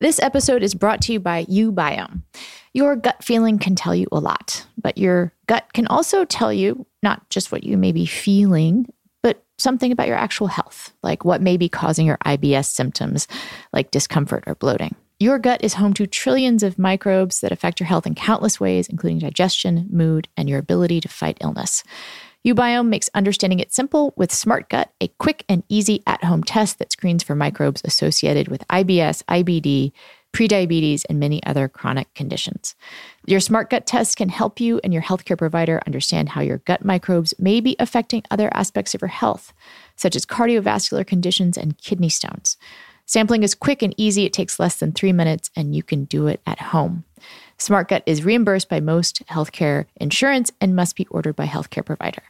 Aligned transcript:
This 0.00 0.20
episode 0.20 0.62
is 0.62 0.76
brought 0.76 1.00
to 1.02 1.12
you 1.12 1.18
by 1.18 1.44
uBiome. 1.46 2.22
Your 2.72 2.94
gut 2.94 3.24
feeling 3.24 3.58
can 3.58 3.74
tell 3.74 3.96
you 3.96 4.06
a 4.12 4.20
lot, 4.20 4.64
but 4.80 4.96
your 4.96 5.32
gut 5.46 5.72
can 5.72 5.88
also 5.88 6.24
tell 6.24 6.52
you 6.52 6.86
not 7.02 7.28
just 7.30 7.50
what 7.50 7.64
you 7.64 7.76
may 7.76 7.90
be 7.90 8.06
feeling, 8.06 8.86
but 9.24 9.44
something 9.58 9.90
about 9.90 10.06
your 10.06 10.16
actual 10.16 10.46
health, 10.46 10.92
like 11.02 11.24
what 11.24 11.42
may 11.42 11.56
be 11.56 11.68
causing 11.68 12.06
your 12.06 12.18
IBS 12.18 12.66
symptoms, 12.66 13.26
like 13.72 13.90
discomfort 13.90 14.44
or 14.46 14.54
bloating. 14.54 14.94
Your 15.18 15.40
gut 15.40 15.64
is 15.64 15.74
home 15.74 15.94
to 15.94 16.06
trillions 16.06 16.62
of 16.62 16.78
microbes 16.78 17.40
that 17.40 17.50
affect 17.50 17.80
your 17.80 17.88
health 17.88 18.06
in 18.06 18.14
countless 18.14 18.60
ways, 18.60 18.86
including 18.88 19.18
digestion, 19.18 19.88
mood, 19.90 20.28
and 20.36 20.48
your 20.48 20.60
ability 20.60 21.00
to 21.00 21.08
fight 21.08 21.38
illness. 21.40 21.82
uBiome 22.46 22.88
makes 22.88 23.10
understanding 23.14 23.58
it 23.58 23.72
simple 23.72 24.14
with 24.16 24.30
SmartGut, 24.30 24.86
a 25.00 25.08
quick 25.18 25.44
and 25.48 25.64
easy 25.68 26.02
at 26.06 26.22
home 26.24 26.42
test 26.42 26.78
that 26.78 26.92
screens 26.92 27.22
for 27.22 27.34
microbes 27.34 27.82
associated 27.84 28.48
with 28.48 28.66
IBS, 28.68 29.24
IBD, 29.24 29.92
prediabetes, 30.32 31.04
and 31.08 31.18
many 31.18 31.42
other 31.44 31.68
chronic 31.68 32.12
conditions. 32.14 32.76
Your 33.26 33.40
SmartGut 33.40 33.82
test 33.86 34.16
can 34.16 34.28
help 34.28 34.60
you 34.60 34.80
and 34.84 34.92
your 34.92 35.02
healthcare 35.02 35.38
provider 35.38 35.82
understand 35.86 36.28
how 36.28 36.40
your 36.40 36.58
gut 36.58 36.84
microbes 36.84 37.34
may 37.38 37.60
be 37.60 37.74
affecting 37.78 38.22
other 38.30 38.50
aspects 38.54 38.94
of 38.94 39.00
your 39.00 39.08
health, 39.08 39.52
such 39.96 40.14
as 40.14 40.24
cardiovascular 40.24 41.06
conditions 41.06 41.58
and 41.58 41.78
kidney 41.78 42.08
stones. 42.08 42.56
Sampling 43.04 43.42
is 43.42 43.54
quick 43.54 43.82
and 43.82 43.94
easy. 43.96 44.26
It 44.26 44.34
takes 44.34 44.60
less 44.60 44.76
than 44.76 44.92
three 44.92 45.14
minutes, 45.14 45.50
and 45.56 45.74
you 45.74 45.82
can 45.82 46.04
do 46.04 46.26
it 46.26 46.42
at 46.46 46.60
home. 46.60 47.04
SmartGut 47.58 48.02
is 48.06 48.24
reimbursed 48.24 48.68
by 48.68 48.80
most 48.80 49.24
healthcare 49.26 49.86
insurance 49.96 50.50
and 50.60 50.76
must 50.76 50.96
be 50.96 51.06
ordered 51.06 51.36
by 51.36 51.46
healthcare 51.46 51.84
provider. 51.84 52.22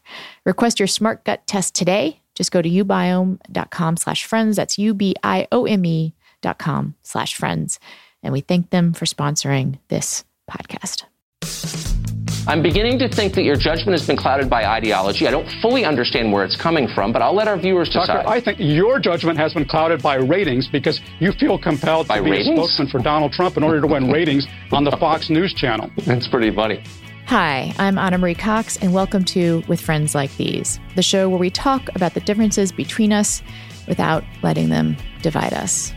Request 0.45 0.81
your 0.81 0.89
SmartGut 0.89 1.39
test 1.47 1.75
today. 1.75 2.21
Just 2.35 2.53
go 2.53 2.63
to 2.63 2.69
ubiome.com 2.69 3.97
slash 3.97 4.25
friends. 4.25 4.57
That's 4.57 4.79
U-B-I-O-M-E 4.79 6.15
dot 6.41 6.59
com 6.59 6.95
slash 7.03 7.35
friends. 7.35 7.81
And 8.23 8.33
we 8.33 8.41
thank 8.41 8.71
them 8.71 8.93
for 8.93 9.07
sponsoring 9.07 9.79
this 9.89 10.25
podcast. 10.51 11.05
I'm 12.49 12.63
beginning 12.63 12.99
to 13.01 13.09
think 13.11 13.35
that 13.35 13.43
your 13.43 13.57
judgment 13.57 13.91
has 13.91 14.07
been 14.07 14.17
clouded 14.17 14.49
by 14.49 14.65
ideology. 14.65 15.29
I 15.29 15.31
don't 15.31 15.47
fully 15.61 15.85
understand 15.85 16.33
where 16.33 16.45
it's 16.45 16.57
coming 16.57 16.89
from, 16.89 17.13
but 17.13 17.21
I'll 17.21 17.35
let 17.35 17.47
our 17.47 17.59
viewers 17.59 17.91
decide. 17.91 18.07
Doctor, 18.07 18.27
I 18.27 18.41
think 18.41 18.57
your 18.59 18.99
judgment 18.99 19.39
has 19.39 19.53
been 19.53 19.67
clouded 19.67 20.01
by 20.01 20.15
ratings 20.15 20.67
because 20.67 21.03
you 21.21 21.33
feel 21.33 21.59
compelled 21.59 22.09
By 22.09 22.17
to 22.17 22.25
be 22.25 22.31
ratings? 22.31 22.49
a 22.49 22.57
spokesman 22.57 22.89
for 22.89 23.01
Donald 23.01 23.35
Trump 23.35 23.59
in 23.59 23.63
order 23.63 23.83
to 23.83 23.87
win 23.87 24.11
ratings 24.11 24.47
on 24.73 24.85
the 24.85 24.93
Fox 24.93 25.29
News 25.29 25.53
channel. 25.53 25.91
That's 26.07 26.27
pretty 26.27 26.51
funny. 26.51 26.83
Hi, 27.27 27.75
I'm 27.79 27.99
Ana 27.99 28.17
Marie 28.17 28.35
Cox, 28.35 28.79
and 28.79 28.95
welcome 28.95 29.25
to 29.27 29.63
With 29.69 29.83
Friends 29.83 30.15
Like 30.15 30.35
These, 30.39 30.81
the 30.97 31.03
show 31.03 31.29
where 31.29 31.39
we 31.39 31.51
talk 31.51 31.95
about 31.95 32.15
the 32.15 32.21
differences 32.21 32.73
between 32.73 33.13
us 33.13 33.43
without 33.87 34.25
letting 34.43 34.71
them 34.71 34.97
divide 35.21 35.53
us. 35.53 35.93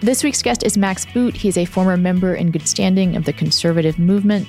This 0.00 0.22
week's 0.22 0.42
guest 0.42 0.64
is 0.64 0.78
Max 0.78 1.06
Boot. 1.06 1.36
He's 1.36 1.56
a 1.56 1.64
former 1.64 1.96
member 1.96 2.34
in 2.34 2.50
good 2.50 2.66
standing 2.66 3.16
of 3.16 3.24
the 3.24 3.32
conservative 3.32 3.98
movement, 3.98 4.48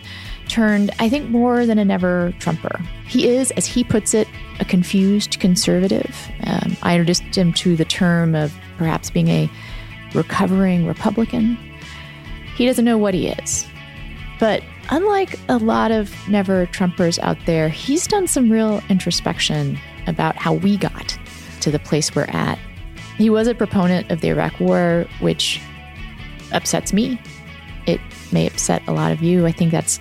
turned, 0.50 0.92
I 1.00 1.08
think, 1.08 1.30
more 1.30 1.66
than 1.66 1.80
an 1.80 1.92
ever 1.92 2.34
Trumper. 2.40 2.80
He 3.06 3.28
is, 3.28 3.52
as 3.52 3.66
he 3.66 3.84
puts 3.84 4.14
it, 4.14 4.28
a 4.60 4.66
confused 4.66 5.40
conservative. 5.40 6.30
Um, 6.44 6.76
I 6.84 6.96
introduced 6.96 7.36
him 7.36 7.54
to 7.54 7.76
the 7.76 7.86
term 7.86 8.36
of 8.36 8.54
perhaps 8.78 9.10
being 9.10 9.30
a 9.30 9.50
recovering 10.14 10.86
Republican. 10.86 11.58
He 12.56 12.66
doesn't 12.66 12.86
know 12.86 12.98
what 12.98 13.14
he 13.14 13.30
is. 13.30 13.66
But 14.40 14.64
unlike 14.90 15.40
a 15.50 15.58
lot 15.58 15.92
of 15.92 16.14
never 16.28 16.66
Trumpers 16.68 17.20
out 17.20 17.38
there, 17.46 17.70
he's 17.70 18.08
done 18.08 18.28
some 18.28 18.52
real 18.52 18.82
introspection 18.90 19.78
about 20.08 20.36
how 20.36 20.54
we 20.54 20.78
got 20.78 21.18
to 21.62 21.72
the 21.72 21.80
place 21.80 22.16
we're 22.16 22.24
at. 22.24 22.58
He 23.18 23.30
was 23.30 23.48
a 23.48 23.56
proponent 23.56 24.10
of 24.12 24.22
the 24.22 24.30
Iraq 24.30 24.60
War, 24.60 25.06
which 25.20 25.62
upsets 26.52 26.94
me. 26.94 27.22
It 27.86 28.00
may 28.32 28.48
upset 28.48 28.82
a 28.88 28.94
lot 28.94 29.12
of 29.12 29.22
you. 29.22 29.46
I 29.46 29.52
think 29.52 29.72
that's 29.72 30.00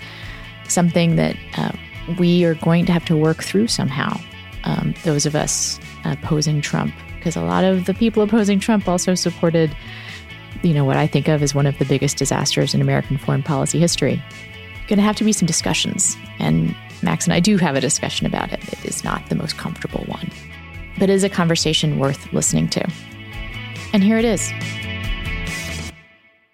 something 0.71 1.17
that 1.17 1.37
uh, 1.57 1.73
we 2.19 2.45
are 2.45 2.55
going 2.55 2.87
to 2.87 2.93
have 2.93 3.05
to 3.07 3.17
work 3.17 3.43
through 3.43 3.69
somehow. 3.69 4.19
Um, 4.65 4.95
those 5.05 5.27
of 5.27 5.35
us 5.35 5.79
opposing 6.05 6.61
Trump, 6.61 6.95
because 7.17 7.37
a 7.37 7.43
lot 7.43 7.65
of 7.65 7.87
the 7.87 7.95
people 7.95 8.23
opposing 8.23 8.61
Trump 8.61 8.89
also 8.89 9.15
supported, 9.15 9.75
you 10.63 10.75
know, 10.75 10.85
what 10.85 10.97
I 10.97 11.07
think 11.07 11.29
of 11.29 11.43
as 11.43 11.55
one 11.55 11.67
of 11.67 11.79
the 11.79 11.85
biggest 11.85 12.17
disasters 12.17 12.75
in 12.75 12.81
American 12.81 13.19
foreign 13.19 13.43
policy 13.43 13.79
history. 13.79 14.23
Going 14.89 14.99
to 14.99 15.03
have 15.03 15.17
to 15.17 15.25
be 15.25 15.33
some 15.33 15.47
discussions, 15.47 16.17
and 16.39 16.75
Max 17.03 17.27
and 17.27 17.35
I 17.35 17.41
do 17.41 17.59
have 17.59 17.77
a 17.77 17.81
discussion 17.81 18.27
about 18.27 18.53
it. 18.53 18.73
It 18.73 18.85
is 18.85 19.05
not 19.05 19.29
the 19.29 19.35
most 19.35 19.59
comfortable 19.59 20.05
one, 20.05 20.31
but 20.99 21.11
it 21.11 21.15
is 21.15 21.25
a 21.25 21.29
conversation 21.29 21.99
worth 21.99 22.33
listening 22.33 22.69
to. 22.71 22.91
And 23.93 24.03
here 24.03 24.19
it 24.19 24.25
is. 24.25 24.51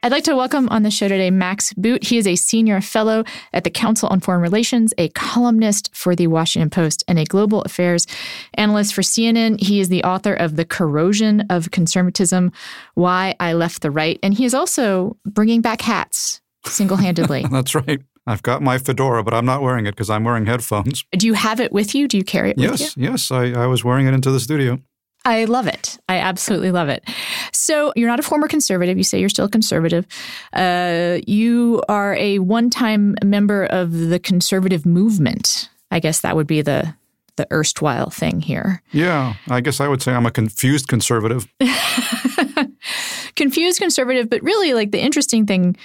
I'd 0.04 0.12
like 0.12 0.24
to 0.24 0.36
welcome 0.36 0.68
on 0.68 0.82
the 0.82 0.90
show 0.90 1.08
today 1.08 1.30
Max 1.30 1.72
Boot. 1.72 2.04
He 2.04 2.18
is 2.18 2.26
a 2.26 2.36
senior 2.36 2.82
fellow 2.82 3.24
at 3.54 3.64
the 3.64 3.70
Council 3.70 4.06
on 4.10 4.20
Foreign 4.20 4.42
Relations, 4.42 4.92
a 4.98 5.08
columnist 5.08 5.88
for 5.94 6.14
the 6.14 6.26
Washington 6.26 6.68
Post, 6.68 7.02
and 7.08 7.18
a 7.18 7.24
global 7.24 7.62
affairs 7.62 8.06
analyst 8.52 8.92
for 8.92 9.00
CNN. 9.00 9.58
He 9.62 9.80
is 9.80 9.88
the 9.88 10.04
author 10.04 10.34
of 10.34 10.56
The 10.56 10.66
Corrosion 10.66 11.46
of 11.48 11.70
Conservatism 11.70 12.52
Why 12.92 13.34
I 13.40 13.54
Left 13.54 13.80
the 13.80 13.90
Right. 13.90 14.18
And 14.22 14.34
he 14.34 14.44
is 14.44 14.52
also 14.52 15.16
bringing 15.24 15.62
back 15.62 15.80
hats 15.80 16.42
single 16.66 16.98
handedly. 16.98 17.46
That's 17.50 17.74
right. 17.74 18.02
I've 18.26 18.42
got 18.42 18.60
my 18.60 18.76
fedora, 18.76 19.24
but 19.24 19.32
I'm 19.32 19.46
not 19.46 19.62
wearing 19.62 19.86
it 19.86 19.92
because 19.92 20.10
I'm 20.10 20.24
wearing 20.24 20.44
headphones. 20.44 21.06
Do 21.12 21.26
you 21.26 21.32
have 21.32 21.60
it 21.60 21.72
with 21.72 21.94
you? 21.94 22.08
Do 22.08 22.18
you 22.18 22.24
carry 22.24 22.50
it 22.50 22.58
with 22.58 22.78
you? 22.78 22.84
Yes, 22.84 22.96
yes, 22.98 23.30
I, 23.30 23.52
I 23.52 23.66
was 23.68 23.82
wearing 23.82 24.06
it 24.06 24.12
into 24.12 24.30
the 24.30 24.40
studio. 24.40 24.80
I 25.24 25.44
love 25.46 25.66
it. 25.66 25.98
I 26.08 26.18
absolutely 26.18 26.70
love 26.70 26.88
it. 26.88 27.08
So, 27.52 27.92
you're 27.96 28.08
not 28.08 28.20
a 28.20 28.22
former 28.22 28.46
conservative. 28.46 28.98
You 28.98 29.04
say 29.04 29.20
you're 29.20 29.28
still 29.28 29.46
a 29.46 29.50
conservative. 29.50 30.06
Uh, 30.52 31.18
you 31.26 31.82
are 31.88 32.14
a 32.16 32.38
one 32.40 32.68
time 32.70 33.16
member 33.24 33.64
of 33.64 33.92
the 33.92 34.18
conservative 34.18 34.84
movement. 34.84 35.70
I 35.90 36.00
guess 36.00 36.20
that 36.20 36.36
would 36.36 36.46
be 36.46 36.60
the, 36.60 36.94
the 37.36 37.46
erstwhile 37.52 38.10
thing 38.10 38.40
here. 38.40 38.82
Yeah, 38.92 39.34
I 39.48 39.60
guess 39.60 39.80
I 39.80 39.88
would 39.88 40.02
say 40.02 40.12
I'm 40.12 40.26
a 40.26 40.30
confused 40.30 40.88
conservative. 40.88 41.46
Confused 43.36 43.80
conservative, 43.80 44.30
but 44.30 44.42
really, 44.42 44.74
like 44.74 44.92
the 44.92 45.00
interesting 45.00 45.46
thing 45.46 45.76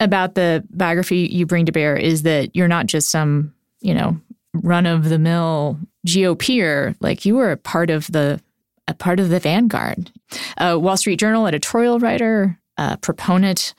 about 0.00 0.34
the 0.34 0.64
biography 0.70 1.28
you 1.32 1.46
bring 1.46 1.66
to 1.66 1.72
bear 1.72 1.96
is 1.96 2.22
that 2.22 2.54
you're 2.54 2.68
not 2.68 2.86
just 2.86 3.10
some, 3.10 3.52
you 3.80 3.94
know, 3.94 4.20
run 4.54 4.86
of 4.86 5.08
the 5.08 5.18
mill 5.18 5.78
GOPer. 6.06 6.94
Like 7.00 7.24
you 7.24 7.34
were 7.34 7.50
a 7.50 7.56
part 7.56 7.90
of 7.90 8.06
the 8.06 8.40
a 8.88 8.94
part 8.94 9.20
of 9.20 9.28
the 9.28 9.38
vanguard. 9.38 10.10
A 10.56 10.78
Wall 10.78 10.96
Street 10.96 11.20
Journal 11.20 11.46
editorial 11.46 12.00
writer, 12.00 12.58
a 12.76 12.96
proponent 12.96 13.74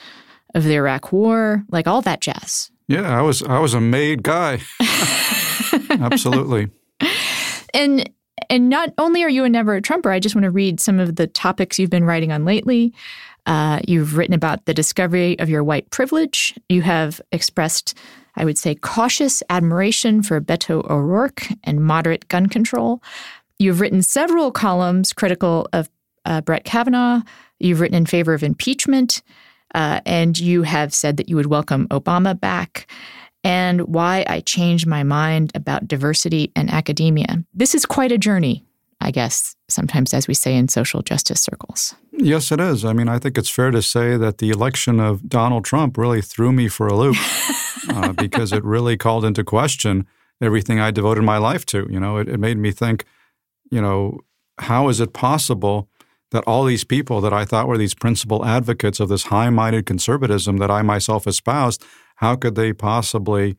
of 0.56 0.64
the 0.64 0.76
Iraq 0.76 1.12
War, 1.12 1.66
like 1.70 1.88
all 1.88 2.02
that 2.04 2.22
jazz. 2.22 2.72
Yeah, 2.88 3.18
I 3.18 3.22
was 3.22 3.44
I 3.44 3.60
was 3.60 3.74
a 3.74 3.82
made 3.82 4.24
guy. 4.24 4.62
Absolutely. 5.90 6.70
And 7.74 8.10
and 8.50 8.70
not 8.70 8.94
only 8.98 9.24
are 9.24 9.30
you 9.30 9.44
a 9.44 9.50
never 9.50 9.76
a 9.76 9.82
Trumper, 9.82 10.12
I 10.12 10.20
just 10.20 10.36
want 10.36 10.44
to 10.44 10.52
read 10.52 10.80
some 10.80 11.00
of 11.00 11.16
the 11.18 11.28
topics 11.28 11.78
you've 11.78 11.90
been 11.90 12.06
writing 12.06 12.32
on 12.32 12.46
lately. 12.46 12.94
Uh, 13.46 13.80
you've 13.88 14.18
written 14.18 14.34
about 14.34 14.66
the 14.66 14.74
discovery 14.74 15.38
of 15.40 15.50
your 15.50 15.64
white 15.64 15.90
privilege. 15.92 16.56
You 16.68 16.82
have 16.82 17.22
expressed, 17.32 17.98
I 18.36 18.46
would 18.46 18.58
say, 18.58 18.76
cautious 18.76 19.42
admiration 19.50 20.22
for 20.24 20.40
Beto 20.42 20.88
O'Rourke 20.90 21.48
and 21.64 21.84
moderate 21.84 22.28
gun 22.28 22.48
control. 22.48 23.02
You've 23.60 23.82
written 23.82 24.02
several 24.02 24.52
columns 24.52 25.12
critical 25.12 25.68
of 25.74 25.90
uh, 26.24 26.40
Brett 26.40 26.64
Kavanaugh. 26.64 27.22
You've 27.60 27.82
written 27.82 27.98
in 27.98 28.06
favor 28.06 28.34
of 28.34 28.42
impeachment. 28.42 29.22
Uh, 29.76 30.00
and 30.06 30.40
you 30.40 30.64
have 30.64 30.94
said 30.94 31.18
that 31.18 31.28
you 31.28 31.36
would 31.36 31.48
welcome 31.48 31.88
Obama 31.90 32.40
back. 32.40 32.90
And 33.44 33.82
why 33.82 34.26
I 34.28 34.40
changed 34.40 34.88
my 34.88 35.04
mind 35.04 35.52
about 35.56 35.88
diversity 35.88 36.52
and 36.56 36.70
academia. 36.70 37.44
This 37.54 37.76
is 37.76 37.86
quite 37.86 38.14
a 38.14 38.18
journey, 38.18 38.66
I 39.02 39.12
guess, 39.12 39.58
sometimes 39.68 40.14
as 40.14 40.28
we 40.28 40.34
say 40.34 40.56
in 40.56 40.70
social 40.70 41.02
justice 41.02 41.42
circles. 41.42 41.94
Yes, 42.14 42.54
it 42.54 42.62
is. 42.62 42.86
I 42.86 42.94
mean, 42.94 43.10
I 43.10 43.20
think 43.20 43.38
it's 43.38 43.50
fair 43.50 43.72
to 43.72 43.82
say 43.82 44.16
that 44.16 44.38
the 44.38 44.52
election 44.52 45.02
of 45.02 45.28
Donald 45.28 45.66
Trump 45.66 45.98
really 45.98 46.22
threw 46.22 46.54
me 46.54 46.70
for 46.70 46.88
a 46.88 46.96
loop 46.96 47.18
uh, 47.90 48.14
because 48.14 48.54
it 48.54 48.64
really 48.64 48.96
called 48.98 49.26
into 49.26 49.44
question 49.44 50.08
everything 50.42 50.80
I 50.80 50.92
devoted 50.92 51.24
my 51.24 51.38
life 51.38 51.66
to. 51.68 51.88
You 51.90 52.00
know, 52.00 52.18
it, 52.18 52.30
it 52.30 52.40
made 52.40 52.58
me 52.58 52.72
think, 52.72 53.06
you 53.69 53.81
know, 53.81 54.19
how 54.57 54.89
is 54.89 55.00
it 55.00 55.13
possible 55.13 55.88
that 56.31 56.44
all 56.45 56.63
these 56.63 56.83
people 56.83 57.21
that 57.21 57.33
I 57.33 57.45
thought 57.45 57.68
were 57.68 57.77
these 57.77 57.95
principal 57.95 58.45
advocates 58.45 59.00
of 59.00 59.10
this 59.10 59.25
high 59.25 59.50
minded 59.50 59.86
conservatism 59.86 60.57
that 60.57 60.69
I 60.69 60.81
myself 60.81 61.25
espoused, 61.25 61.83
how 62.18 62.36
could 62.36 62.56
they 62.56 62.74
possibly 62.74 63.57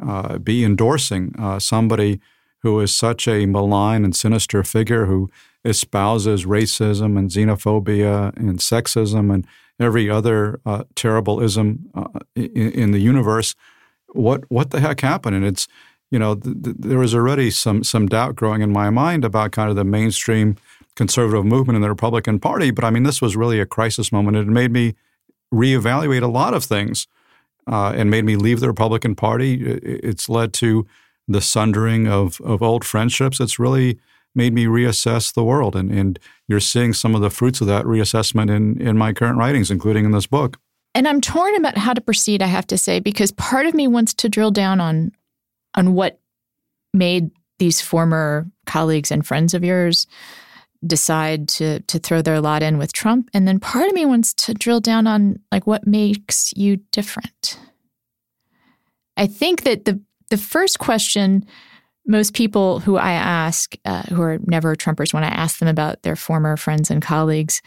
uh, 0.00 0.38
be 0.38 0.64
endorsing 0.64 1.34
uh, 1.38 1.58
somebody 1.58 2.20
who 2.60 2.80
is 2.80 2.94
such 2.94 3.28
a 3.28 3.46
malign 3.46 4.04
and 4.04 4.14
sinister 4.14 4.62
figure 4.62 5.06
who 5.06 5.30
espouses 5.64 6.44
racism 6.44 7.18
and 7.18 7.30
xenophobia 7.30 8.34
and 8.36 8.58
sexism 8.58 9.32
and 9.32 9.46
every 9.78 10.08
other 10.08 10.60
uh, 10.64 10.84
terrible 10.94 11.40
ism 11.40 11.90
uh, 11.94 12.20
in, 12.34 12.72
in, 12.72 12.90
the 12.92 12.98
universe? 12.98 13.54
What 14.08 14.50
what 14.50 14.70
the 14.70 14.80
heck 14.80 15.00
happened? 15.00 15.36
And 15.36 15.44
it's 15.44 15.68
you 16.10 16.18
know 16.18 16.34
th- 16.34 16.62
th- 16.62 16.76
there 16.78 16.98
was 16.98 17.14
already 17.14 17.50
some 17.50 17.84
some 17.84 18.06
doubt 18.06 18.36
growing 18.36 18.62
in 18.62 18.72
my 18.72 18.90
mind 18.90 19.24
about 19.24 19.52
kind 19.52 19.70
of 19.70 19.76
the 19.76 19.84
mainstream 19.84 20.56
conservative 20.94 21.44
movement 21.44 21.76
in 21.76 21.82
the 21.82 21.88
Republican 21.88 22.40
Party. 22.40 22.70
But 22.70 22.84
I 22.84 22.90
mean, 22.90 23.02
this 23.04 23.20
was 23.20 23.36
really 23.36 23.60
a 23.60 23.66
crisis 23.66 24.10
moment. 24.10 24.36
It 24.36 24.46
made 24.46 24.72
me 24.72 24.94
reevaluate 25.52 26.22
a 26.22 26.26
lot 26.26 26.54
of 26.54 26.64
things 26.64 27.06
uh, 27.66 27.92
and 27.94 28.10
made 28.10 28.24
me 28.24 28.36
leave 28.36 28.60
the 28.60 28.68
Republican 28.68 29.14
Party. 29.14 29.62
It's 29.62 30.28
led 30.28 30.52
to 30.54 30.86
the 31.28 31.40
sundering 31.40 32.08
of, 32.08 32.40
of 32.40 32.62
old 32.62 32.84
friendships. 32.84 33.40
It's 33.40 33.58
really 33.58 33.98
made 34.34 34.52
me 34.52 34.66
reassess 34.66 35.32
the 35.32 35.44
world. 35.44 35.74
And, 35.74 35.90
and 35.90 36.18
you're 36.46 36.60
seeing 36.60 36.92
some 36.92 37.14
of 37.14 37.20
the 37.20 37.30
fruits 37.30 37.60
of 37.60 37.66
that 37.66 37.84
reassessment 37.84 38.54
in, 38.54 38.80
in 38.80 38.96
my 38.96 39.12
current 39.12 39.38
writings, 39.38 39.70
including 39.70 40.04
in 40.04 40.12
this 40.12 40.26
book. 40.26 40.58
And 40.94 41.06
I'm 41.08 41.20
torn 41.20 41.54
about 41.56 41.76
how 41.76 41.94
to 41.94 42.00
proceed, 42.00 42.42
I 42.42 42.46
have 42.46 42.66
to 42.68 42.78
say, 42.78 43.00
because 43.00 43.32
part 43.32 43.66
of 43.66 43.74
me 43.74 43.86
wants 43.86 44.14
to 44.14 44.28
drill 44.28 44.50
down 44.50 44.80
on 44.80 45.12
on 45.76 45.94
what 45.94 46.20
made 46.92 47.30
these 47.58 47.80
former 47.80 48.46
colleagues 48.66 49.10
and 49.10 49.26
friends 49.26 49.54
of 49.54 49.64
yours 49.64 50.06
decide 50.86 51.48
to 51.48 51.80
to 51.80 51.98
throw 51.98 52.22
their 52.22 52.40
lot 52.40 52.62
in 52.62 52.78
with 52.78 52.92
Trump 52.92 53.28
and 53.32 53.48
then 53.48 53.58
part 53.58 53.88
of 53.88 53.94
me 53.94 54.04
wants 54.04 54.34
to 54.34 54.54
drill 54.54 54.80
down 54.80 55.06
on 55.06 55.38
like 55.50 55.66
what 55.66 55.86
makes 55.86 56.52
you 56.54 56.76
different. 56.92 57.58
I 59.16 59.26
think 59.26 59.64
that 59.64 59.84
the 59.84 60.00
the 60.30 60.36
first 60.36 60.78
question 60.78 61.46
most 62.08 62.34
people 62.34 62.78
who 62.78 62.96
I 62.96 63.12
ask 63.12 63.74
uh, 63.84 64.02
who 64.02 64.22
are 64.22 64.38
never 64.46 64.76
Trumpers 64.76 65.12
when 65.12 65.24
I 65.24 65.28
ask 65.28 65.58
them 65.58 65.68
about 65.68 66.02
their 66.02 66.14
former 66.14 66.56
friends 66.56 66.90
and 66.90 67.02
colleagues 67.02 67.62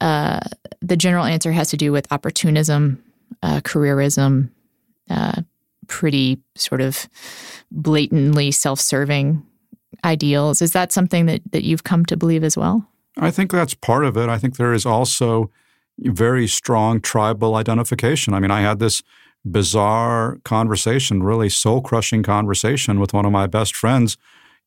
uh, 0.00 0.40
the 0.80 0.96
general 0.96 1.24
answer 1.24 1.52
has 1.52 1.70
to 1.70 1.76
do 1.76 1.92
with 1.92 2.10
opportunism, 2.12 3.02
uh, 3.42 3.60
careerism, 3.60 4.50
uh, 5.10 5.42
pretty 5.88 6.40
sort 6.56 6.80
of 6.80 7.08
blatantly 7.70 8.50
self-serving 8.50 9.42
ideals. 10.04 10.60
Is 10.62 10.72
that 10.72 10.92
something 10.92 11.26
that, 11.26 11.40
that 11.52 11.64
you've 11.64 11.84
come 11.84 12.04
to 12.06 12.16
believe 12.16 12.44
as 12.44 12.56
well? 12.56 12.86
I 13.16 13.30
think 13.30 13.52
that's 13.52 13.74
part 13.74 14.04
of 14.04 14.16
it. 14.16 14.28
I 14.28 14.38
think 14.38 14.56
there 14.56 14.72
is 14.72 14.84
also 14.84 15.50
very 15.98 16.46
strong 16.48 17.00
tribal 17.00 17.54
identification. 17.54 18.34
I 18.34 18.40
mean, 18.40 18.50
I 18.50 18.62
had 18.62 18.80
this 18.80 19.02
bizarre 19.44 20.38
conversation, 20.44 21.22
really 21.22 21.48
soul 21.48 21.80
crushing 21.80 22.22
conversation 22.22 22.98
with 22.98 23.12
one 23.12 23.24
of 23.24 23.32
my 23.32 23.46
best 23.46 23.76
friends 23.76 24.16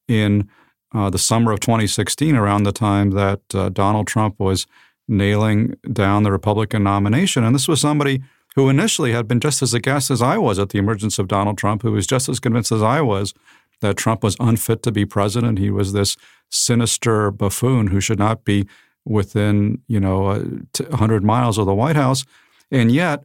in 0.08 0.50
uh, 0.94 1.10
the 1.10 1.18
summer 1.18 1.52
of 1.52 1.60
2016, 1.60 2.36
around 2.36 2.64
the 2.64 2.72
time 2.72 3.12
that 3.12 3.42
uh, 3.54 3.70
Donald 3.70 4.08
Trump 4.08 4.40
was 4.40 4.66
nailing 5.08 5.76
down 5.92 6.24
the 6.24 6.32
Republican 6.32 6.84
nomination. 6.84 7.44
And 7.44 7.54
this 7.54 7.68
was 7.68 7.82
somebody 7.82 8.22
who 8.58 8.70
initially 8.70 9.12
had 9.12 9.28
been 9.28 9.40
just 9.40 9.62
as 9.62 9.76
aghast 9.76 10.10
as 10.10 10.20
I 10.20 10.40
was 10.40 10.58
at 10.58 10.70
the 10.70 10.80
emergence 10.80 11.20
of 11.20 11.28
Donald 11.28 11.60
Trump, 11.60 11.84
who 11.84 11.92
was 11.92 12.08
just 12.08 12.28
as 12.28 12.40
convinced 12.40 12.72
as 12.72 12.82
I 12.82 13.02
was 13.02 13.36
that 13.82 13.98
Trump 13.98 14.24
was 14.24 14.36
unfit 14.40 14.82
to 14.82 14.92
be 14.92 15.06
president. 15.06 15.60
He 15.60 15.70
was 15.70 15.94
this 15.94 16.18
sinister 16.50 17.30
buffoon 17.30 17.88
who 17.88 18.02
should 18.02 18.18
not 18.18 18.46
be 18.46 18.68
within, 19.06 19.84
you 19.88 20.00
know, 20.00 20.26
uh, 20.26 20.40
100 20.40 21.24
miles 21.24 21.60
of 21.60 21.68
the 21.68 21.76
White 21.76 21.96
House. 21.96 22.26
And 22.72 22.92
yet, 22.92 23.24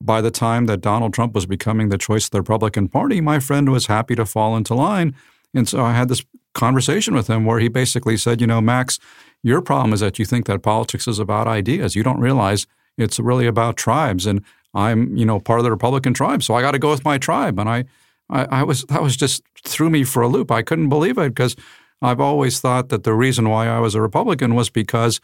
by 0.00 0.22
the 0.22 0.30
time 0.30 0.64
that 0.66 0.80
Donald 0.80 1.12
Trump 1.12 1.34
was 1.34 1.44
becoming 1.44 1.90
the 1.90 1.98
choice 1.98 2.24
of 2.24 2.30
the 2.30 2.40
Republican 2.40 2.88
Party, 2.88 3.20
my 3.20 3.40
friend 3.40 3.70
was 3.70 3.88
happy 3.88 4.14
to 4.14 4.24
fall 4.24 4.56
into 4.56 4.72
line. 4.72 5.14
And 5.52 5.68
so 5.68 5.84
I 5.84 5.92
had 5.92 6.08
this 6.08 6.24
conversation 6.54 7.14
with 7.14 7.28
him 7.28 7.44
where 7.44 7.58
he 7.58 7.68
basically 7.68 8.16
said, 8.16 8.40
you 8.40 8.46
know, 8.46 8.62
Max, 8.62 8.98
your 9.42 9.60
problem 9.60 9.92
is 9.92 10.00
that 10.00 10.18
you 10.18 10.24
think 10.24 10.46
that 10.46 10.62
politics 10.62 11.06
is 11.06 11.18
about 11.18 11.46
ideas. 11.46 11.94
You 11.94 12.02
don't 12.02 12.20
realize 12.20 12.66
it's 12.96 13.18
really 13.18 13.46
about 13.46 13.76
tribes. 13.76 14.26
And 14.26 14.42
I'm, 14.74 15.14
you 15.16 15.26
know, 15.26 15.38
part 15.38 15.60
of 15.60 15.64
the 15.64 15.70
Republican 15.70 16.14
tribe, 16.14 16.42
so 16.42 16.54
I 16.54 16.62
got 16.62 16.72
to 16.72 16.78
go 16.78 16.90
with 16.90 17.04
my 17.04 17.18
tribe. 17.18 17.58
And 17.58 17.68
I, 17.68 17.84
I, 18.30 18.44
I 18.44 18.62
was 18.62 18.84
that 18.84 19.02
was 19.02 19.16
just 19.16 19.42
threw 19.64 19.90
me 19.90 20.04
for 20.04 20.22
a 20.22 20.28
loop. 20.28 20.50
I 20.50 20.62
couldn't 20.62 20.88
believe 20.88 21.18
it 21.18 21.30
because 21.30 21.56
I've 22.00 22.20
always 22.20 22.60
thought 22.60 22.88
that 22.88 23.04
the 23.04 23.14
reason 23.14 23.48
why 23.48 23.68
I 23.68 23.78
was 23.78 23.94
a 23.94 24.00
Republican 24.00 24.54
was 24.54 24.70
because 24.70 25.20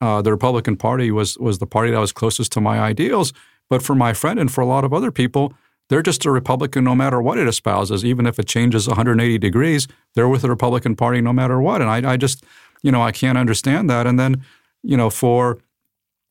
uh, 0.00 0.22
the 0.22 0.30
Republican 0.30 0.76
Party 0.76 1.10
was 1.10 1.38
was 1.38 1.58
the 1.58 1.66
party 1.66 1.90
that 1.92 2.00
was 2.00 2.12
closest 2.12 2.52
to 2.52 2.60
my 2.60 2.80
ideals. 2.80 3.32
But 3.68 3.82
for 3.82 3.94
my 3.94 4.12
friend 4.12 4.38
and 4.38 4.50
for 4.52 4.60
a 4.60 4.66
lot 4.66 4.84
of 4.84 4.92
other 4.92 5.12
people, 5.12 5.54
they're 5.88 6.02
just 6.02 6.24
a 6.24 6.30
Republican 6.30 6.84
no 6.84 6.94
matter 6.94 7.22
what 7.22 7.38
it 7.38 7.46
espouses. 7.46 8.04
Even 8.04 8.26
if 8.26 8.38
it 8.38 8.46
changes 8.46 8.88
180 8.88 9.38
degrees, 9.38 9.86
they're 10.14 10.28
with 10.28 10.42
the 10.42 10.48
Republican 10.48 10.96
Party 10.96 11.20
no 11.20 11.32
matter 11.32 11.60
what. 11.60 11.80
And 11.80 11.90
I, 11.90 12.12
I 12.12 12.16
just, 12.16 12.44
you 12.82 12.90
know, 12.90 13.02
I 13.02 13.12
can't 13.12 13.38
understand 13.38 13.88
that. 13.90 14.06
And 14.06 14.18
then, 14.18 14.44
you 14.82 14.96
know, 14.96 15.10
for 15.10 15.58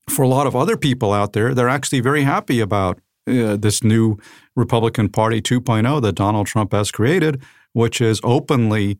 for 0.10 0.24
a 0.24 0.28
lot 0.28 0.48
of 0.48 0.56
other 0.56 0.78
people 0.78 1.14
out 1.14 1.34
there, 1.34 1.54
they're 1.54 1.70
actually 1.70 2.02
very 2.02 2.24
happy 2.24 2.60
about 2.60 3.00
uh, 3.28 3.56
this 3.56 3.84
new 3.84 4.18
Republican 4.56 5.10
Party 5.10 5.42
2.0 5.42 6.02
that 6.02 6.14
Donald 6.14 6.48
Trump 6.48 6.74
has 6.74 6.92
created, 6.92 7.42
which 7.74 8.02
is 8.02 8.20
openly 8.24 9.00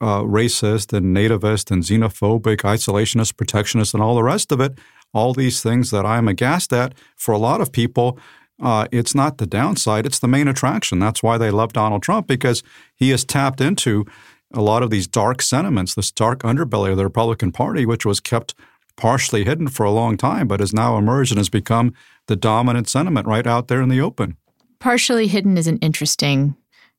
uh, 0.00 0.22
racist 0.22 0.92
and 0.92 1.14
nativist 1.14 1.70
and 1.70 1.82
xenophobic, 1.82 2.58
isolationist, 2.58 3.36
protectionist, 3.36 3.94
and 3.94 4.02
all 4.02 4.14
the 4.14 4.22
rest 4.22 4.50
of 4.50 4.60
it. 4.60 4.78
All 5.12 5.34
these 5.34 5.62
things 5.62 5.90
that 5.90 6.06
I'm 6.06 6.28
aghast 6.28 6.72
at. 6.72 6.94
For 7.16 7.32
a 7.32 7.38
lot 7.38 7.60
of 7.60 7.72
people, 7.72 8.18
uh, 8.62 8.86
it's 8.92 9.14
not 9.14 9.38
the 9.38 9.46
downside, 9.46 10.06
it's 10.06 10.18
the 10.18 10.28
main 10.28 10.48
attraction. 10.48 10.98
That's 10.98 11.22
why 11.22 11.38
they 11.38 11.50
love 11.50 11.72
Donald 11.72 12.02
Trump 12.02 12.26
because 12.26 12.62
he 12.94 13.10
has 13.10 13.24
tapped 13.24 13.60
into 13.60 14.04
a 14.52 14.60
lot 14.60 14.82
of 14.82 14.90
these 14.90 15.06
dark 15.06 15.42
sentiments, 15.42 15.94
this 15.94 16.10
dark 16.10 16.40
underbelly 16.40 16.90
of 16.90 16.96
the 16.96 17.04
Republican 17.04 17.52
Party, 17.52 17.86
which 17.86 18.04
was 18.04 18.20
kept 18.20 18.54
partially 19.00 19.44
hidden 19.44 19.68
for 19.68 19.84
a 19.84 19.90
long 19.90 20.16
time, 20.18 20.46
but 20.46 20.60
has 20.60 20.74
now 20.74 20.98
emerged 20.98 21.32
and 21.32 21.38
has 21.38 21.48
become 21.48 21.94
the 22.26 22.36
dominant 22.36 22.88
sentiment 22.88 23.26
right 23.26 23.46
out 23.46 23.68
there 23.68 23.80
in 23.80 23.88
the 23.88 24.00
open. 24.00 24.36
Partially 24.78 25.26
hidden 25.26 25.56
is 25.56 25.66
an 25.66 25.78
interesting 25.78 26.54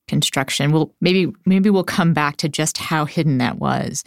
construction. 0.07 0.71
Well, 0.71 0.93
maybe 0.99 1.31
maybe 1.45 1.69
we'll 1.69 1.83
come 1.83 2.13
back 2.13 2.37
to 2.37 2.49
just 2.49 2.77
how 2.77 3.05
hidden 3.05 3.37
that 3.37 3.59
was. 3.59 4.03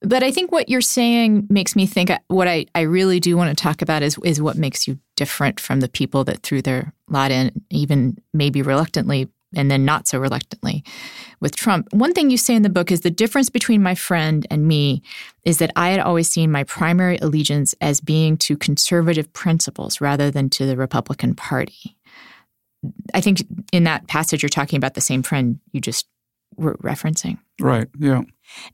But 0.00 0.24
I 0.24 0.32
think 0.32 0.50
what 0.50 0.68
you're 0.68 0.80
saying 0.80 1.46
makes 1.48 1.76
me 1.76 1.86
think 1.86 2.10
uh, 2.10 2.18
what 2.26 2.48
I, 2.48 2.66
I 2.74 2.80
really 2.80 3.20
do 3.20 3.36
want 3.36 3.56
to 3.56 3.62
talk 3.62 3.82
about 3.82 4.02
is 4.02 4.18
is 4.24 4.42
what 4.42 4.56
makes 4.56 4.88
you 4.88 4.98
different 5.16 5.60
from 5.60 5.80
the 5.80 5.88
people 5.88 6.24
that 6.24 6.42
threw 6.42 6.60
their 6.60 6.92
lot 7.08 7.30
in, 7.30 7.52
even 7.70 8.18
maybe 8.34 8.62
reluctantly, 8.62 9.28
and 9.54 9.70
then 9.70 9.84
not 9.84 10.06
so 10.06 10.18
reluctantly 10.18 10.84
with 11.40 11.56
Trump. 11.56 11.92
One 11.92 12.12
thing 12.12 12.30
you 12.30 12.36
say 12.36 12.54
in 12.54 12.62
the 12.62 12.70
book 12.70 12.90
is 12.90 13.00
the 13.00 13.10
difference 13.10 13.50
between 13.50 13.82
my 13.82 13.94
friend 13.94 14.46
and 14.50 14.66
me 14.66 15.02
is 15.44 15.58
that 15.58 15.72
I 15.76 15.90
had 15.90 16.00
always 16.00 16.30
seen 16.30 16.50
my 16.50 16.64
primary 16.64 17.18
allegiance 17.18 17.74
as 17.80 18.00
being 18.00 18.36
to 18.38 18.56
conservative 18.56 19.32
principles 19.32 20.00
rather 20.00 20.30
than 20.30 20.50
to 20.50 20.66
the 20.66 20.76
Republican 20.76 21.34
Party. 21.34 21.96
I 23.14 23.20
think 23.20 23.44
in 23.72 23.84
that 23.84 24.08
passage 24.08 24.42
you're 24.42 24.48
talking 24.48 24.76
about 24.76 24.94
the 24.94 25.00
same 25.00 25.22
friend 25.22 25.60
you 25.72 25.80
just 25.80 26.06
were 26.56 26.76
referencing. 26.78 27.38
Right, 27.60 27.88
yeah. 27.98 28.22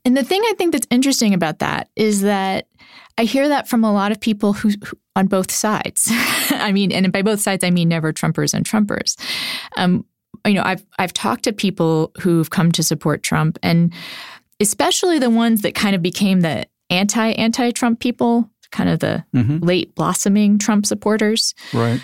And 0.03 0.17
the 0.17 0.23
thing 0.23 0.41
I 0.45 0.53
think 0.57 0.73
that's 0.73 0.87
interesting 0.89 1.33
about 1.33 1.59
that 1.59 1.89
is 1.95 2.21
that 2.21 2.67
I 3.17 3.23
hear 3.23 3.47
that 3.49 3.67
from 3.67 3.83
a 3.83 3.93
lot 3.93 4.11
of 4.11 4.19
people 4.19 4.53
who, 4.53 4.69
who 4.83 4.97
on 5.15 5.27
both 5.27 5.51
sides. 5.51 6.07
I 6.51 6.71
mean, 6.71 6.91
and 6.91 7.11
by 7.11 7.21
both 7.21 7.41
sides 7.41 7.63
I 7.63 7.69
mean 7.69 7.89
never 7.89 8.13
Trumpers 8.13 8.53
and 8.53 8.65
Trumpers. 8.65 9.15
Um, 9.77 10.05
you 10.45 10.53
know, 10.53 10.63
I've 10.63 10.83
I've 10.97 11.13
talked 11.13 11.43
to 11.43 11.53
people 11.53 12.11
who've 12.19 12.49
come 12.49 12.71
to 12.73 12.83
support 12.83 13.23
Trump, 13.23 13.57
and 13.63 13.93
especially 14.59 15.19
the 15.19 15.29
ones 15.29 15.61
that 15.61 15.75
kind 15.75 15.95
of 15.95 16.01
became 16.01 16.41
the 16.41 16.65
anti 16.89 17.31
anti 17.31 17.71
Trump 17.71 17.99
people, 17.99 18.49
kind 18.71 18.89
of 18.89 18.99
the 18.99 19.23
mm-hmm. 19.35 19.57
late 19.59 19.93
blossoming 19.95 20.57
Trump 20.57 20.85
supporters. 20.85 21.53
Right. 21.73 22.01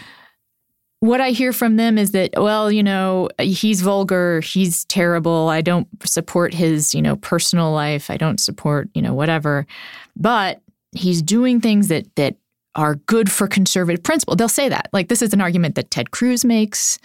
What 1.01 1.21
I 1.21 1.31
hear 1.31 1.53
from 1.53 1.75
them 1.75 1.97
is 1.97 2.11
that, 2.11 2.31
well, 2.35 2.71
you 2.71 2.81
know, 2.81 3.29
he's 3.39 3.81
vulgar, 3.81 4.39
he's 4.39 4.85
terrible. 4.85 5.49
I 5.49 5.61
don't 5.61 5.87
support 6.07 6.53
his, 6.53 6.95
you 6.95 7.01
know, 7.01 7.15
personal 7.17 7.71
life. 7.71 8.09
I 8.09 8.17
don't 8.17 8.39
support, 8.39 8.89
you 8.95 9.01
know, 9.01 9.13
whatever. 9.13 9.67
But 10.15 10.61
he's 10.93 11.21
doing 11.21 11.61
things 11.61 11.89
that 11.89 12.07
that 12.15 12.37
are 12.75 12.95
good 12.95 13.31
for 13.31 13.47
conservative 13.47 14.03
principle. 14.03 14.35
They'll 14.35 14.49
say 14.49 14.69
that. 14.69 14.89
Like 14.93 15.07
this 15.07 15.21
is 15.21 15.33
an 15.33 15.41
argument 15.41 15.75
that 15.75 15.91
Ted 15.91 16.11
Cruz 16.11 16.43
makes. 16.43 16.97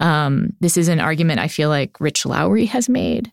Um, 0.00 0.54
this 0.60 0.76
is 0.76 0.88
an 0.88 1.00
argument 1.00 1.40
I 1.40 1.48
feel 1.48 1.68
like 1.68 2.00
Rich 2.00 2.26
Lowry 2.26 2.66
has 2.66 2.88
made. 2.88 3.30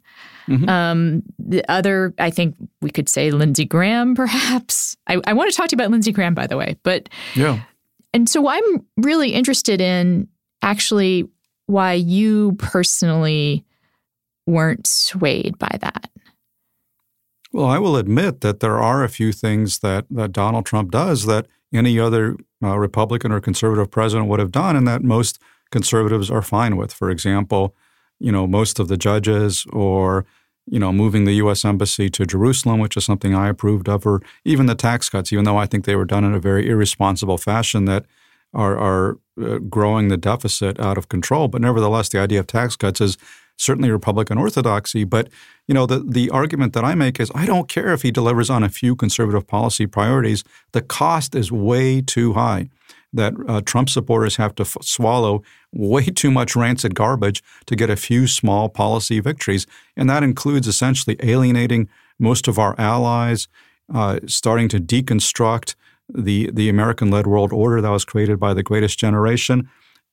Mm-hmm. 0.48 0.70
Um, 0.70 1.24
the 1.40 1.70
other, 1.70 2.14
I 2.20 2.30
think 2.30 2.56
we 2.82 2.90
could 2.90 3.10
say 3.10 3.32
Lindsey 3.32 3.66
Graham, 3.66 4.16
perhaps. 4.16 4.96
I, 5.08 5.22
I 5.26 5.34
want 5.34 5.52
to 5.52 5.56
talk 5.56 5.68
to 5.70 5.74
you 5.74 5.78
about 5.78 5.92
Lindsey 5.92 6.12
Graham, 6.12 6.34
by 6.34 6.48
the 6.48 6.58
way. 6.58 6.78
But 6.84 7.10
yeah, 7.36 7.62
and 8.14 8.30
so 8.30 8.48
I'm 8.48 8.86
really 8.98 9.34
interested 9.34 9.82
in 9.82 10.28
actually 10.62 11.28
why 11.66 11.94
you 11.94 12.54
personally 12.54 13.66
weren't 14.46 14.88
swayed 14.88 15.58
by 15.60 15.78
that. 15.82 16.10
Well, 17.52 17.66
I 17.66 17.80
will 17.80 17.98
admit 17.98 18.42
that 18.42 18.60
there 18.60 18.80
are 18.80 19.04
a 19.04 19.10
few 19.10 19.32
things 19.32 19.80
that, 19.80 20.06
that 20.10 20.32
Donald 20.32 20.66
Trump 20.66 20.92
does 20.92 21.26
that 21.26 21.48
any 21.74 22.00
other 22.00 22.38
uh, 22.64 22.78
Republican 22.78 23.32
or 23.32 23.40
conservative 23.40 23.92
president 23.92 24.30
would 24.30 24.40
have 24.40 24.52
done, 24.52 24.76
and 24.76 24.88
that 24.88 25.04
most 25.04 25.40
conservatives 25.72 26.30
are 26.32 26.42
fine 26.42 26.78
with. 26.78 26.94
For 26.94 27.10
example, 27.10 27.76
you 28.20 28.32
know, 28.32 28.48
most 28.48 28.80
of 28.80 28.88
the 28.88 28.98
judges 28.98 29.66
or 29.72 30.26
you 30.70 30.80
know, 30.80 30.92
moving 30.92 31.24
the 31.24 31.36
U.S. 31.36 31.64
embassy 31.64 32.10
to 32.10 32.26
Jerusalem, 32.26 32.80
which 32.80 32.98
is 32.98 33.06
something 33.06 33.34
I 33.34 33.48
approved 33.48 33.88
of, 33.88 34.06
or 34.06 34.22
even 34.44 34.66
the 34.66 34.76
tax 34.76 35.10
cuts, 35.10 35.32
even 35.32 35.46
though 35.46 35.58
I 35.58 35.66
think 35.66 35.86
they 35.86 35.96
were 35.96 36.06
done 36.06 36.26
in 36.26 36.34
a 36.34 36.40
very 36.40 36.68
irresponsible 36.68 37.38
fashion 37.38 37.86
that 37.86 38.06
are, 38.54 38.78
are 38.78 39.18
uh, 39.42 39.60
growing 39.60 40.10
the 40.10 40.18
deficit 40.18 40.80
out 40.80 40.98
of 40.98 41.08
control. 41.08 41.48
But 41.48 41.62
nevertheless, 41.62 42.10
the 42.10 42.20
idea 42.20 42.42
of 42.42 42.48
tax 42.48 42.76
cuts 42.76 43.00
is 43.00 43.18
certainly 43.56 43.90
Republican 43.90 44.38
orthodoxy. 44.38 45.06
But 45.06 45.30
you 45.68 45.74
know, 45.74 45.86
the 45.86 46.00
the 46.00 46.30
argument 46.32 46.74
that 46.74 46.84
I 46.84 46.96
make 46.96 47.20
is 47.20 47.32
I 47.34 47.46
don't 47.46 47.70
care 47.70 47.94
if 47.94 48.02
he 48.02 48.12
delivers 48.12 48.50
on 48.50 48.64
a 48.64 48.70
few 48.70 48.96
conservative 48.96 49.48
policy 49.48 49.88
priorities. 49.88 50.44
The 50.74 50.82
cost 50.82 51.34
is 51.34 51.52
way 51.52 52.02
too 52.02 52.34
high 52.34 52.70
that 53.14 53.34
uh, 53.48 53.62
Trump 53.62 53.90
supporters 53.90 54.36
have 54.36 54.56
to 54.56 54.64
f- 54.64 54.78
swallow 54.82 55.44
way 55.74 56.06
too 56.06 56.32
much 56.32 56.56
rancid 56.56 56.96
garbage 56.96 57.44
to 57.66 57.76
get 57.76 57.90
a 57.90 57.96
few 57.96 58.28
small 58.28 58.70
policy 58.70 59.20
victories. 59.20 59.66
And 59.96 60.10
that 60.10 60.24
includes 60.24 60.68
essentially 60.68 61.18
alienating 61.22 61.90
most 62.20 62.48
of 62.48 62.60
our 62.60 62.76
allies, 62.80 63.48
uh, 63.94 64.20
starting 64.26 64.68
to 64.70 64.80
deconstruct 64.80 65.76
the, 66.14 66.50
the 66.52 66.70
American 66.70 67.10
led 67.10 67.28
world 67.28 67.52
order 67.52 67.82
that 67.82 67.90
was 67.90 68.06
created 68.06 68.40
by 68.40 68.54
the 68.54 68.64
greatest 68.64 68.98
generation, 69.00 69.70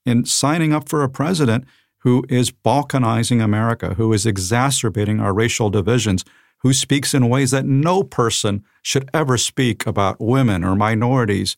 and 0.06 0.28
signing 0.28 0.72
up 0.72 0.88
for 0.88 1.02
a 1.02 1.08
president 1.08 1.64
who 1.98 2.24
is 2.28 2.50
balkanizing 2.50 3.42
America, 3.42 3.94
who 3.94 4.12
is 4.12 4.26
exacerbating 4.26 5.20
our 5.20 5.32
racial 5.32 5.70
divisions, 5.70 6.24
who 6.58 6.72
speaks 6.72 7.14
in 7.14 7.28
ways 7.28 7.50
that 7.50 7.64
no 7.64 8.02
person 8.02 8.62
should 8.82 9.08
ever 9.14 9.38
speak 9.38 9.86
about 9.86 10.20
women 10.20 10.62
or 10.64 10.74
minorities 10.74 11.56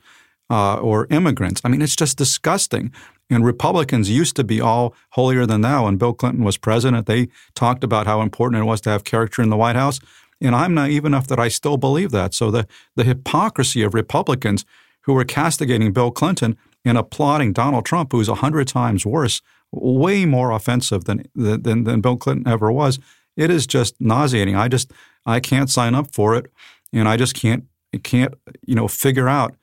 uh, 0.50 0.76
or 0.76 1.06
immigrants. 1.10 1.60
I 1.64 1.68
mean, 1.68 1.82
it's 1.82 1.96
just 1.96 2.16
disgusting. 2.16 2.92
And 3.28 3.44
Republicans 3.44 4.08
used 4.08 4.36
to 4.36 4.44
be 4.44 4.60
all 4.60 4.94
holier 5.10 5.46
than 5.46 5.62
thou. 5.62 5.84
When 5.84 5.96
Bill 5.96 6.12
Clinton 6.12 6.44
was 6.44 6.56
president, 6.56 7.06
they 7.06 7.28
talked 7.54 7.82
about 7.82 8.06
how 8.06 8.20
important 8.20 8.62
it 8.62 8.66
was 8.66 8.80
to 8.82 8.90
have 8.90 9.04
character 9.04 9.42
in 9.42 9.50
the 9.50 9.56
White 9.56 9.76
House. 9.76 9.98
And 10.40 10.54
I'm 10.54 10.74
naive 10.74 11.04
enough 11.04 11.26
that 11.28 11.40
I 11.40 11.48
still 11.48 11.76
believe 11.76 12.10
that. 12.12 12.34
So 12.34 12.50
the, 12.50 12.68
the 12.94 13.04
hypocrisy 13.04 13.82
of 13.82 13.94
Republicans 13.94 14.64
who 15.02 15.14
were 15.14 15.24
castigating 15.24 15.92
Bill 15.92 16.10
Clinton 16.10 16.56
and 16.84 16.96
applauding 16.96 17.52
Donald 17.52 17.84
Trump, 17.84 18.12
who's 18.12 18.28
a 18.28 18.36
hundred 18.36 18.68
times 18.68 19.04
worse, 19.04 19.40
way 19.72 20.24
more 20.24 20.52
offensive 20.52 21.04
than, 21.04 21.24
than, 21.34 21.84
than 21.84 22.00
Bill 22.00 22.16
Clinton 22.16 22.46
ever 22.46 22.70
was, 22.70 23.00
it 23.36 23.50
is 23.50 23.66
just 23.66 24.00
nauseating. 24.00 24.56
I 24.56 24.68
just 24.68 24.92
I 25.24 25.40
can't 25.40 25.70
sign 25.70 25.94
up 25.94 26.14
for 26.14 26.34
it, 26.34 26.50
and 26.92 27.08
I 27.08 27.16
just 27.16 27.34
can't 27.34 27.64
can't 28.02 28.34
you 28.64 28.74
know 28.74 28.88
figure 28.88 29.28
out 29.28 29.54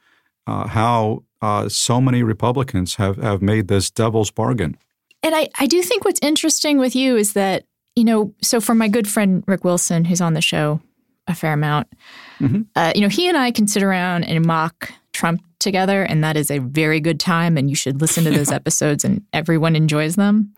uh, 0.48 0.68
how 0.68 1.24
uh, 1.42 1.68
so 1.70 2.00
many 2.00 2.24
Republicans 2.24 2.96
have, 2.96 3.18
have 3.18 3.42
made 3.42 3.68
this 3.68 3.92
devil's 3.92 4.32
bargain. 4.32 4.78
And 5.22 5.36
I, 5.36 5.50
I 5.58 5.68
do 5.68 5.82
think 5.82 6.06
what's 6.06 6.20
interesting 6.22 6.78
with 6.78 6.96
you 6.96 7.16
is 7.16 7.34
that, 7.34 7.66
you 7.96 8.04
know, 8.04 8.34
so 8.42 8.60
for 8.60 8.76
my 8.76 8.88
good 8.88 9.08
friend 9.08 9.44
Rick 9.48 9.64
Wilson, 9.64 10.06
who's 10.06 10.22
on 10.22 10.34
the 10.34 10.42
show 10.42 10.82
a 11.28 11.34
fair 11.34 11.54
amount, 11.54 11.88
mm-hmm. 12.40 12.64
uh, 12.76 12.92
you 12.96 13.02
know, 13.02 13.08
he 13.08 13.28
and 13.28 13.38
I 13.38 13.52
can 13.52 13.68
sit 13.68 13.84
around 13.84 14.26
and 14.26 14.46
mock 14.46 14.92
Trump 15.14 15.42
together, 15.60 16.04
and 16.04 16.24
that 16.24 16.36
is 16.36 16.52
a 16.52 16.60
very 16.60 17.00
good 17.00 17.20
time. 17.20 17.58
And 17.58 17.70
you 17.70 17.76
should 17.76 18.02
listen 18.02 18.26
to 18.26 18.32
those 18.32 18.52
episodes, 18.60 19.06
and 19.06 19.24
everyone 19.32 19.76
enjoys 19.76 20.16
them. 20.16 20.54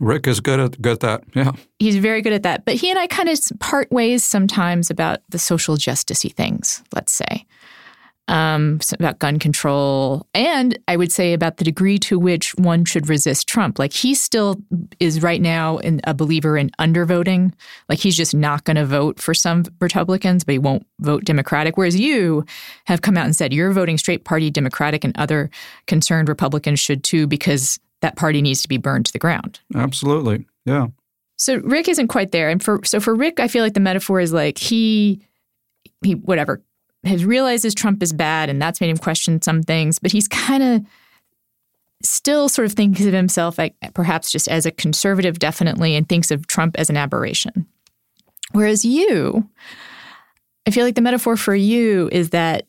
Rick 0.00 0.26
is 0.26 0.40
good 0.40 0.60
at 0.60 0.80
good 0.80 0.92
at 0.92 1.00
that. 1.00 1.24
Yeah, 1.34 1.52
he's 1.78 1.96
very 1.96 2.22
good 2.22 2.32
at 2.32 2.42
that. 2.42 2.64
But 2.64 2.74
he 2.74 2.90
and 2.90 2.98
I 2.98 3.06
kind 3.06 3.28
of 3.28 3.38
part 3.60 3.90
ways 3.90 4.24
sometimes 4.24 4.90
about 4.90 5.20
the 5.28 5.38
social 5.38 5.76
justicey 5.76 6.32
things. 6.32 6.82
Let's 6.92 7.12
say, 7.12 7.46
um, 8.28 8.78
about 8.92 9.18
gun 9.18 9.38
control, 9.38 10.26
and 10.34 10.78
I 10.86 10.96
would 10.96 11.10
say 11.10 11.32
about 11.32 11.56
the 11.56 11.64
degree 11.64 11.98
to 12.00 12.18
which 12.18 12.54
one 12.56 12.84
should 12.84 13.08
resist 13.08 13.48
Trump. 13.48 13.78
Like 13.78 13.92
he 13.92 14.14
still 14.14 14.60
is 15.00 15.22
right 15.22 15.40
now 15.40 15.78
in, 15.78 16.00
a 16.04 16.14
believer 16.14 16.56
in 16.56 16.70
undervoting. 16.78 17.52
Like 17.88 17.98
he's 17.98 18.16
just 18.16 18.34
not 18.34 18.64
going 18.64 18.76
to 18.76 18.84
vote 18.84 19.18
for 19.18 19.34
some 19.34 19.64
Republicans, 19.80 20.44
but 20.44 20.52
he 20.52 20.58
won't 20.58 20.86
vote 21.00 21.24
Democratic. 21.24 21.76
Whereas 21.76 21.98
you 21.98 22.44
have 22.84 23.02
come 23.02 23.16
out 23.16 23.24
and 23.24 23.34
said 23.34 23.52
you're 23.52 23.72
voting 23.72 23.98
straight 23.98 24.24
party 24.24 24.50
Democratic, 24.50 25.04
and 25.04 25.16
other 25.16 25.50
concerned 25.86 26.28
Republicans 26.28 26.80
should 26.80 27.02
too, 27.02 27.26
because 27.26 27.80
that 28.02 28.16
party 28.16 28.42
needs 28.42 28.62
to 28.62 28.68
be 28.68 28.76
burned 28.76 29.06
to 29.06 29.12
the 29.12 29.18
ground. 29.18 29.60
Absolutely, 29.74 30.46
yeah. 30.66 30.88
So 31.36 31.56
Rick 31.56 31.88
isn't 31.88 32.08
quite 32.08 32.32
there, 32.32 32.50
and 32.50 32.62
for 32.62 32.80
so 32.84 33.00
for 33.00 33.14
Rick, 33.14 33.40
I 33.40 33.48
feel 33.48 33.64
like 33.64 33.74
the 33.74 33.80
metaphor 33.80 34.20
is 34.20 34.32
like 34.32 34.58
he 34.58 35.22
he 36.02 36.14
whatever 36.14 36.62
has 37.08 37.24
realizes 37.24 37.74
Trump 37.74 38.02
is 38.02 38.12
bad, 38.12 38.48
and 38.48 38.60
that's 38.60 38.80
made 38.80 38.90
him 38.90 38.98
question 38.98 39.42
some 39.42 39.62
things. 39.62 39.98
But 39.98 40.12
he's 40.12 40.28
kind 40.28 40.62
of 40.62 40.82
still 42.02 42.48
sort 42.48 42.66
of 42.66 42.72
thinks 42.72 43.04
of 43.04 43.12
himself 43.12 43.58
like, 43.58 43.74
perhaps 43.94 44.30
just 44.30 44.48
as 44.48 44.66
a 44.66 44.70
conservative, 44.70 45.38
definitely, 45.38 45.96
and 45.96 46.08
thinks 46.08 46.30
of 46.30 46.46
Trump 46.46 46.76
as 46.78 46.90
an 46.90 46.96
aberration. 46.96 47.66
Whereas 48.52 48.84
you, 48.84 49.48
I 50.66 50.70
feel 50.70 50.84
like 50.84 50.94
the 50.94 51.00
metaphor 51.00 51.36
for 51.36 51.54
you 51.54 52.08
is 52.12 52.30
that 52.30 52.66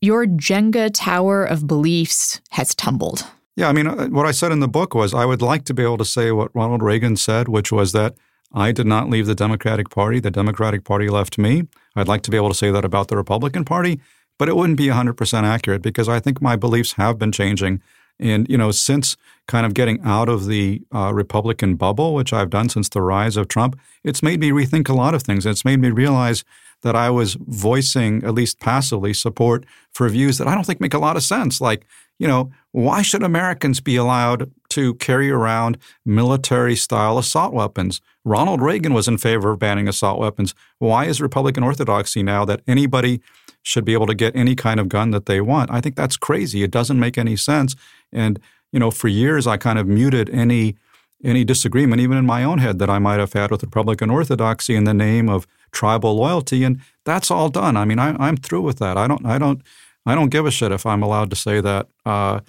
your 0.00 0.26
Jenga 0.26 0.90
tower 0.92 1.44
of 1.44 1.66
beliefs 1.66 2.40
has 2.50 2.74
tumbled. 2.74 3.26
Yeah, 3.56 3.68
I 3.68 3.72
mean, 3.72 3.86
uh, 3.86 4.08
what 4.08 4.26
I 4.26 4.32
said 4.32 4.52
in 4.52 4.60
the 4.60 4.68
book 4.68 4.94
was 4.94 5.14
I 5.14 5.24
would 5.24 5.40
like 5.40 5.64
to 5.66 5.74
be 5.74 5.82
able 5.82 5.98
to 5.98 6.04
say 6.04 6.32
what 6.32 6.54
Ronald 6.54 6.82
Reagan 6.82 7.16
said, 7.16 7.48
which 7.48 7.70
was 7.70 7.92
that 7.92 8.16
I 8.54 8.70
did 8.70 8.86
not 8.86 9.10
leave 9.10 9.26
the 9.26 9.34
Democratic 9.34 9.90
Party. 9.90 10.20
The 10.20 10.30
Democratic 10.30 10.84
Party 10.84 11.08
left 11.08 11.36
me. 11.38 11.66
I'd 11.96 12.08
like 12.08 12.22
to 12.22 12.30
be 12.30 12.36
able 12.36 12.50
to 12.50 12.54
say 12.54 12.70
that 12.70 12.84
about 12.84 13.08
the 13.08 13.16
Republican 13.16 13.64
Party, 13.64 14.00
but 14.38 14.48
it 14.48 14.56
wouldn't 14.56 14.78
be 14.78 14.86
100% 14.86 15.42
accurate 15.42 15.82
because 15.82 16.08
I 16.08 16.20
think 16.20 16.40
my 16.40 16.54
beliefs 16.54 16.92
have 16.92 17.18
been 17.18 17.32
changing. 17.32 17.82
And, 18.20 18.48
you 18.48 18.56
know, 18.56 18.70
since 18.70 19.16
kind 19.48 19.66
of 19.66 19.74
getting 19.74 20.00
out 20.04 20.28
of 20.28 20.46
the 20.46 20.82
uh, 20.94 21.12
Republican 21.12 21.74
bubble, 21.74 22.14
which 22.14 22.32
I've 22.32 22.50
done 22.50 22.68
since 22.68 22.88
the 22.88 23.02
rise 23.02 23.36
of 23.36 23.48
Trump, 23.48 23.78
it's 24.04 24.22
made 24.22 24.38
me 24.38 24.50
rethink 24.50 24.88
a 24.88 24.94
lot 24.94 25.14
of 25.14 25.24
things. 25.24 25.44
It's 25.44 25.64
made 25.64 25.80
me 25.80 25.90
realize 25.90 26.44
that 26.82 26.94
I 26.94 27.10
was 27.10 27.34
voicing, 27.34 28.22
at 28.22 28.34
least 28.34 28.60
passively, 28.60 29.14
support 29.14 29.64
for 29.92 30.08
views 30.08 30.38
that 30.38 30.46
I 30.46 30.54
don't 30.54 30.64
think 30.64 30.80
make 30.80 30.94
a 30.94 30.98
lot 30.98 31.16
of 31.16 31.24
sense. 31.24 31.60
Like, 31.60 31.86
you 32.18 32.28
know, 32.28 32.50
why 32.72 33.02
should 33.02 33.22
Americans 33.22 33.80
be 33.80 33.96
allowed 33.96 34.50
to 34.70 34.94
carry 34.94 35.30
around 35.30 35.78
military 36.04 36.76
style 36.76 37.18
assault 37.18 37.52
weapons? 37.52 38.00
Ronald 38.24 38.62
Reagan 38.62 38.94
was 38.94 39.08
in 39.08 39.18
favor 39.18 39.50
of 39.50 39.58
banning 39.58 39.88
assault 39.88 40.18
weapons. 40.18 40.54
Why 40.78 41.06
is 41.06 41.20
Republican 41.20 41.62
orthodoxy 41.62 42.22
now 42.22 42.44
that 42.44 42.62
anybody 42.66 43.20
should 43.62 43.84
be 43.84 43.92
able 43.92 44.06
to 44.06 44.14
get 44.14 44.34
any 44.36 44.54
kind 44.54 44.80
of 44.80 44.88
gun 44.88 45.10
that 45.10 45.26
they 45.26 45.40
want? 45.40 45.70
I 45.70 45.80
think 45.80 45.96
that's 45.96 46.16
crazy. 46.16 46.62
It 46.62 46.70
doesn't 46.70 46.98
make 46.98 47.18
any 47.18 47.36
sense. 47.36 47.76
And, 48.12 48.40
you 48.72 48.78
know, 48.78 48.90
for 48.90 49.08
years 49.08 49.46
I 49.46 49.56
kind 49.56 49.78
of 49.78 49.86
muted 49.86 50.30
any 50.30 50.76
any 51.22 51.42
disagreement, 51.42 52.02
even 52.02 52.18
in 52.18 52.26
my 52.26 52.44
own 52.44 52.58
head, 52.58 52.78
that 52.78 52.90
I 52.90 52.98
might 52.98 53.18
have 53.18 53.32
had 53.32 53.50
with 53.50 53.62
Republican 53.62 54.10
orthodoxy 54.10 54.74
in 54.74 54.84
the 54.84 54.92
name 54.92 55.30
of 55.30 55.46
tribal 55.72 56.14
loyalty. 56.16 56.64
And 56.64 56.80
that's 57.04 57.30
all 57.30 57.48
done. 57.48 57.78
I 57.78 57.86
mean, 57.86 57.98
I, 57.98 58.14
I'm 58.18 58.36
through 58.36 58.60
with 58.60 58.78
that. 58.78 58.98
I 58.98 59.08
don't 59.08 59.24
I 59.24 59.38
don't 59.38 59.62
I 60.06 60.14
don't 60.14 60.30
give 60.30 60.46
a 60.46 60.50
shit 60.50 60.72
if 60.72 60.86
I'm 60.86 61.02
allowed 61.02 61.30
to 61.30 61.36
say 61.36 61.60
that. 61.60 61.88
Uh, 62.04 62.40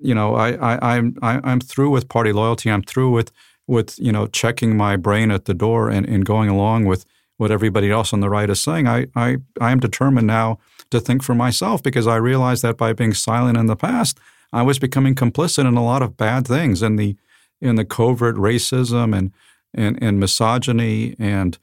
you 0.00 0.14
know, 0.14 0.34
I, 0.34 0.52
I, 0.52 0.96
I'm 0.96 1.16
I, 1.22 1.40
I'm 1.44 1.60
through 1.60 1.90
with 1.90 2.08
party 2.08 2.32
loyalty. 2.32 2.70
I'm 2.70 2.82
through 2.82 3.10
with 3.10 3.32
with 3.66 3.98
you 3.98 4.12
know 4.12 4.26
checking 4.26 4.76
my 4.76 4.96
brain 4.96 5.30
at 5.30 5.46
the 5.46 5.54
door 5.54 5.88
and, 5.90 6.06
and 6.08 6.24
going 6.24 6.48
along 6.48 6.84
with 6.84 7.04
what 7.36 7.50
everybody 7.50 7.90
else 7.90 8.12
on 8.12 8.20
the 8.20 8.30
right 8.30 8.50
is 8.50 8.60
saying. 8.60 8.86
I 8.86 9.06
I 9.14 9.38
I 9.60 9.72
am 9.72 9.80
determined 9.80 10.26
now 10.26 10.58
to 10.90 11.00
think 11.00 11.22
for 11.22 11.34
myself 11.34 11.82
because 11.82 12.06
I 12.06 12.16
realized 12.16 12.62
that 12.62 12.76
by 12.76 12.92
being 12.92 13.14
silent 13.14 13.58
in 13.58 13.66
the 13.66 13.76
past, 13.76 14.18
I 14.52 14.62
was 14.62 14.78
becoming 14.78 15.14
complicit 15.14 15.66
in 15.66 15.76
a 15.76 15.84
lot 15.84 16.02
of 16.02 16.16
bad 16.16 16.46
things 16.46 16.82
in 16.82 16.96
the 16.96 17.16
in 17.60 17.76
the 17.76 17.84
covert 17.84 18.36
racism 18.36 19.16
and 19.16 19.32
and, 19.72 20.00
and 20.02 20.20
misogyny 20.20 21.16
and 21.18 21.58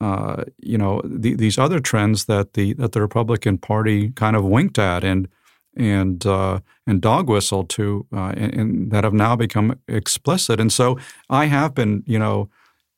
uh, 0.00 0.44
you 0.58 0.78
know 0.78 1.02
the, 1.04 1.34
these 1.34 1.58
other 1.58 1.80
trends 1.80 2.24
that 2.26 2.54
the 2.54 2.72
that 2.74 2.92
the 2.92 3.00
Republican 3.00 3.58
Party 3.58 4.10
kind 4.10 4.36
of 4.36 4.44
winked 4.44 4.78
at 4.78 5.04
and 5.04 5.28
and 5.76 6.26
uh, 6.26 6.60
and 6.86 7.00
dog 7.00 7.28
whistled 7.28 7.68
to, 7.70 8.06
uh, 8.12 8.32
and, 8.36 8.54
and, 8.54 8.90
that 8.90 9.04
have 9.04 9.12
now 9.12 9.36
become 9.36 9.78
explicit. 9.86 10.58
And 10.60 10.72
so 10.72 10.98
I 11.28 11.46
have 11.46 11.74
been, 11.74 12.02
you 12.06 12.18
know, 12.18 12.48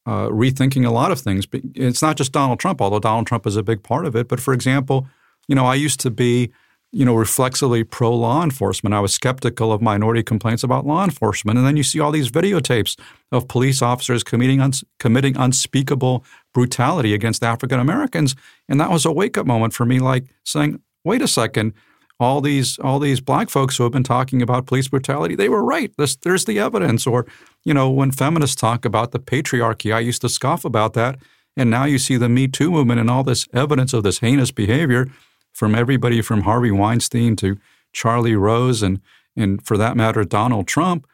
uh, 0.06 0.28
rethinking 0.28 0.86
a 0.86 0.90
lot 0.90 1.12
of 1.12 1.20
things. 1.20 1.46
It's 1.74 2.02
not 2.02 2.16
just 2.16 2.32
Donald 2.32 2.58
Trump, 2.58 2.80
although 2.80 2.98
Donald 2.98 3.26
Trump 3.26 3.46
is 3.46 3.56
a 3.56 3.62
big 3.62 3.82
part 3.82 4.06
of 4.06 4.16
it. 4.16 4.28
But 4.28 4.40
for 4.40 4.54
example, 4.54 5.06
you 5.48 5.54
know, 5.54 5.66
I 5.66 5.74
used 5.74 6.00
to 6.00 6.10
be, 6.10 6.50
you 6.92 7.06
know, 7.06 7.14
reflexively 7.14 7.82
pro 7.84 8.14
law 8.14 8.44
enforcement. 8.44 8.92
I 8.94 9.00
was 9.00 9.14
skeptical 9.14 9.72
of 9.72 9.80
minority 9.80 10.22
complaints 10.22 10.62
about 10.62 10.86
law 10.86 11.02
enforcement. 11.02 11.56
And 11.56 11.66
then 11.66 11.76
you 11.76 11.82
see 11.82 11.98
all 11.98 12.12
these 12.12 12.30
videotapes 12.30 12.98
of 13.32 13.48
police 13.48 13.80
officers 13.80 14.22
committing, 14.22 14.60
uns- 14.60 14.84
committing 14.98 15.34
unspeakable 15.36 16.22
brutality 16.52 17.14
against 17.14 17.42
African 17.42 17.80
Americans. 17.80 18.36
And 18.68 18.78
that 18.78 18.90
was 18.90 19.06
a 19.06 19.12
wake 19.12 19.38
up 19.38 19.46
moment 19.46 19.72
for 19.72 19.86
me, 19.86 20.00
like 20.00 20.26
saying, 20.44 20.82
wait 21.02 21.22
a 21.22 21.28
second, 21.28 21.72
all 22.20 22.40
these 22.42 22.78
all 22.78 23.00
these 23.00 23.20
black 23.20 23.48
folks 23.48 23.76
who 23.76 23.82
have 23.82 23.92
been 23.92 24.04
talking 24.04 24.42
about 24.42 24.66
police 24.66 24.86
brutality, 24.86 25.34
they 25.34 25.48
were 25.48 25.64
right. 25.64 25.92
There's 25.96 26.44
the 26.44 26.58
evidence. 26.58 27.06
Or, 27.06 27.26
you 27.64 27.72
know, 27.72 27.90
when 27.90 28.12
feminists 28.12 28.54
talk 28.54 28.84
about 28.84 29.12
the 29.12 29.18
patriarchy, 29.18 29.94
I 29.94 30.00
used 30.00 30.20
to 30.20 30.28
scoff 30.28 30.64
about 30.64 30.92
that. 30.92 31.18
And 31.56 31.70
now 31.70 31.84
you 31.84 31.98
see 31.98 32.16
the 32.16 32.28
Me 32.28 32.48
Too 32.48 32.70
movement 32.70 33.00
and 33.00 33.10
all 33.10 33.24
this 33.24 33.48
evidence 33.52 33.92
of 33.92 34.02
this 34.02 34.20
heinous 34.20 34.50
behavior 34.50 35.08
from 35.52 35.74
everybody 35.74 36.22
from 36.22 36.42
Harvey 36.42 36.70
Weinstein 36.70 37.36
to 37.36 37.58
Charlie 37.92 38.36
Rose 38.36 38.82
and 38.82 39.00
and 39.36 39.64
for 39.64 39.76
that 39.78 39.96
matter 39.96 40.24
Donald 40.24 40.66
Trump. 40.66 41.06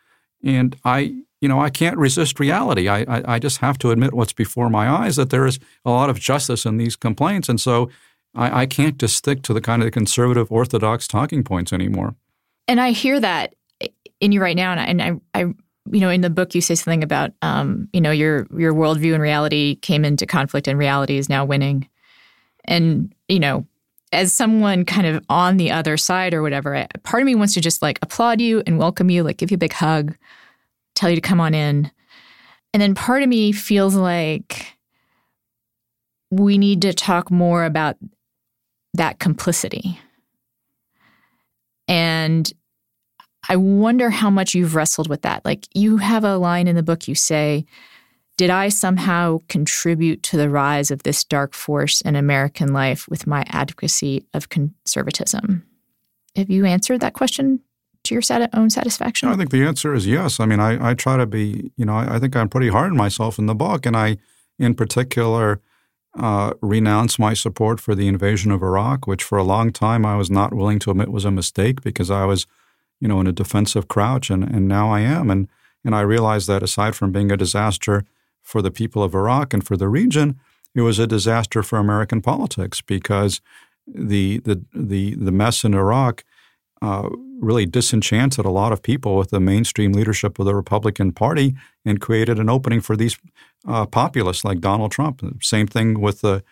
And 0.42 0.76
I, 0.84 1.14
you 1.40 1.48
know, 1.48 1.60
I 1.60 1.70
can't 1.70 1.96
resist 1.96 2.40
reality. 2.40 2.88
I, 2.88 3.00
I, 3.02 3.34
I 3.34 3.38
just 3.38 3.58
have 3.58 3.78
to 3.78 3.90
admit 3.90 4.12
what's 4.12 4.32
before 4.32 4.68
my 4.68 4.88
eyes 4.88 5.16
that 5.16 5.30
there 5.30 5.46
is 5.46 5.60
a 5.84 5.90
lot 5.90 6.10
of 6.10 6.18
justice 6.18 6.66
in 6.66 6.78
these 6.78 6.96
complaints. 6.96 7.48
And 7.48 7.60
so 7.60 7.90
I, 8.34 8.62
I 8.62 8.66
can't 8.66 8.98
just 8.98 9.16
stick 9.16 9.42
to 9.42 9.54
the 9.54 9.60
kind 9.60 9.82
of 9.82 9.90
conservative 9.92 10.50
orthodox 10.50 11.06
talking 11.06 11.44
points 11.44 11.72
anymore. 11.72 12.14
And 12.66 12.80
I 12.80 12.90
hear 12.90 13.20
that 13.20 13.54
in 14.20 14.32
you 14.32 14.40
right 14.40 14.56
now, 14.56 14.72
and 14.72 14.80
I, 14.80 14.84
and 14.84 15.22
I, 15.34 15.40
I 15.40 15.40
you 15.90 16.00
know, 16.00 16.10
in 16.10 16.20
the 16.20 16.30
book 16.30 16.54
you 16.54 16.60
say 16.60 16.74
something 16.74 17.02
about, 17.02 17.32
um, 17.40 17.88
you 17.92 18.00
know, 18.00 18.10
your 18.10 18.46
your 18.56 18.74
worldview 18.74 19.14
and 19.14 19.22
reality 19.22 19.76
came 19.76 20.04
into 20.04 20.26
conflict, 20.26 20.68
and 20.68 20.78
reality 20.78 21.16
is 21.16 21.28
now 21.28 21.44
winning. 21.44 21.88
And 22.64 23.14
you 23.28 23.40
know, 23.40 23.66
as 24.12 24.32
someone 24.32 24.84
kind 24.84 25.06
of 25.06 25.24
on 25.28 25.56
the 25.56 25.70
other 25.70 25.96
side 25.96 26.34
or 26.34 26.42
whatever, 26.42 26.86
part 27.02 27.22
of 27.22 27.26
me 27.26 27.34
wants 27.34 27.54
to 27.54 27.60
just 27.60 27.82
like 27.82 27.98
applaud 28.02 28.40
you 28.40 28.62
and 28.66 28.78
welcome 28.78 29.10
you, 29.10 29.22
like 29.22 29.36
give 29.36 29.50
you 29.50 29.56
a 29.56 29.58
big 29.58 29.72
hug, 29.72 30.16
tell 30.94 31.10
you 31.10 31.16
to 31.16 31.22
come 31.22 31.40
on 31.40 31.54
in, 31.54 31.90
and 32.72 32.82
then 32.82 32.94
part 32.94 33.22
of 33.22 33.28
me 33.28 33.52
feels 33.52 33.94
like 33.94 34.74
we 36.30 36.58
need 36.58 36.82
to 36.82 36.92
talk 36.92 37.30
more 37.30 37.64
about 37.64 37.96
that 38.94 39.18
complicity. 39.18 39.98
And 41.86 42.52
I 43.48 43.56
wonder 43.56 44.10
how 44.10 44.28
much 44.28 44.54
you've 44.54 44.74
wrestled 44.74 45.08
with 45.08 45.22
that. 45.22 45.44
Like 45.44 45.66
you 45.74 45.96
have 45.96 46.24
a 46.24 46.36
line 46.36 46.68
in 46.68 46.76
the 46.76 46.82
book, 46.82 47.08
you 47.08 47.14
say, 47.14 47.64
Did 48.38 48.50
I 48.50 48.68
somehow 48.68 49.40
contribute 49.48 50.22
to 50.22 50.36
the 50.36 50.48
rise 50.48 50.92
of 50.92 51.02
this 51.02 51.24
dark 51.24 51.54
force 51.54 52.00
in 52.00 52.14
American 52.14 52.72
life 52.72 53.08
with 53.08 53.26
my 53.26 53.44
advocacy 53.48 54.26
of 54.32 54.48
conservatism? 54.48 55.66
Have 56.36 56.48
you 56.48 56.64
answered 56.64 57.00
that 57.00 57.14
question 57.14 57.58
to 58.04 58.14
your 58.14 58.22
own 58.54 58.70
satisfaction? 58.70 59.28
I 59.28 59.34
think 59.34 59.50
the 59.50 59.64
answer 59.64 59.92
is 59.92 60.06
yes. 60.06 60.38
I 60.38 60.46
mean, 60.46 60.60
I, 60.60 60.90
I 60.90 60.94
try 60.94 61.16
to 61.16 61.26
be, 61.26 61.72
you 61.76 61.84
know, 61.84 61.94
I, 61.94 62.14
I 62.14 62.18
think 62.20 62.36
I'm 62.36 62.48
pretty 62.48 62.68
hard 62.68 62.92
on 62.92 62.96
myself 62.96 63.40
in 63.40 63.46
the 63.46 63.56
book. 63.56 63.84
And 63.84 63.96
I, 63.96 64.18
in 64.56 64.76
particular, 64.76 65.60
uh, 66.16 66.54
renounce 66.62 67.18
my 67.18 67.34
support 67.34 67.80
for 67.80 67.96
the 67.96 68.06
invasion 68.06 68.52
of 68.52 68.62
Iraq, 68.62 69.08
which 69.08 69.24
for 69.24 69.36
a 69.36 69.42
long 69.42 69.72
time 69.72 70.06
I 70.06 70.14
was 70.14 70.30
not 70.30 70.54
willing 70.54 70.78
to 70.80 70.92
admit 70.92 71.10
was 71.10 71.24
a 71.24 71.32
mistake 71.32 71.82
because 71.82 72.08
I 72.08 72.24
was, 72.24 72.46
you 73.00 73.08
know, 73.08 73.18
in 73.18 73.26
a 73.26 73.32
defensive 73.32 73.88
crouch, 73.88 74.30
and, 74.30 74.44
and 74.44 74.68
now 74.68 74.92
I 74.92 75.00
am. 75.00 75.28
And, 75.28 75.48
and 75.84 75.92
I 75.92 76.02
realize 76.02 76.46
that 76.46 76.62
aside 76.62 76.94
from 76.94 77.10
being 77.10 77.32
a 77.32 77.36
disaster 77.36 78.04
for 78.48 78.62
the 78.62 78.70
people 78.70 79.02
of 79.02 79.14
Iraq 79.14 79.52
and 79.52 79.66
for 79.66 79.76
the 79.76 79.88
region, 79.88 80.40
it 80.74 80.80
was 80.80 80.98
a 80.98 81.06
disaster 81.06 81.62
for 81.62 81.78
American 81.78 82.22
politics 82.22 82.80
because 82.80 83.42
the, 83.86 84.38
the, 84.38 84.64
the, 84.72 85.14
the 85.16 85.30
mess 85.30 85.64
in 85.64 85.74
Iraq 85.74 86.24
uh, 86.80 87.10
really 87.38 87.66
disenchanted 87.66 88.46
a 88.46 88.50
lot 88.50 88.72
of 88.72 88.82
people 88.82 89.18
with 89.18 89.28
the 89.28 89.38
mainstream 89.38 89.92
leadership 89.92 90.38
of 90.38 90.46
the 90.46 90.54
Republican 90.54 91.12
Party 91.12 91.54
and 91.84 92.00
created 92.00 92.38
an 92.38 92.48
opening 92.48 92.80
for 92.80 92.96
these 92.96 93.18
uh, 93.66 93.84
populists 93.84 94.46
like 94.46 94.60
Donald 94.60 94.92
Trump. 94.92 95.20
Same 95.42 95.66
thing 95.66 96.00
with 96.00 96.22
the, 96.22 96.42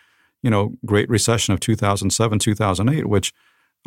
you 0.43 0.51
know, 0.51 0.73
Great 0.85 1.09
Recession 1.09 1.51
of 1.55 1.59
2007, 1.59 2.37
2008, 2.37 3.07
which 3.07 3.33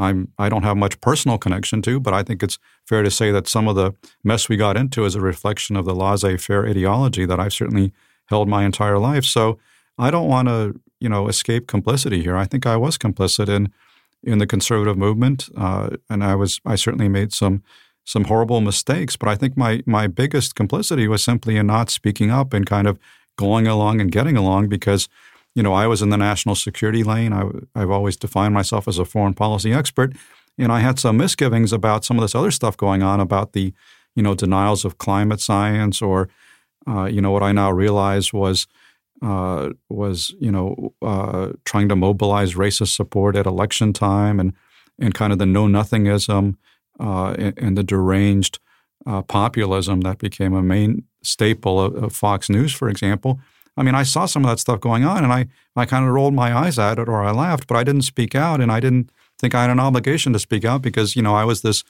I'm 0.00 0.32
I 0.38 0.48
don't 0.48 0.62
have 0.62 0.76
much 0.76 1.00
personal 1.00 1.38
connection 1.38 1.82
to, 1.82 2.00
but 2.00 2.14
I 2.14 2.22
think 2.22 2.42
it's 2.42 2.58
fair 2.86 3.02
to 3.02 3.10
say 3.10 3.30
that 3.30 3.48
some 3.48 3.68
of 3.68 3.76
the 3.76 3.92
mess 4.24 4.48
we 4.48 4.56
got 4.56 4.76
into 4.76 5.04
is 5.04 5.14
a 5.14 5.20
reflection 5.20 5.76
of 5.76 5.84
the 5.84 5.94
laissez-faire 5.94 6.66
ideology 6.66 7.26
that 7.26 7.38
I've 7.38 7.52
certainly 7.52 7.92
held 8.26 8.48
my 8.48 8.64
entire 8.64 8.98
life. 8.98 9.24
So 9.24 9.58
I 9.98 10.10
don't 10.10 10.28
want 10.28 10.48
to, 10.48 10.80
you 11.00 11.08
know, 11.08 11.28
escape 11.28 11.66
complicity 11.66 12.22
here. 12.22 12.36
I 12.36 12.46
think 12.46 12.66
I 12.66 12.76
was 12.76 12.98
complicit 12.98 13.48
in 13.48 13.72
in 14.22 14.38
the 14.38 14.46
conservative 14.46 14.98
movement, 14.98 15.48
uh, 15.56 15.90
and 16.08 16.24
I 16.24 16.34
was 16.34 16.60
I 16.64 16.76
certainly 16.76 17.08
made 17.08 17.32
some 17.32 17.62
some 18.04 18.24
horrible 18.24 18.60
mistakes. 18.60 19.16
But 19.16 19.28
I 19.28 19.36
think 19.36 19.56
my 19.56 19.82
my 19.86 20.06
biggest 20.06 20.54
complicity 20.54 21.08
was 21.08 21.22
simply 21.22 21.56
in 21.56 21.66
not 21.66 21.90
speaking 21.90 22.30
up 22.30 22.54
and 22.54 22.66
kind 22.66 22.88
of 22.88 22.98
going 23.36 23.66
along 23.66 24.00
and 24.00 24.12
getting 24.12 24.36
along 24.36 24.68
because 24.68 25.08
you 25.54 25.62
know 25.62 25.72
I 25.72 25.86
was 25.86 26.02
in 26.02 26.10
the 26.10 26.16
national 26.16 26.54
security 26.54 27.02
lane. 27.02 27.32
I, 27.32 27.44
I've 27.74 27.90
always 27.90 28.16
defined 28.16 28.54
myself 28.54 28.88
as 28.88 28.98
a 28.98 29.04
foreign 29.04 29.34
policy 29.34 29.72
expert, 29.72 30.14
and 30.58 30.72
I 30.72 30.80
had 30.80 30.98
some 30.98 31.16
misgivings 31.16 31.72
about 31.72 32.04
some 32.04 32.18
of 32.18 32.22
this 32.22 32.34
other 32.34 32.50
stuff 32.50 32.76
going 32.76 33.02
on 33.02 33.20
about 33.20 33.52
the 33.52 33.72
you 34.14 34.22
know 34.22 34.34
denials 34.34 34.84
of 34.84 34.98
climate 34.98 35.40
science 35.40 36.02
or 36.02 36.28
uh, 36.88 37.04
you 37.04 37.20
know 37.20 37.30
what 37.30 37.42
I 37.42 37.52
now 37.52 37.70
realize 37.70 38.32
was 38.32 38.66
uh, 39.22 39.70
was 39.88 40.34
you 40.40 40.50
know 40.50 40.94
uh, 41.02 41.50
trying 41.64 41.88
to 41.88 41.96
mobilize 41.96 42.54
racist 42.54 42.94
support 42.94 43.36
at 43.36 43.46
election 43.46 43.92
time 43.92 44.40
and 44.40 44.54
and 44.98 45.14
kind 45.14 45.32
of 45.32 45.38
the 45.38 45.46
know 45.46 45.66
nothingism 45.66 46.56
uh, 46.98 47.34
and, 47.38 47.58
and, 47.58 47.78
the 47.78 47.82
deranged 47.82 48.58
uh, 49.06 49.22
populism 49.22 50.02
that 50.02 50.18
became 50.18 50.52
a 50.52 50.62
main 50.62 51.04
staple 51.22 51.80
of, 51.80 51.94
of, 51.94 52.12
Fox 52.12 52.50
News, 52.50 52.74
for 52.74 52.90
example. 52.90 53.40
I 53.76 53.82
mean, 53.82 53.94
I 53.94 54.02
saw 54.02 54.26
some 54.26 54.44
of 54.44 54.50
that 54.50 54.58
stuff 54.58 54.80
going 54.80 55.04
on, 55.04 55.24
and 55.24 55.32
I 55.32 55.46
I 55.76 55.86
kind 55.86 56.06
of 56.06 56.12
rolled 56.12 56.34
my 56.34 56.54
eyes 56.54 56.78
at 56.78 56.98
it 56.98 57.08
or 57.08 57.22
I 57.22 57.30
laughed, 57.30 57.66
but 57.66 57.76
I 57.76 57.84
didn't 57.84 58.02
speak 58.02 58.34
out, 58.34 58.60
and 58.60 58.70
I 58.70 58.80
didn't 58.80 59.10
think 59.38 59.54
I 59.54 59.62
had 59.62 59.70
an 59.70 59.80
obligation 59.80 60.32
to 60.32 60.38
speak 60.38 60.64
out 60.64 60.82
because 60.82 61.16
you 61.16 61.22
know 61.22 61.34
I 61.34 61.44
was 61.44 61.62
this 61.62 61.84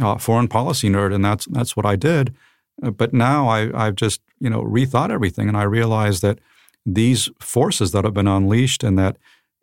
uh, 0.00 0.18
foreign 0.18 0.48
policy 0.48 0.88
nerd, 0.88 1.14
and 1.14 1.24
that's 1.24 1.46
that's 1.46 1.76
what 1.76 1.86
I 1.86 1.96
did. 1.96 2.34
Uh, 2.82 2.90
but 2.90 3.12
now 3.12 3.48
I, 3.48 3.86
I've 3.86 3.96
just 3.96 4.20
you 4.40 4.50
know 4.50 4.62
rethought 4.62 5.10
everything, 5.10 5.48
and 5.48 5.56
I 5.56 5.62
realized 5.64 6.22
that 6.22 6.38
these 6.86 7.30
forces 7.40 7.92
that 7.92 8.04
have 8.04 8.14
been 8.14 8.28
unleashed 8.28 8.84
and 8.84 8.98
that 8.98 9.16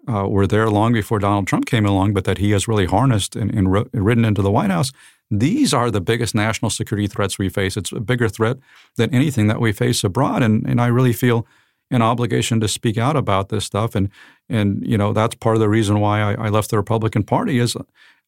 uh, 0.07 0.27
were 0.27 0.47
there 0.47 0.69
long 0.69 0.93
before 0.93 1.19
Donald 1.19 1.47
Trump 1.47 1.65
came 1.65 1.85
along, 1.85 2.13
but 2.13 2.25
that 2.25 2.37
he 2.37 2.51
has 2.51 2.67
really 2.67 2.85
harnessed 2.85 3.35
and, 3.35 3.53
and 3.53 3.71
ridden 3.71 4.25
into 4.25 4.41
the 4.41 4.51
White 4.51 4.69
House. 4.69 4.91
These 5.29 5.73
are 5.73 5.89
the 5.89 6.01
biggest 6.01 6.35
national 6.35 6.71
security 6.71 7.07
threats 7.07 7.37
we 7.37 7.49
face. 7.49 7.77
It's 7.77 7.91
a 7.91 7.99
bigger 7.99 8.27
threat 8.27 8.57
than 8.97 9.13
anything 9.13 9.47
that 9.47 9.61
we 9.61 9.71
face 9.71 10.03
abroad, 10.03 10.43
and 10.43 10.67
and 10.67 10.81
I 10.81 10.87
really 10.87 11.13
feel 11.13 11.47
an 11.89 12.01
obligation 12.01 12.59
to 12.61 12.67
speak 12.67 12.97
out 12.97 13.15
about 13.15 13.49
this 13.49 13.65
stuff. 13.65 13.95
And 13.95 14.09
and 14.49 14.85
you 14.85 14.97
know 14.97 15.13
that's 15.13 15.35
part 15.35 15.55
of 15.55 15.61
the 15.61 15.69
reason 15.69 15.99
why 15.99 16.21
I, 16.21 16.47
I 16.47 16.49
left 16.49 16.69
the 16.69 16.77
Republican 16.77 17.23
Party 17.23 17.59
is 17.59 17.77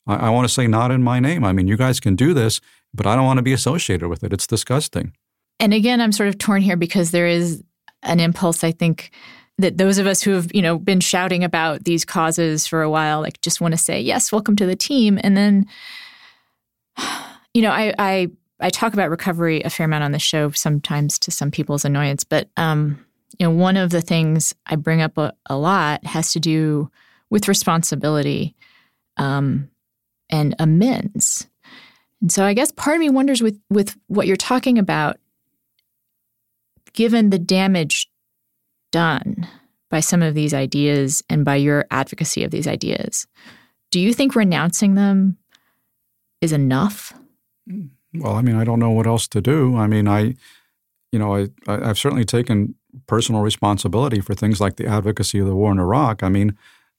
I, 0.08 0.16
I 0.16 0.30
want 0.30 0.48
to 0.48 0.54
say 0.54 0.68
not 0.68 0.92
in 0.92 1.04
my 1.04 1.20
name. 1.20 1.44
I 1.44 1.52
mean, 1.52 1.68
you 1.68 1.78
guys 1.78 2.00
can 2.00 2.16
do 2.16 2.34
this, 2.34 2.62
but 2.94 3.06
I 3.06 3.16
don't 3.16 3.26
want 3.26 3.38
to 3.38 3.44
be 3.44 3.54
associated 3.54 4.08
with 4.08 4.24
it. 4.24 4.32
It's 4.32 4.48
disgusting. 4.48 5.14
And 5.60 5.74
again, 5.74 6.02
I'm 6.02 6.12
sort 6.12 6.30
of 6.30 6.38
torn 6.38 6.62
here 6.62 6.78
because 6.78 7.12
there 7.12 7.28
is 7.28 7.64
an 8.02 8.20
impulse, 8.20 8.64
I 8.64 8.72
think, 8.72 9.12
that 9.58 9.78
those 9.78 9.98
of 9.98 10.08
us 10.08 10.22
who 10.22 10.32
have, 10.32 10.54
you 10.54 10.62
know, 10.62 10.78
been 10.78 11.00
shouting 11.00 11.44
about 11.44 11.84
these 11.84 12.06
causes 12.06 12.66
for 12.66 12.82
a 12.82 12.90
while, 12.90 13.22
like 13.22 13.40
just 13.42 13.62
want 13.62 13.74
to 13.74 13.78
say, 13.78 14.02
yes, 14.02 14.32
welcome 14.32 14.56
to 14.56 14.66
the 14.66 14.76
team. 14.76 15.20
And 15.24 15.38
then, 15.38 15.68
you 17.54 17.62
know, 17.62 17.72
I, 17.72 17.94
I, 18.00 18.32
I 18.60 18.70
talk 18.70 18.94
about 18.94 19.10
recovery 19.10 19.62
a 19.62 19.70
fair 19.70 19.86
amount 19.86 20.04
on 20.04 20.12
the 20.12 20.20
show, 20.20 20.50
sometimes 20.52 21.20
to 21.20 21.32
some 21.32 21.52
people's 21.52 21.86
annoyance, 21.86 22.24
but, 22.24 22.50
um, 22.58 23.04
you 23.40 23.46
know, 23.46 23.52
one 23.52 23.78
of 23.78 23.90
the 23.90 24.02
things 24.02 24.54
I 24.68 24.76
bring 24.76 25.02
up 25.02 25.18
a, 25.18 25.34
a 25.48 25.58
lot 25.58 26.06
has 26.06 26.34
to 26.34 26.40
do 26.40 26.90
with 27.30 27.48
responsibility 27.48 28.56
um, 29.18 29.70
and 30.30 30.56
amends. 30.60 31.48
And 32.22 32.32
so 32.32 32.46
I 32.46 32.54
guess 32.54 32.72
part 32.72 32.96
of 32.96 33.00
me 33.02 33.10
wonders 33.10 33.42
with 33.42 33.60
with 33.70 33.98
what 34.08 34.28
you're 34.28 34.36
talking 34.36 34.78
about 34.78 35.18
given 36.94 37.32
the 37.32 37.40
damage 37.40 38.10
done 38.94 39.46
by 39.90 40.00
some 40.00 40.22
of 40.24 40.36
these 40.36 40.54
ideas 40.54 41.22
and 41.30 41.44
by 41.44 41.56
your 41.56 41.86
advocacy 41.92 42.46
of 42.46 42.52
these 42.52 42.68
ideas, 42.68 43.28
do 43.92 44.00
you 44.00 44.14
think 44.14 44.36
renouncing 44.36 44.96
them 44.96 45.38
is 46.40 46.54
enough? 46.54 47.14
Well, 48.14 48.36
I 48.36 48.42
mean, 48.42 48.56
I 48.56 48.64
don't 48.64 48.80
know 48.80 48.92
what 48.92 49.08
else 49.08 49.28
to 49.30 49.42
do. 49.42 49.76
I 49.76 49.88
mean, 49.88 50.08
I, 50.08 50.36
you 51.12 51.20
know, 51.20 51.36
I, 51.36 51.48
I've 51.68 51.98
certainly 51.98 52.26
taken 52.26 52.76
personal 53.08 53.42
responsibility 53.42 54.22
for 54.22 54.34
things 54.34 54.62
like 54.62 54.78
the 54.78 54.88
advocacy 54.88 55.40
of 55.40 55.48
the 55.48 55.56
war 55.56 55.72
in 55.72 55.80
Iraq. 55.80 56.24
I 56.24 56.30
mean, 56.30 56.58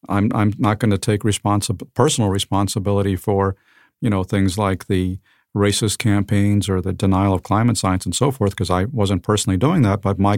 I'm 0.08 0.30
I'm 0.34 0.52
not 0.58 0.78
going 0.80 0.90
to 0.90 0.98
take 0.98 1.22
responsi- 1.22 1.88
personal 1.94 2.30
responsibility 2.30 3.16
for, 3.16 3.56
you 4.00 4.10
know, 4.10 4.24
things 4.24 4.58
like 4.58 4.86
the 4.86 5.18
racist 5.56 5.98
campaigns 5.98 6.68
or 6.68 6.80
the 6.80 6.92
denial 6.92 7.32
of 7.32 7.42
climate 7.42 7.78
science 7.78 8.04
and 8.04 8.14
so 8.14 8.30
forth 8.30 8.50
because 8.50 8.70
I 8.70 8.86
wasn't 8.86 9.22
personally 9.22 9.56
doing 9.56 9.82
that. 9.82 10.02
But 10.02 10.18
my 10.18 10.36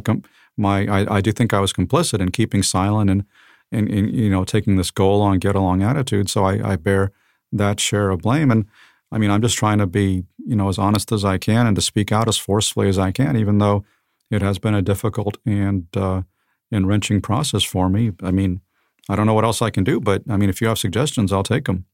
my 0.57 0.87
I, 0.87 1.17
I, 1.17 1.21
do 1.21 1.33
think 1.33 1.53
I 1.53 1.61
was 1.61 1.73
complicit 1.73 2.21
in 2.21 2.31
keeping 2.31 2.63
silent 2.63 3.11
and 3.11 3.25
and, 3.73 3.89
and 3.89 4.15
you 4.15 4.31
know 4.31 4.45
taking 4.45 4.77
this 4.77 4.91
go 4.91 5.13
along 5.13 5.39
get 5.39 5.55
along 5.57 5.83
attitude. 5.83 6.31
So 6.31 6.45
I, 6.45 6.73
I 6.73 6.77
bear 6.77 7.13
that 7.53 7.81
share 7.81 8.11
of 8.11 8.23
blame. 8.23 8.51
And 8.51 8.67
I 9.13 9.19
mean, 9.19 9.31
I'm 9.31 9.43
just 9.43 9.57
trying 9.57 9.79
to 9.79 9.87
be 9.87 10.25
you 10.47 10.57
know 10.57 10.69
as 10.69 10.79
honest 10.79 11.13
as 11.13 11.25
I 11.25 11.39
can 11.39 11.67
and 11.67 11.77
to 11.77 11.83
speak 11.83 12.13
out 12.13 12.29
as 12.29 12.37
forcefully 12.37 12.89
as 12.89 12.99
I 12.99 13.13
can, 13.13 13.37
even 13.37 13.59
though 13.59 13.85
it 14.31 14.43
has 14.43 14.59
been 14.59 14.75
a 14.75 14.83
difficult 14.83 15.39
and 15.47 15.87
uh, 15.97 16.23
enriching 16.71 17.21
process 17.21 17.63
for 17.63 17.89
me. 17.89 18.13
I 18.23 18.31
mean, 18.31 18.61
I 19.09 19.17
don't 19.17 19.27
know 19.27 19.35
what 19.35 19.45
else 19.45 19.63
I 19.63 19.71
can 19.71 19.85
do, 19.85 20.01
but 20.01 20.23
I 20.29 20.37
mean, 20.37 20.49
if 20.49 20.61
you 20.61 20.69
have 20.69 20.79
suggestions, 20.79 21.33
I'll 21.33 21.43
take 21.43 21.67
them. 21.67 21.85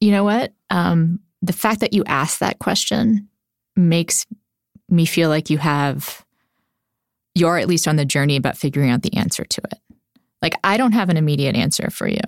You 0.00 0.12
know 0.12 0.24
what? 0.24 0.54
Um, 0.70 1.20
the 1.42 1.52
fact 1.52 1.80
that 1.80 1.92
you 1.92 2.04
asked 2.04 2.40
that 2.40 2.58
question 2.58 3.28
makes 3.76 4.26
me 4.88 5.04
feel 5.04 5.28
like 5.28 5.50
you 5.50 5.58
have, 5.58 6.24
you're 7.34 7.58
at 7.58 7.68
least 7.68 7.86
on 7.86 7.96
the 7.96 8.04
journey 8.04 8.36
about 8.36 8.58
figuring 8.58 8.90
out 8.90 9.02
the 9.02 9.16
answer 9.16 9.44
to 9.44 9.60
it. 9.72 9.78
Like, 10.42 10.54
I 10.64 10.76
don't 10.76 10.92
have 10.92 11.10
an 11.10 11.16
immediate 11.16 11.54
answer 11.54 11.90
for 11.90 12.08
you, 12.08 12.20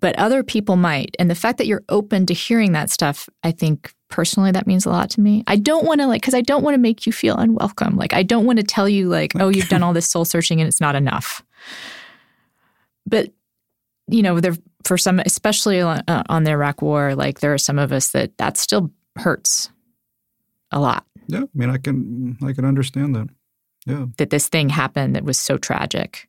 but 0.00 0.18
other 0.18 0.42
people 0.42 0.76
might. 0.76 1.14
And 1.18 1.30
the 1.30 1.34
fact 1.34 1.58
that 1.58 1.66
you're 1.66 1.84
open 1.88 2.26
to 2.26 2.34
hearing 2.34 2.72
that 2.72 2.90
stuff, 2.90 3.28
I 3.42 3.52
think 3.52 3.94
personally, 4.08 4.50
that 4.52 4.66
means 4.66 4.86
a 4.86 4.90
lot 4.90 5.10
to 5.10 5.20
me. 5.20 5.44
I 5.46 5.56
don't 5.56 5.86
want 5.86 6.00
to, 6.00 6.06
like, 6.06 6.20
because 6.20 6.34
I 6.34 6.40
don't 6.40 6.62
want 6.62 6.74
to 6.74 6.80
make 6.80 7.06
you 7.06 7.12
feel 7.12 7.36
unwelcome. 7.36 7.96
Like, 7.96 8.12
I 8.12 8.22
don't 8.22 8.44
want 8.44 8.58
to 8.58 8.64
tell 8.64 8.88
you, 8.88 9.08
like, 9.08 9.32
oh, 9.36 9.48
you've 9.48 9.68
done 9.68 9.82
all 9.82 9.92
this 9.92 10.08
soul 10.08 10.24
searching 10.24 10.60
and 10.60 10.68
it's 10.68 10.80
not 10.80 10.96
enough. 10.96 11.42
But, 13.06 13.32
you 14.08 14.22
know, 14.22 14.40
there, 14.40 14.56
for 14.84 14.98
some, 14.98 15.20
especially 15.20 15.80
on, 15.80 16.02
uh, 16.08 16.24
on 16.28 16.44
the 16.44 16.50
Iraq 16.50 16.82
war, 16.82 17.14
like, 17.14 17.40
there 17.40 17.54
are 17.54 17.58
some 17.58 17.78
of 17.78 17.92
us 17.92 18.10
that 18.10 18.36
that 18.38 18.56
still 18.56 18.90
hurts 19.16 19.70
a 20.70 20.80
lot. 20.80 21.06
Yeah, 21.28 21.42
I 21.42 21.48
mean, 21.54 21.70
I 21.70 21.78
can, 21.78 22.36
I 22.42 22.52
can 22.52 22.64
understand 22.64 23.14
that. 23.14 23.28
Yeah. 23.86 24.06
That 24.16 24.30
this 24.30 24.48
thing 24.48 24.68
happened 24.68 25.14
that 25.14 25.24
was 25.24 25.38
so 25.38 25.58
tragic. 25.58 26.28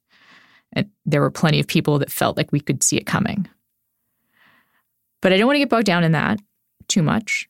And 0.74 0.90
there 1.06 1.22
were 1.22 1.32
plenty 1.32 1.60
of 1.60 1.68
people 1.68 2.00
that 2.00 2.12
felt 2.12 2.38
like 2.38 2.52
we 2.52 2.60
could 2.60 2.84
see 2.84 2.98
it 2.98 3.06
coming. 3.06 3.48
But 5.22 5.34
I 5.34 5.38
don't 5.38 5.48
want 5.48 5.56
to 5.56 5.60
get 5.60 5.70
bogged 5.70 5.86
down 5.86 6.04
in 6.04 6.12
that 6.12 6.40
too 6.88 7.02
much. 7.02 7.50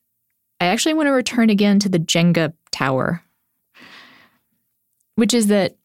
I 0.60 0.66
actually 0.66 0.94
want 0.94 1.06
to 1.06 1.12
return 1.12 1.50
again 1.50 1.78
to 1.80 1.88
the 1.88 1.98
Jenga 1.98 2.52
tower, 2.72 3.22
which 5.16 5.34
is 5.34 5.48
that 5.48 5.76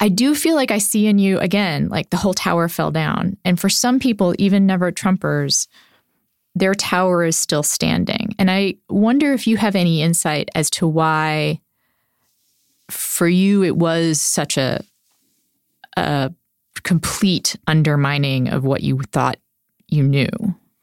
I 0.00 0.08
do 0.08 0.34
feel 0.34 0.54
like 0.54 0.70
I 0.70 0.78
see 0.78 1.06
in 1.06 1.18
you 1.18 1.38
again, 1.38 1.88
like 1.88 2.10
the 2.10 2.16
whole 2.16 2.34
tower 2.34 2.68
fell 2.68 2.90
down. 2.90 3.36
And 3.44 3.58
for 3.58 3.68
some 3.68 3.98
people, 3.98 4.34
even 4.38 4.64
never 4.64 4.92
Trumpers, 4.92 5.66
their 6.54 6.74
tower 6.74 7.24
is 7.24 7.36
still 7.36 7.62
standing. 7.62 8.34
And 8.38 8.50
I 8.50 8.74
wonder 8.88 9.32
if 9.32 9.46
you 9.46 9.56
have 9.56 9.76
any 9.76 10.02
insight 10.02 10.48
as 10.54 10.70
to 10.70 10.86
why, 10.88 11.60
for 12.90 13.28
you, 13.28 13.62
it 13.62 13.76
was 13.76 14.20
such 14.20 14.56
a, 14.56 14.82
a 15.96 16.32
complete 16.82 17.56
undermining 17.66 18.48
of 18.48 18.64
what 18.64 18.82
you 18.82 19.00
thought 19.12 19.38
you 19.88 20.02
knew. 20.02 20.28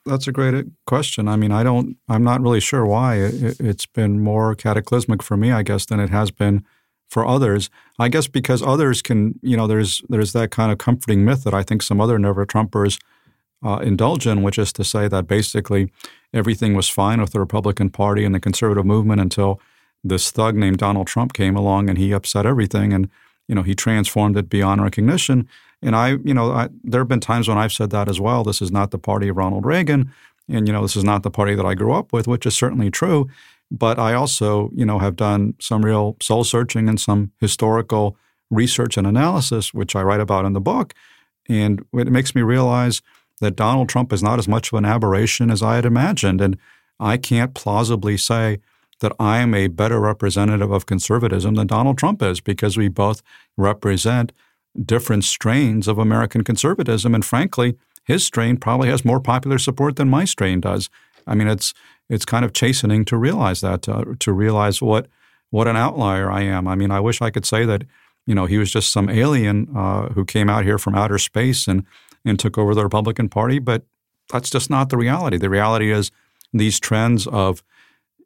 That's 0.06 0.28
a 0.28 0.32
great 0.32 0.66
question. 0.86 1.28
I 1.28 1.36
mean, 1.36 1.52
I 1.52 1.64
don't, 1.64 1.98
I'm 2.08 2.24
not 2.24 2.42
really 2.42 2.60
sure 2.60 2.86
why. 2.86 3.16
It, 3.18 3.58
has 3.58 3.86
been 3.88 4.20
more 4.20 4.54
cataclysmic 4.54 5.24
for 5.24 5.36
me, 5.36 5.52
I 5.52 5.64
guess, 5.64 5.86
than 5.86 6.00
it 6.00 6.12
has 6.12 6.30
been 6.30 6.64
for 7.10 7.26
others. 7.26 7.70
I 7.98 8.10
guess 8.10 8.28
because 8.28 8.62
others 8.62 9.02
can, 9.02 9.40
you 9.42 9.58
know, 9.58 9.68
there's 9.68 10.04
there's 10.10 10.34
that 10.34 10.52
kind 10.52 10.72
of 10.72 10.78
comforting 10.78 11.26
myth 11.26 11.44
that 11.44 11.54
I 11.54 11.64
think 11.64 11.82
some 11.82 12.00
other 12.00 12.20
never 12.20 12.46
Trumpers 12.46 13.00
uh, 13.66 13.80
indulge 13.80 14.28
in, 14.28 14.44
which 14.44 14.60
is 14.60 14.72
to 14.72 14.84
say 14.84 15.08
that 15.08 15.28
basically 15.28 15.92
everything 16.34 16.76
was 16.76 16.88
fine 16.88 17.20
with 17.20 17.32
the 17.32 17.40
Republican 17.40 17.90
Party 17.90 18.24
and 18.24 18.36
the 18.36 18.40
conservative 18.40 18.86
movement 18.86 19.20
until 19.20 19.60
this 20.04 20.30
thug 20.30 20.56
named 20.56 20.78
Donald 20.78 21.08
Trump 21.08 21.34
came 21.34 21.56
along 21.56 21.90
and 21.90 21.98
he 21.98 22.12
upset 22.12 22.46
everything 22.46 22.94
and 22.94 23.10
you 23.48 23.56
know 23.56 23.64
he 23.64 23.74
transformed 23.74 24.38
it 24.38 24.50
beyond 24.50 24.84
recognition. 24.84 25.50
And 25.82 25.96
I, 25.96 26.18
you 26.24 26.34
know, 26.34 26.52
I, 26.52 26.70
there 26.84 27.02
have 27.02 27.08
been 27.08 27.20
times 27.20 27.48
when 27.48 27.58
I've 27.58 27.74
said 27.74 27.90
that 27.90 28.08
as 28.08 28.20
well. 28.20 28.44
This 28.44 28.62
is 28.62 28.72
not 28.72 28.92
the 28.92 29.00
party 29.00 29.28
of 29.30 29.38
Ronald 29.38 29.66
Reagan, 29.66 30.12
and 30.48 30.68
you 30.68 30.74
know, 30.74 30.84
this 30.84 30.96
is 30.96 31.04
not 31.04 31.24
the 31.24 31.32
party 31.32 31.56
that 31.56 31.66
I 31.66 31.74
grew 31.74 31.94
up 31.94 32.14
with, 32.14 32.28
which 32.28 32.46
is 32.46 32.56
certainly 32.56 32.92
true. 32.92 33.28
But 33.72 33.98
I 33.98 34.14
also, 34.14 34.70
you 34.76 34.86
know, 34.86 35.00
have 35.00 35.16
done 35.16 35.56
some 35.60 35.84
real 35.84 36.18
soul 36.22 36.44
searching 36.44 36.88
and 36.88 37.00
some 37.00 37.32
historical 37.40 38.16
research 38.52 38.96
and 38.96 39.08
analysis, 39.08 39.74
which 39.74 39.96
I 39.96 40.04
write 40.04 40.20
about 40.20 40.46
in 40.46 40.54
the 40.54 40.62
book. 40.62 40.94
And 41.50 41.84
it 41.94 42.12
makes 42.12 42.36
me 42.36 42.44
realize 42.44 43.02
that 43.42 43.56
Donald 43.56 43.90
Trump 43.90 44.14
is 44.14 44.24
not 44.24 44.40
as 44.40 44.48
much 44.48 44.72
of 44.72 44.78
an 44.78 44.86
aberration 44.86 45.52
as 45.52 45.62
I 45.62 45.76
had 45.76 45.86
imagined. 45.86 46.42
And 46.42 46.58
I 47.00 47.18
can't 47.18 47.54
plausibly 47.54 48.18
say 48.18 48.60
that 49.02 49.14
I 49.20 49.40
am 49.40 49.54
a 49.54 49.68
better 49.68 50.00
representative 50.00 50.72
of 50.72 50.86
conservatism 50.86 51.56
than 51.56 51.68
Donald 51.68 51.98
Trump 51.98 52.22
is 52.22 52.40
because 52.40 52.78
we 52.78 52.88
both 52.88 53.22
represent 53.58 54.32
different 54.84 55.24
strains 55.24 55.88
of 55.88 55.98
American 55.98 56.44
conservatism. 56.44 57.14
And 57.14 57.26
frankly, 57.26 57.76
his 58.04 58.24
strain 58.24 58.58
probably 58.58 58.90
has 58.90 59.04
more 59.04 59.20
popular 59.20 59.58
support 59.58 59.96
than 59.96 60.10
my 60.10 60.26
strain 60.26 60.62
does. 60.62 60.90
I 61.28 61.36
mean, 61.36 61.48
it's 61.48 61.74
it's 62.08 62.26
kind 62.26 62.46
of 62.46 62.54
chastening 62.54 63.04
to 63.06 63.18
realize 63.18 63.62
that, 63.62 63.82
to, 63.84 64.16
to 64.20 64.32
realize 64.32 64.82
what 64.82 65.08
what 65.50 65.68
an 65.68 65.76
outlier 65.76 66.32
I 66.32 66.42
am. 66.42 66.68
I 66.68 66.76
mean, 66.76 66.92
I 66.92 67.00
wish 67.00 67.22
I 67.22 67.32
could 67.32 67.46
say 67.46 67.66
that 67.66 67.84
you 68.26 68.36
know 68.36 68.46
he 68.46 68.58
was 68.58 68.72
just 68.72 68.92
some 68.92 69.10
alien 69.10 69.76
uh, 69.76 70.10
who 70.10 70.24
came 70.24 70.50
out 70.50 70.64
here 70.64 70.78
from 70.78 70.96
outer 70.96 71.18
space 71.18 71.68
and 71.68 71.86
and 72.26 72.40
took 72.40 72.58
over 72.58 72.74
the 72.74 72.84
Republican 72.84 73.30
Party, 73.30 73.60
but 73.60 73.84
that's 74.32 74.50
just 74.50 74.70
not 74.70 74.90
the 74.90 74.98
reality. 74.98 75.38
The 75.38 75.50
reality 75.50 75.92
is 75.92 76.12
these 76.54 76.80
trends 76.80 77.28
of 77.28 77.64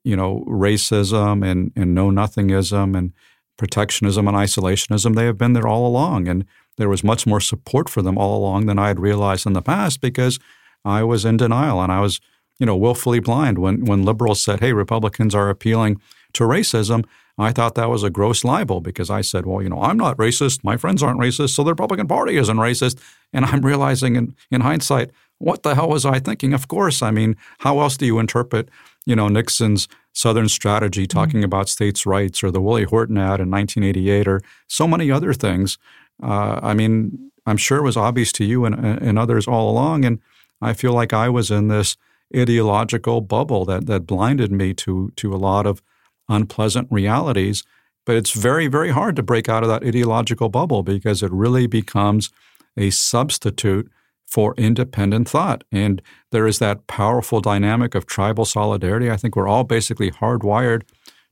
you 0.03 0.15
know 0.15 0.45
racism 0.47 1.45
and 1.45 1.71
and 1.75 1.93
know 1.93 2.09
nothingism 2.09 2.97
and 2.97 3.11
protectionism 3.57 4.25
and 4.27 4.37
isolationism 4.37 5.15
they 5.15 5.25
have 5.25 5.37
been 5.37 5.51
there 5.51 5.67
all 5.67 5.85
along 5.85 6.29
and 6.29 6.45
there 6.77 6.87
was 6.87 7.03
much 7.03 7.27
more 7.27 7.41
support 7.41 7.89
for 7.89 8.01
them 8.01 8.17
all 8.17 8.37
along 8.37 8.67
than 8.67 8.79
I 8.79 8.87
had 8.87 9.01
realized 9.01 9.45
in 9.45 9.51
the 9.51 9.61
past 9.61 9.99
because 9.99 10.39
I 10.85 11.03
was 11.03 11.25
in 11.25 11.35
denial 11.35 11.81
and 11.81 11.91
I 11.91 11.99
was 11.99 12.21
you 12.59 12.65
know, 12.65 12.75
willfully 12.75 13.19
blind. 13.19 13.57
When 13.57 13.85
when 13.85 14.03
liberals 14.03 14.43
said, 14.43 14.59
"Hey, 14.59 14.73
Republicans 14.73 15.33
are 15.33 15.49
appealing 15.49 15.99
to 16.33 16.43
racism," 16.43 17.05
I 17.39 17.51
thought 17.51 17.75
that 17.75 17.89
was 17.89 18.03
a 18.03 18.09
gross 18.09 18.43
libel 18.43 18.81
because 18.81 19.09
I 19.09 19.21
said, 19.21 19.45
"Well, 19.45 19.61
you 19.61 19.69
know, 19.69 19.81
I'm 19.81 19.97
not 19.97 20.17
racist. 20.17 20.63
My 20.63 20.77
friends 20.77 21.01
aren't 21.01 21.19
racist, 21.19 21.49
so 21.49 21.63
the 21.63 21.71
Republican 21.71 22.07
Party 22.07 22.37
isn't 22.37 22.57
racist." 22.57 22.99
And 23.33 23.45
I'm 23.45 23.61
realizing 23.61 24.15
in 24.15 24.35
in 24.51 24.61
hindsight, 24.61 25.11
what 25.37 25.63
the 25.63 25.73
hell 25.75 25.89
was 25.89 26.05
I 26.05 26.19
thinking? 26.19 26.53
Of 26.53 26.67
course, 26.67 27.01
I 27.01 27.11
mean, 27.11 27.35
how 27.59 27.79
else 27.79 27.97
do 27.97 28.05
you 28.05 28.19
interpret, 28.19 28.69
you 29.05 29.15
know, 29.15 29.29
Nixon's 29.29 29.87
Southern 30.13 30.49
strategy 30.49 31.07
mm-hmm. 31.07 31.17
talking 31.17 31.35
mm-hmm. 31.35 31.45
about 31.45 31.69
states' 31.69 32.05
rights, 32.05 32.43
or 32.43 32.51
the 32.51 32.61
Willie 32.61 32.83
Horton 32.83 33.17
ad 33.17 33.39
in 33.39 33.49
1988, 33.49 34.27
or 34.27 34.41
so 34.67 34.87
many 34.87 35.09
other 35.09 35.33
things? 35.33 35.77
Uh, 36.21 36.59
I 36.61 36.73
mean, 36.73 37.31
I'm 37.45 37.57
sure 37.57 37.77
it 37.77 37.83
was 37.83 37.97
obvious 37.97 38.31
to 38.33 38.43
you 38.43 38.65
and, 38.65 38.75
and 38.75 39.17
others 39.17 39.47
all 39.47 39.71
along, 39.71 40.03
and 40.03 40.19
I 40.61 40.73
feel 40.73 40.93
like 40.93 41.13
I 41.13 41.29
was 41.29 41.49
in 41.49 41.69
this 41.69 41.95
ideological 42.35 43.21
bubble 43.21 43.65
that 43.65 43.85
that 43.87 44.01
blinded 44.05 44.51
me 44.51 44.73
to 44.73 45.11
to 45.15 45.33
a 45.33 45.37
lot 45.37 45.65
of 45.65 45.81
unpleasant 46.29 46.87
realities. 46.91 47.63
But 48.05 48.15
it's 48.15 48.31
very, 48.31 48.67
very 48.67 48.89
hard 48.89 49.15
to 49.17 49.23
break 49.23 49.49
out 49.49 49.63
of 49.63 49.69
that 49.69 49.83
ideological 49.83 50.49
bubble 50.49 50.83
because 50.83 51.21
it 51.21 51.31
really 51.31 51.67
becomes 51.67 52.31
a 52.77 52.89
substitute 52.89 53.91
for 54.25 54.53
independent 54.57 55.27
thought. 55.27 55.63
And 55.71 56.01
there 56.31 56.47
is 56.47 56.59
that 56.59 56.87
powerful 56.87 57.41
dynamic 57.41 57.95
of 57.95 58.05
tribal 58.05 58.45
solidarity. 58.45 59.09
I 59.09 59.17
think 59.17 59.35
we're 59.35 59.47
all 59.47 59.63
basically 59.63 60.11
hardwired 60.11 60.83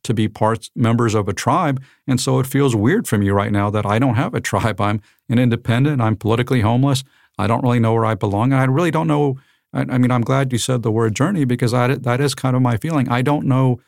to 0.04 0.14
be 0.14 0.28
parts 0.28 0.70
members 0.76 1.16
of 1.16 1.28
a 1.28 1.34
tribe. 1.34 1.82
And 2.08 2.20
so 2.20 2.40
it 2.40 2.48
feels 2.48 2.76
weird 2.76 3.08
for 3.08 3.18
me 3.18 3.30
right 3.30 3.52
now 3.52 3.70
that 3.70 3.86
I 3.86 4.00
don't 4.00 4.16
have 4.16 4.34
a 4.34 4.42
tribe. 4.42 4.82
I'm 4.82 5.02
an 5.30 5.40
independent, 5.40 6.02
I'm 6.02 6.16
politically 6.16 6.62
homeless. 6.62 7.04
I 7.38 7.46
don't 7.46 7.64
really 7.64 7.80
know 7.80 7.94
where 7.94 8.06
I 8.06 8.16
belong. 8.16 8.52
And 8.52 8.62
I 8.62 8.66
really 8.66 8.92
don't 8.92 9.08
know 9.08 9.38
I, 9.74 9.82
I 9.82 9.98
mean, 9.98 10.12
I'm 10.12 10.22
glad 10.22 10.52
you 10.52 10.58
said 10.58 10.84
the 10.84 10.92
word 10.92 11.16
journey 11.16 11.46
because 11.46 11.72
that, 11.72 12.04
that 12.04 12.22
is 12.22 12.36
kind 12.36 12.56
of 12.56 12.62
my 12.62 12.78
feeling. 12.78 13.10
I 13.10 13.22
don't 13.22 13.46
know 13.46 13.80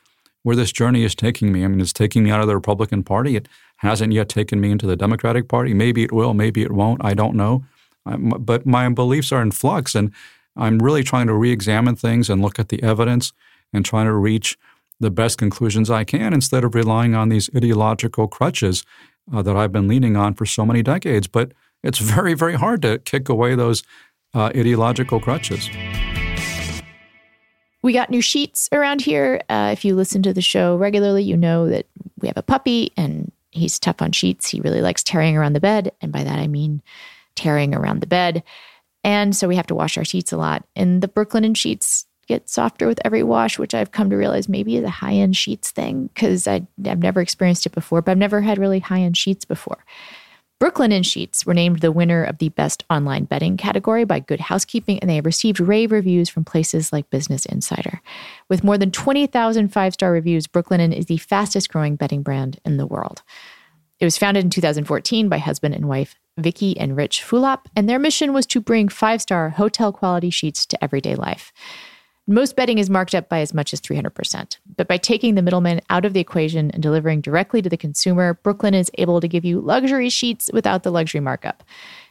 where 0.43 0.55
this 0.55 0.71
journey 0.71 1.03
is 1.03 1.15
taking 1.15 1.51
me. 1.51 1.63
I 1.63 1.67
mean, 1.67 1.81
it's 1.81 1.93
taking 1.93 2.23
me 2.23 2.31
out 2.31 2.41
of 2.41 2.47
the 2.47 2.55
Republican 2.55 3.03
Party. 3.03 3.35
It 3.35 3.47
hasn't 3.77 4.13
yet 4.13 4.29
taken 4.29 4.59
me 4.59 4.71
into 4.71 4.87
the 4.87 4.95
Democratic 4.95 5.47
Party. 5.47 5.73
Maybe 5.73 6.03
it 6.03 6.11
will, 6.11 6.33
maybe 6.33 6.63
it 6.63 6.71
won't. 6.71 7.03
I 7.03 7.13
don't 7.13 7.35
know. 7.35 7.63
I'm, 8.05 8.29
but 8.29 8.65
my 8.65 8.87
beliefs 8.89 9.31
are 9.31 9.41
in 9.41 9.51
flux, 9.51 9.95
and 9.95 10.11
I'm 10.55 10.79
really 10.79 11.03
trying 11.03 11.27
to 11.27 11.33
re 11.33 11.51
examine 11.51 11.95
things 11.95 12.29
and 12.29 12.41
look 12.41 12.59
at 12.59 12.69
the 12.69 12.81
evidence 12.81 13.33
and 13.73 13.85
trying 13.85 14.05
to 14.05 14.13
reach 14.13 14.57
the 14.99 15.11
best 15.11 15.37
conclusions 15.37 15.89
I 15.89 16.03
can 16.03 16.33
instead 16.33 16.63
of 16.63 16.75
relying 16.75 17.15
on 17.15 17.29
these 17.29 17.49
ideological 17.55 18.27
crutches 18.27 18.83
uh, 19.33 19.41
that 19.41 19.55
I've 19.55 19.71
been 19.71 19.87
leaning 19.87 20.17
on 20.17 20.33
for 20.33 20.45
so 20.45 20.65
many 20.65 20.81
decades. 20.83 21.27
But 21.27 21.53
it's 21.83 21.99
very, 21.99 22.33
very 22.33 22.55
hard 22.55 22.81
to 22.81 22.99
kick 22.99 23.29
away 23.29 23.55
those 23.55 23.83
uh, 24.33 24.51
ideological 24.55 25.19
crutches. 25.19 25.69
We 27.81 27.93
got 27.93 28.09
new 28.09 28.21
sheets 28.21 28.67
around 28.71 29.01
here. 29.01 29.41
Uh, 29.49 29.69
if 29.71 29.85
you 29.85 29.95
listen 29.95 30.21
to 30.23 30.33
the 30.33 30.41
show 30.41 30.75
regularly, 30.75 31.23
you 31.23 31.37
know 31.37 31.69
that 31.69 31.85
we 32.19 32.27
have 32.27 32.37
a 32.37 32.43
puppy 32.43 32.91
and 32.97 33.31
he's 33.51 33.79
tough 33.79 34.01
on 34.01 34.11
sheets. 34.11 34.49
He 34.49 34.59
really 34.59 34.81
likes 34.81 35.03
tearing 35.03 35.37
around 35.37 35.53
the 35.53 35.59
bed. 35.61 35.93
And 36.01 36.11
by 36.11 36.23
that, 36.23 36.39
I 36.39 36.47
mean 36.47 36.81
tearing 37.35 37.73
around 37.73 38.01
the 38.01 38.07
bed. 38.07 38.43
And 39.03 39.35
so 39.35 39.47
we 39.47 39.55
have 39.55 39.67
to 39.67 39.75
wash 39.75 39.97
our 39.97 40.03
sheets 40.03 40.33
a 40.33 40.37
lot. 40.37 40.65
And 40.75 41.01
the 41.01 41.07
Brooklinen 41.07 41.55
sheets 41.55 42.05
get 42.27 42.49
softer 42.49 42.85
with 42.85 42.99
every 43.03 43.23
wash, 43.23 43.57
which 43.57 43.73
I've 43.73 43.91
come 43.91 44.09
to 44.09 44.17
realize 44.17 44.47
maybe 44.49 44.75
is 44.75 44.83
a 44.83 44.89
high 44.89 45.13
end 45.13 45.35
sheets 45.35 45.71
thing 45.71 46.09
because 46.13 46.47
I've 46.47 46.67
never 46.77 47.21
experienced 47.21 47.65
it 47.65 47.71
before, 47.71 48.01
but 48.01 48.11
I've 48.11 48.17
never 48.17 48.41
had 48.41 48.57
really 48.57 48.79
high 48.79 48.99
end 48.99 49.17
sheets 49.17 49.45
before. 49.45 49.83
Brooklinen 50.59 51.05
Sheets 51.05 51.45
were 51.45 51.53
named 51.53 51.79
the 51.79 51.91
winner 51.91 52.21
of 52.21 52.39
the 52.39 52.49
Best 52.49 52.83
Online 52.89 53.23
Bedding 53.23 53.55
category 53.55 54.03
by 54.03 54.19
Good 54.19 54.41
Housekeeping, 54.41 54.99
and 54.99 55.09
they 55.09 55.15
have 55.15 55.25
received 55.25 55.61
rave 55.61 55.89
reviews 55.89 56.27
from 56.27 56.43
places 56.43 56.91
like 56.91 57.09
Business 57.09 57.45
Insider. 57.45 58.01
With 58.49 58.61
more 58.61 58.77
than 58.77 58.91
20,000 58.91 59.69
five 59.69 59.93
star 59.93 60.11
reviews, 60.11 60.47
Brooklinen 60.47 60.93
is 60.93 61.05
the 61.05 61.15
fastest 61.15 61.69
growing 61.69 61.95
bedding 61.95 62.23
brand 62.23 62.59
in 62.65 62.75
the 62.75 62.85
world. 62.85 63.23
It 64.01 64.05
was 64.05 64.17
founded 64.17 64.43
in 64.43 64.49
2014 64.49 65.29
by 65.29 65.37
husband 65.37 65.75
and 65.75 65.87
wife 65.87 66.15
Vicky 66.37 66.77
and 66.77 66.97
Rich 66.97 67.23
Fulop, 67.23 67.67
and 67.73 67.87
their 67.87 67.99
mission 67.99 68.33
was 68.33 68.45
to 68.47 68.59
bring 68.59 68.89
five 68.89 69.21
star 69.21 69.51
hotel 69.51 69.93
quality 69.93 70.29
sheets 70.29 70.65
to 70.65 70.83
everyday 70.83 71.15
life. 71.15 71.53
Most 72.31 72.55
bedding 72.55 72.77
is 72.77 72.91
marked 72.91 73.15
up 73.15 73.27
by 73.27 73.39
as 73.39 73.55
much 73.55 73.73
as 73.73 73.81
300%. 73.81 74.57
But 74.77 74.87
by 74.87 74.97
taking 74.97 75.33
the 75.33 75.41
middleman 75.41 75.81
out 75.89 76.05
of 76.05 76.13
the 76.13 76.19
equation 76.19 76.69
and 76.69 76.83
delivering 76.83 77.21
directly 77.21 77.59
to 77.63 77.69
the 77.69 77.75
consumer, 77.75 78.39
Brooklinen 78.43 78.79
is 78.79 78.91
able 78.99 79.19
to 79.19 79.27
give 79.27 79.43
you 79.43 79.59
luxury 79.59 80.09
sheets 80.09 80.47
without 80.53 80.83
the 80.83 80.91
luxury 80.91 81.21
markup. 81.21 81.63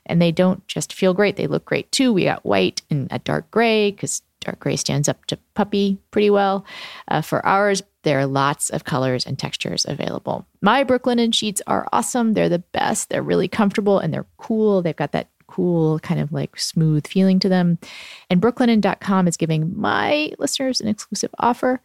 And 0.06 0.20
they 0.20 0.32
don't 0.32 0.66
just 0.66 0.92
feel 0.92 1.14
great, 1.14 1.36
they 1.36 1.46
look 1.46 1.64
great 1.64 1.92
too. 1.92 2.12
We 2.12 2.24
got 2.24 2.44
white 2.44 2.82
and 2.90 3.06
a 3.12 3.20
dark 3.20 3.48
gray 3.52 3.92
because 3.92 4.22
dark 4.40 4.58
gray 4.58 4.74
stands 4.74 5.08
up 5.08 5.24
to 5.26 5.38
puppy 5.54 5.98
pretty 6.10 6.30
well. 6.30 6.66
Uh, 7.06 7.20
for 7.20 7.46
ours, 7.46 7.84
there 8.02 8.18
are 8.18 8.26
lots 8.26 8.70
of 8.70 8.82
colors 8.82 9.24
and 9.24 9.38
textures 9.38 9.86
available. 9.88 10.44
My 10.60 10.82
Brooklinen 10.82 11.32
sheets 11.32 11.62
are 11.68 11.86
awesome. 11.92 12.34
They're 12.34 12.48
the 12.48 12.58
best. 12.58 13.08
They're 13.08 13.22
really 13.22 13.46
comfortable 13.46 14.00
and 14.00 14.12
they're 14.12 14.26
cool. 14.36 14.82
They've 14.82 14.96
got 14.96 15.12
that 15.12 15.28
cool, 15.48 15.98
kind 16.00 16.20
of 16.20 16.32
like 16.32 16.58
smooth 16.58 17.06
feeling 17.06 17.38
to 17.40 17.48
them. 17.48 17.78
And 18.30 18.40
brooklinen.com 18.40 19.26
is 19.26 19.36
giving 19.36 19.78
my 19.78 20.32
listeners 20.38 20.80
an 20.80 20.88
exclusive 20.88 21.34
offer. 21.38 21.80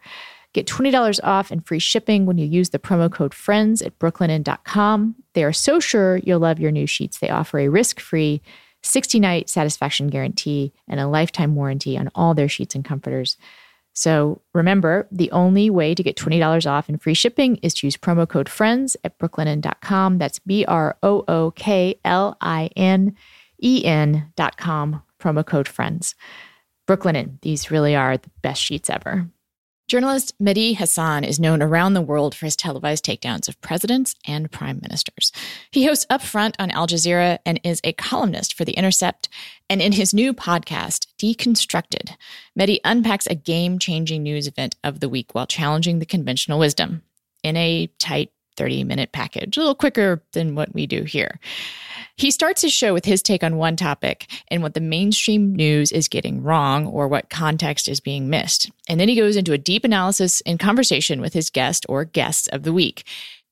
Get 0.52 0.68
$20 0.68 1.18
off 1.24 1.50
and 1.50 1.66
free 1.66 1.80
shipping 1.80 2.26
when 2.26 2.38
you 2.38 2.46
use 2.46 2.70
the 2.70 2.78
promo 2.78 3.10
code 3.10 3.34
FRIENDS 3.34 3.82
at 3.82 3.98
brooklinen.com. 3.98 5.16
They 5.32 5.42
are 5.42 5.52
so 5.52 5.80
sure 5.80 6.18
you'll 6.18 6.38
love 6.38 6.60
your 6.60 6.70
new 6.70 6.86
sheets. 6.86 7.18
They 7.18 7.28
offer 7.28 7.58
a 7.58 7.68
risk 7.68 7.98
free 7.98 8.40
60 8.82 9.18
night 9.18 9.48
satisfaction 9.48 10.08
guarantee 10.08 10.72
and 10.88 11.00
a 11.00 11.08
lifetime 11.08 11.56
warranty 11.56 11.98
on 11.98 12.10
all 12.14 12.34
their 12.34 12.48
sheets 12.48 12.76
and 12.76 12.84
comforters. 12.84 13.36
So 13.94 14.42
remember, 14.52 15.08
the 15.10 15.30
only 15.30 15.70
way 15.70 15.94
to 15.94 16.02
get 16.02 16.16
$20 16.16 16.70
off 16.70 16.88
and 16.88 17.00
free 17.00 17.14
shipping 17.14 17.56
is 17.56 17.74
to 17.74 17.86
use 17.86 17.96
promo 17.96 18.28
code 18.28 18.48
FRIENDS 18.48 18.96
at 19.04 19.18
brooklinen.com. 19.18 20.18
That's 20.18 20.40
B 20.40 20.64
R 20.66 20.96
O 21.02 21.24
O 21.26 21.52
K 21.52 21.98
L 22.04 22.36
I 22.40 22.70
N 22.76 23.16
en.com, 23.62 25.02
promo 25.20 25.46
code 25.46 25.68
friends. 25.68 26.14
Brooklinen, 26.86 27.40
these 27.40 27.70
really 27.70 27.96
are 27.96 28.16
the 28.16 28.30
best 28.42 28.62
sheets 28.62 28.90
ever. 28.90 29.28
Journalist 29.86 30.34
Mehdi 30.42 30.76
Hasan 30.76 31.24
is 31.24 31.38
known 31.38 31.60
around 31.60 31.92
the 31.92 32.00
world 32.00 32.34
for 32.34 32.46
his 32.46 32.56
televised 32.56 33.04
takedowns 33.04 33.48
of 33.48 33.60
presidents 33.60 34.14
and 34.26 34.50
prime 34.50 34.80
ministers. 34.82 35.30
He 35.70 35.84
hosts 35.84 36.06
Upfront 36.10 36.54
on 36.58 36.70
Al 36.70 36.86
Jazeera 36.86 37.38
and 37.44 37.60
is 37.62 37.82
a 37.84 37.92
columnist 37.92 38.54
for 38.54 38.64
The 38.64 38.72
Intercept. 38.72 39.28
And 39.68 39.82
in 39.82 39.92
his 39.92 40.14
new 40.14 40.32
podcast, 40.32 41.06
Deconstructed, 41.18 42.16
Mehdi 42.58 42.78
unpacks 42.82 43.26
a 43.26 43.34
game 43.34 43.78
changing 43.78 44.22
news 44.22 44.46
event 44.46 44.74
of 44.82 45.00
the 45.00 45.08
week 45.08 45.34
while 45.34 45.46
challenging 45.46 45.98
the 45.98 46.06
conventional 46.06 46.58
wisdom 46.58 47.02
in 47.42 47.56
a 47.58 47.88
tight 47.98 48.32
30 48.56 48.84
minute 48.84 49.12
package, 49.12 49.56
a 49.56 49.60
little 49.60 49.74
quicker 49.74 50.22
than 50.32 50.54
what 50.54 50.74
we 50.74 50.86
do 50.86 51.04
here. 51.04 51.38
He 52.16 52.30
starts 52.30 52.62
his 52.62 52.72
show 52.72 52.94
with 52.94 53.04
his 53.04 53.22
take 53.22 53.42
on 53.42 53.56
one 53.56 53.76
topic 53.76 54.30
and 54.48 54.62
what 54.62 54.74
the 54.74 54.80
mainstream 54.80 55.54
news 55.54 55.90
is 55.90 56.06
getting 56.06 56.42
wrong 56.42 56.86
or 56.86 57.08
what 57.08 57.28
context 57.30 57.88
is 57.88 57.98
being 57.98 58.30
missed. 58.30 58.70
And 58.88 59.00
then 59.00 59.08
he 59.08 59.16
goes 59.16 59.36
into 59.36 59.52
a 59.52 59.58
deep 59.58 59.84
analysis 59.84 60.40
and 60.42 60.58
conversation 60.58 61.20
with 61.20 61.32
his 61.32 61.50
guest 61.50 61.84
or 61.88 62.04
guests 62.04 62.46
of 62.48 62.62
the 62.62 62.72
week. 62.72 63.04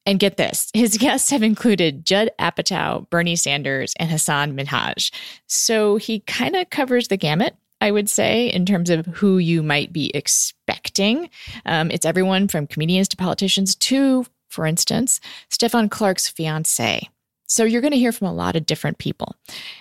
And 0.06 0.18
get 0.18 0.36
this, 0.36 0.70
his 0.74 0.96
guests 0.98 1.30
have 1.30 1.42
included 1.42 2.04
Judd 2.04 2.30
Apatow, 2.38 3.08
Bernie 3.10 3.36
Sanders, 3.36 3.94
and 3.98 4.08
Hasan 4.08 4.56
Minhaj. 4.56 5.12
So 5.46 5.96
he 5.96 6.20
kind 6.20 6.56
of 6.56 6.70
covers 6.70 7.08
the 7.08 7.16
gamut. 7.16 7.56
I 7.80 7.90
would 7.90 8.08
say, 8.08 8.46
in 8.46 8.64
terms 8.64 8.90
of 8.90 9.06
who 9.06 9.38
you 9.38 9.60
might 9.60 9.92
be 9.92 10.12
expecting. 10.14 11.28
Um, 11.66 11.90
it's 11.90 12.06
everyone 12.06 12.46
from 12.46 12.68
comedians 12.68 13.08
to 13.08 13.16
politicians 13.16 13.74
to, 13.74 14.24
for 14.52 14.66
instance, 14.66 15.20
Stephon 15.50 15.90
Clark's 15.90 16.28
fiance. 16.28 17.08
So 17.46 17.64
you're 17.64 17.80
going 17.80 17.92
to 17.92 17.98
hear 17.98 18.12
from 18.12 18.28
a 18.28 18.32
lot 18.32 18.54
of 18.54 18.66
different 18.66 18.98
people. 18.98 19.34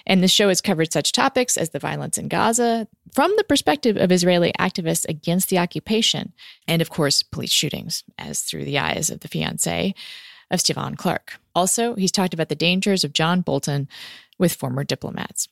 And 0.05 0.23
the 0.23 0.27
show 0.27 0.47
has 0.47 0.62
covered 0.62 0.91
such 0.91 1.12
topics 1.12 1.55
as 1.57 1.69
the 1.69 1.79
violence 1.79 2.17
in 2.17 2.27
Gaza 2.27 2.88
from 3.13 3.34
the 3.38 3.43
perspective 3.43 3.97
of 3.97 4.12
Israeli 4.12 4.53
activists 4.60 5.07
against 5.07 5.49
the 5.49 5.57
occupation, 5.57 6.34
and 6.67 6.81
of 6.81 6.89
course, 6.89 7.21
police 7.21 7.51
shootings, 7.51 8.03
as 8.17 8.41
through 8.41 8.65
the 8.65 8.79
eyes 8.79 9.10
of 9.10 9.19
the 9.19 9.27
fiance 9.27 9.93
of 10.49 10.60
Stephon 10.60 10.97
Clark. 10.97 11.39
Also, 11.53 11.95
he's 11.95 12.12
talked 12.12 12.34
about 12.34 12.49
the 12.49 12.55
dangers 12.55 13.03
of 13.03 13.13
John 13.13 13.41
Bolton 13.41 13.88
with 14.38 14.53
former 14.53 14.84
diplomats. 14.84 15.47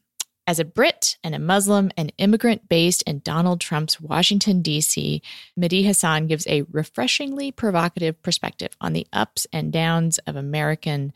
As 0.50 0.58
a 0.58 0.66
Brit 0.66 1.16
and 1.24 1.36
a 1.36 1.40
Muslim 1.40 1.92
and 1.96 2.12
immigrant 2.18 2.68
based 2.70 3.04
in 3.04 3.20
Donald 3.20 3.62
Trump's 3.62 4.02
Washington, 4.02 4.64
D.C., 4.64 5.22
Mehdi 5.56 5.84
Hasan 5.84 6.26
gives 6.26 6.48
a 6.48 6.64
refreshingly 6.72 7.52
provocative 7.52 8.20
perspective 8.24 8.70
on 8.82 8.94
the 8.94 9.06
ups 9.14 9.46
and 9.54 9.72
downs 9.72 10.18
of 10.26 10.36
American 10.36 11.14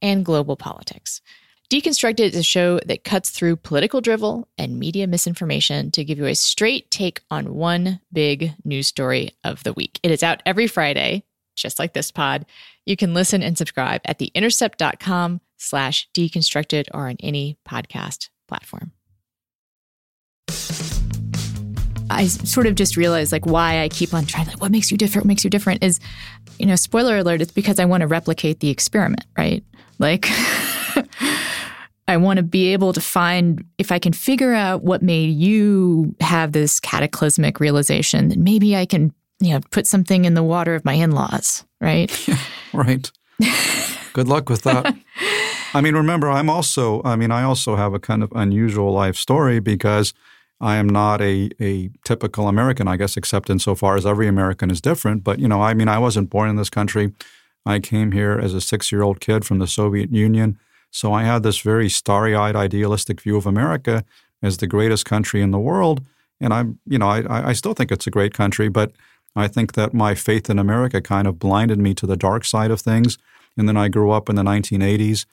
and 0.00 0.24
global 0.24 0.54
politics. 0.54 1.20
Deconstructed 1.68 2.20
is 2.20 2.36
a 2.36 2.44
show 2.44 2.78
that 2.86 3.02
cuts 3.02 3.30
through 3.30 3.56
political 3.56 4.00
drivel 4.00 4.46
and 4.56 4.78
media 4.78 5.08
misinformation 5.08 5.90
to 5.90 6.04
give 6.04 6.18
you 6.18 6.26
a 6.26 6.36
straight 6.36 6.92
take 6.92 7.22
on 7.28 7.56
one 7.56 8.00
big 8.12 8.54
news 8.64 8.86
story 8.86 9.32
of 9.42 9.64
the 9.64 9.72
week. 9.72 9.98
It 10.04 10.12
is 10.12 10.22
out 10.22 10.44
every 10.46 10.68
Friday, 10.68 11.24
just 11.56 11.80
like 11.80 11.92
this 11.92 12.12
pod. 12.12 12.46
You 12.86 12.96
can 12.96 13.14
listen 13.14 13.42
and 13.42 13.58
subscribe 13.58 14.02
at 14.04 14.20
theintercept.com 14.20 15.40
slash 15.56 16.08
deconstructed 16.14 16.86
or 16.94 17.08
on 17.08 17.16
any 17.18 17.58
podcast 17.68 18.28
platform. 18.50 18.92
I 22.10 22.26
sort 22.26 22.66
of 22.66 22.74
just 22.74 22.96
realized 22.96 23.30
like 23.32 23.46
why 23.46 23.82
I 23.82 23.88
keep 23.88 24.12
on 24.12 24.26
trying, 24.26 24.46
like, 24.48 24.60
what 24.60 24.72
makes 24.72 24.90
you 24.90 24.98
different? 24.98 25.24
What 25.24 25.28
makes 25.28 25.44
you 25.44 25.50
different 25.50 25.84
is, 25.84 26.00
you 26.58 26.66
know, 26.66 26.76
spoiler 26.76 27.18
alert, 27.18 27.40
it's 27.40 27.52
because 27.52 27.78
I 27.78 27.84
want 27.84 28.00
to 28.00 28.08
replicate 28.08 28.60
the 28.60 28.68
experiment, 28.68 29.24
right? 29.38 29.64
Like, 29.98 30.26
I 32.08 32.16
want 32.16 32.38
to 32.38 32.42
be 32.42 32.72
able 32.72 32.92
to 32.92 33.00
find 33.00 33.64
if 33.78 33.92
I 33.92 34.00
can 34.00 34.12
figure 34.12 34.52
out 34.52 34.82
what 34.82 35.02
made 35.02 35.30
you 35.30 36.14
have 36.20 36.50
this 36.50 36.80
cataclysmic 36.80 37.60
realization, 37.60 38.28
then 38.28 38.42
maybe 38.42 38.74
I 38.74 38.86
can, 38.86 39.14
you 39.38 39.54
know, 39.54 39.60
put 39.70 39.86
something 39.86 40.24
in 40.24 40.34
the 40.34 40.42
water 40.42 40.74
of 40.74 40.84
my 40.84 40.94
in 40.94 41.12
laws, 41.12 41.64
right? 41.80 42.10
Yeah, 42.28 42.38
right. 42.74 43.10
Good 44.12 44.28
luck 44.28 44.48
with 44.48 44.62
that. 44.62 44.96
I 45.74 45.80
mean, 45.80 45.94
remember, 45.94 46.28
I'm 46.28 46.50
also, 46.50 47.00
I 47.04 47.16
mean, 47.16 47.30
I 47.30 47.42
also 47.44 47.76
have 47.76 47.94
a 47.94 48.00
kind 48.00 48.22
of 48.22 48.32
unusual 48.34 48.92
life 48.92 49.16
story 49.16 49.60
because 49.60 50.12
I 50.60 50.76
am 50.76 50.88
not 50.88 51.20
a, 51.20 51.50
a 51.60 51.90
typical 52.04 52.48
American, 52.48 52.88
I 52.88 52.96
guess, 52.96 53.16
except 53.16 53.48
insofar 53.48 53.96
as 53.96 54.04
every 54.04 54.26
American 54.26 54.70
is 54.70 54.80
different. 54.80 55.22
But, 55.22 55.38
you 55.38 55.48
know, 55.48 55.62
I 55.62 55.74
mean, 55.74 55.88
I 55.88 55.98
wasn't 55.98 56.28
born 56.28 56.50
in 56.50 56.56
this 56.56 56.70
country. 56.70 57.12
I 57.64 57.78
came 57.78 58.12
here 58.12 58.38
as 58.38 58.52
a 58.52 58.60
six 58.60 58.90
year 58.90 59.02
old 59.02 59.20
kid 59.20 59.44
from 59.44 59.58
the 59.58 59.66
Soviet 59.66 60.10
Union. 60.10 60.58
So 60.90 61.12
I 61.12 61.22
had 61.22 61.42
this 61.42 61.60
very 61.60 61.88
starry 61.88 62.34
eyed, 62.34 62.56
idealistic 62.56 63.20
view 63.20 63.36
of 63.36 63.46
America 63.46 64.04
as 64.42 64.56
the 64.56 64.66
greatest 64.66 65.06
country 65.06 65.40
in 65.40 65.50
the 65.50 65.58
world. 65.58 66.04
And 66.40 66.52
I'm, 66.52 66.78
you 66.86 66.98
know, 66.98 67.08
I, 67.08 67.50
I 67.50 67.52
still 67.52 67.74
think 67.74 67.92
it's 67.92 68.06
a 68.06 68.10
great 68.10 68.34
country, 68.34 68.68
but 68.68 68.92
I 69.36 69.46
think 69.46 69.74
that 69.74 69.94
my 69.94 70.14
faith 70.14 70.50
in 70.50 70.58
America 70.58 71.00
kind 71.00 71.28
of 71.28 71.38
blinded 71.38 71.78
me 71.78 71.94
to 71.94 72.06
the 72.06 72.16
dark 72.16 72.44
side 72.44 72.70
of 72.70 72.80
things. 72.80 73.18
And 73.60 73.68
then 73.68 73.76
I 73.76 73.88
grew 73.88 74.10
up 74.10 74.30
in 74.30 74.36
the 74.36 74.42
1980s, 74.42 75.26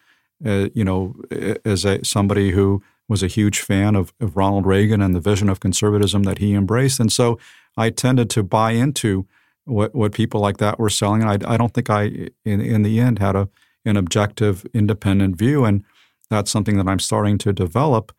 uh, 0.45 0.67
you 0.73 0.83
know, 0.83 1.15
as 1.63 1.85
a, 1.85 2.03
somebody 2.03 2.51
who 2.51 2.83
was 3.07 3.23
a 3.23 3.27
huge 3.27 3.61
fan 3.61 3.95
of, 3.95 4.13
of 4.19 4.35
Ronald 4.35 4.65
Reagan 4.65 5.01
and 5.01 5.15
the 5.15 5.21
vision 5.21 5.47
of 5.47 5.61
conservatism 5.61 6.23
that 6.23 6.39
he 6.39 6.53
embraced. 6.53 6.99
And 6.99 7.09
so 7.09 7.39
I 7.77 7.89
tended 7.89 8.29
to 8.31 8.43
buy 8.43 8.71
into 8.71 9.25
what, 9.63 9.95
what 9.95 10.11
people 10.11 10.41
like 10.41 10.57
that 10.57 10.77
were 10.77 10.89
selling. 10.89 11.21
And 11.21 11.31
I, 11.31 11.53
I 11.53 11.55
don't 11.55 11.73
think 11.73 11.89
I, 11.89 12.27
in, 12.43 12.59
in 12.59 12.83
the 12.83 12.99
end, 12.99 13.19
had 13.19 13.37
a, 13.37 13.47
an 13.85 13.95
objective, 13.95 14.65
independent 14.73 15.37
view. 15.37 15.63
And 15.63 15.85
that's 16.29 16.51
something 16.51 16.75
that 16.75 16.87
I'm 16.89 16.99
starting 16.99 17.37
to 17.39 17.53
develop. 17.53 18.13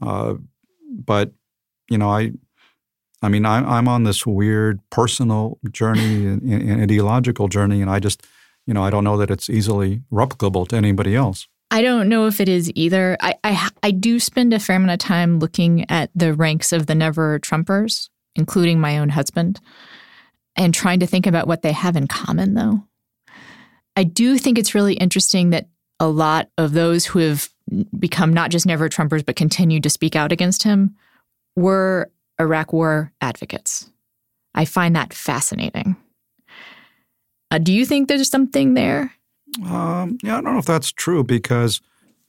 Uh, 0.00 0.34
but, 0.88 1.32
you 1.88 1.98
know, 1.98 2.08
I, 2.08 2.34
I 3.20 3.28
mean, 3.28 3.44
I'm, 3.44 3.68
I'm 3.68 3.88
on 3.88 4.04
this 4.04 4.24
weird 4.24 4.78
personal 4.90 5.58
journey 5.72 6.26
and, 6.26 6.40
and 6.40 6.80
ideological 6.80 7.48
journey, 7.48 7.82
and 7.82 7.90
I 7.90 7.98
just, 7.98 8.24
you 8.70 8.74
know, 8.74 8.84
I 8.84 8.90
don't 8.90 9.02
know 9.02 9.16
that 9.16 9.32
it's 9.32 9.50
easily 9.50 10.00
replicable 10.12 10.68
to 10.68 10.76
anybody 10.76 11.16
else. 11.16 11.48
I 11.72 11.82
don't 11.82 12.08
know 12.08 12.28
if 12.28 12.40
it 12.40 12.48
is 12.48 12.70
either. 12.76 13.16
I, 13.20 13.34
I, 13.42 13.68
I 13.82 13.90
do 13.90 14.20
spend 14.20 14.54
a 14.54 14.60
fair 14.60 14.76
amount 14.76 14.92
of 14.92 15.00
time 15.00 15.40
looking 15.40 15.90
at 15.90 16.08
the 16.14 16.34
ranks 16.34 16.72
of 16.72 16.86
the 16.86 16.94
never 16.94 17.40
Trumpers, 17.40 18.10
including 18.36 18.78
my 18.78 18.98
own 18.98 19.08
husband, 19.08 19.58
and 20.54 20.72
trying 20.72 21.00
to 21.00 21.08
think 21.08 21.26
about 21.26 21.48
what 21.48 21.62
they 21.62 21.72
have 21.72 21.96
in 21.96 22.06
common, 22.06 22.54
though. 22.54 22.84
I 23.96 24.04
do 24.04 24.38
think 24.38 24.56
it's 24.56 24.72
really 24.72 24.94
interesting 24.94 25.50
that 25.50 25.66
a 25.98 26.06
lot 26.06 26.48
of 26.56 26.72
those 26.72 27.06
who 27.06 27.18
have 27.18 27.48
become 27.98 28.32
not 28.32 28.52
just 28.52 28.66
never 28.66 28.88
Trumpers, 28.88 29.26
but 29.26 29.34
continued 29.34 29.82
to 29.82 29.90
speak 29.90 30.14
out 30.14 30.30
against 30.30 30.62
him 30.62 30.94
were 31.56 32.08
Iraq 32.38 32.72
war 32.72 33.12
advocates. 33.20 33.90
I 34.54 34.64
find 34.64 34.94
that 34.94 35.12
fascinating. 35.12 35.96
Uh, 37.50 37.58
do 37.58 37.72
you 37.72 37.84
think 37.84 38.08
there's 38.08 38.30
something 38.30 38.74
there? 38.74 39.14
Um, 39.66 40.18
yeah, 40.22 40.38
I 40.38 40.40
don't 40.40 40.52
know 40.52 40.58
if 40.58 40.66
that's 40.66 40.92
true 40.92 41.24
because 41.24 41.80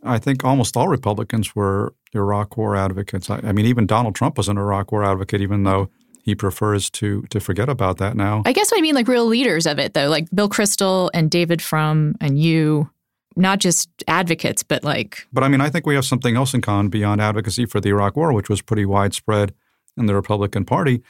I 0.04 0.18
think 0.18 0.44
almost 0.44 0.76
all 0.76 0.88
Republicans 0.88 1.56
were 1.56 1.94
Iraq 2.14 2.58
War 2.58 2.76
advocates. 2.76 3.30
I, 3.30 3.40
I 3.44 3.52
mean, 3.52 3.66
even 3.66 3.86
Donald 3.86 4.16
Trump 4.16 4.38
was 4.38 4.50
an 4.50 4.58
Iraq 4.58 4.92
War 4.92 5.04
advocate, 5.04 5.42
even 5.42 5.64
though 5.64 5.90
he 6.24 6.36
prefers 6.36 6.90
to 6.92 7.24
to 7.30 7.40
forget 7.40 7.70
about 7.70 7.98
that 7.98 8.16
now. 8.16 8.44
I 8.46 8.54
guess 8.54 8.72
I 8.76 8.82
mean 8.82 8.96
like 8.96 9.08
real 9.08 9.26
leaders 9.26 9.66
of 9.66 9.80
it 9.80 9.94
though, 9.94 10.08
like 10.08 10.28
Bill 10.34 10.50
Kristol 10.50 11.10
and 11.14 11.30
David 11.32 11.62
Frum 11.62 12.16
and 12.22 12.40
you, 12.40 12.90
not 13.36 13.60
just 13.60 13.90
advocates, 14.08 14.64
but 14.64 14.84
like. 14.84 15.28
But 15.32 15.44
I 15.44 15.48
mean, 15.48 15.62
I 15.62 15.70
think 15.70 15.86
we 15.86 15.96
have 15.96 16.06
something 16.06 16.36
else 16.36 16.54
in 16.54 16.62
common 16.62 16.90
beyond 16.90 17.22
advocacy 17.22 17.66
for 17.66 17.80
the 17.80 17.90
Iraq 17.90 18.16
War, 18.16 18.34
which 18.34 18.50
was 18.50 18.62
pretty 18.62 18.86
widespread 18.86 19.54
in 19.98 20.06
the 20.06 20.16
Republican 20.16 20.66
Party. 20.66 21.02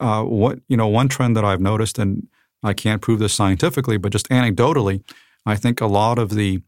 Uh, 0.00 0.22
what 0.22 0.60
you 0.68 0.76
know, 0.76 0.88
one 0.88 1.08
trend 1.08 1.36
that 1.36 1.44
I've 1.44 1.60
noticed, 1.60 1.98
and 1.98 2.28
I 2.62 2.72
can't 2.74 3.02
prove 3.02 3.18
this 3.20 3.34
scientifically, 3.34 3.96
but 3.98 4.12
just 4.12 4.28
anecdotally, 4.28 5.02
I 5.46 5.56
think 5.56 5.80
a 5.80 5.86
lot 5.86 6.18
of 6.18 6.30
the 6.30 6.60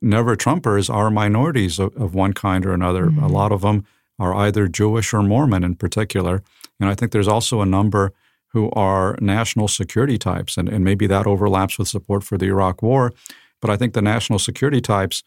never 0.00 0.36
Trumpers 0.36 0.92
are 0.92 1.10
minorities 1.10 1.78
of, 1.78 1.94
of 1.96 2.14
one 2.14 2.32
kind 2.32 2.64
or 2.64 2.72
another. 2.72 3.06
Mm-hmm. 3.06 3.22
A 3.22 3.28
lot 3.28 3.52
of 3.52 3.62
them 3.62 3.84
are 4.18 4.34
either 4.34 4.68
Jewish 4.68 5.12
or 5.12 5.22
Mormon 5.22 5.64
in 5.64 5.74
particular. 5.74 6.42
And 6.78 6.88
I 6.88 6.94
think 6.94 7.12
there's 7.12 7.28
also 7.28 7.60
a 7.60 7.66
number 7.66 8.12
who 8.48 8.70
are 8.70 9.18
national 9.20 9.66
security 9.66 10.16
types, 10.16 10.56
and, 10.56 10.68
and 10.68 10.84
maybe 10.84 11.08
that 11.08 11.26
overlaps 11.26 11.78
with 11.78 11.88
support 11.88 12.22
for 12.22 12.38
the 12.38 12.46
Iraq 12.46 12.82
War. 12.82 13.12
But 13.60 13.70
I 13.70 13.76
think 13.76 13.94
the 13.94 14.02
national 14.02 14.38
security 14.38 14.80
types 14.80 15.24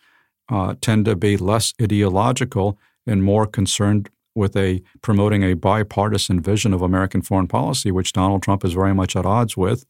uh, 0.49 0.75
tend 0.79 1.05
to 1.05 1.15
be 1.15 1.35
less 1.35 1.73
ideological 1.81 2.79
and 3.05 3.23
more 3.23 3.45
concerned 3.45 4.09
with 4.33 4.55
a 4.55 4.81
promoting 5.01 5.43
a 5.43 5.55
bipartisan 5.55 6.39
vision 6.39 6.73
of 6.73 6.81
American 6.81 7.21
foreign 7.21 7.47
policy, 7.47 7.91
which 7.91 8.13
Donald 8.13 8.43
Trump 8.43 8.63
is 8.63 8.73
very 8.73 8.93
much 8.93 9.15
at 9.15 9.25
odds 9.25 9.57
with. 9.57 9.85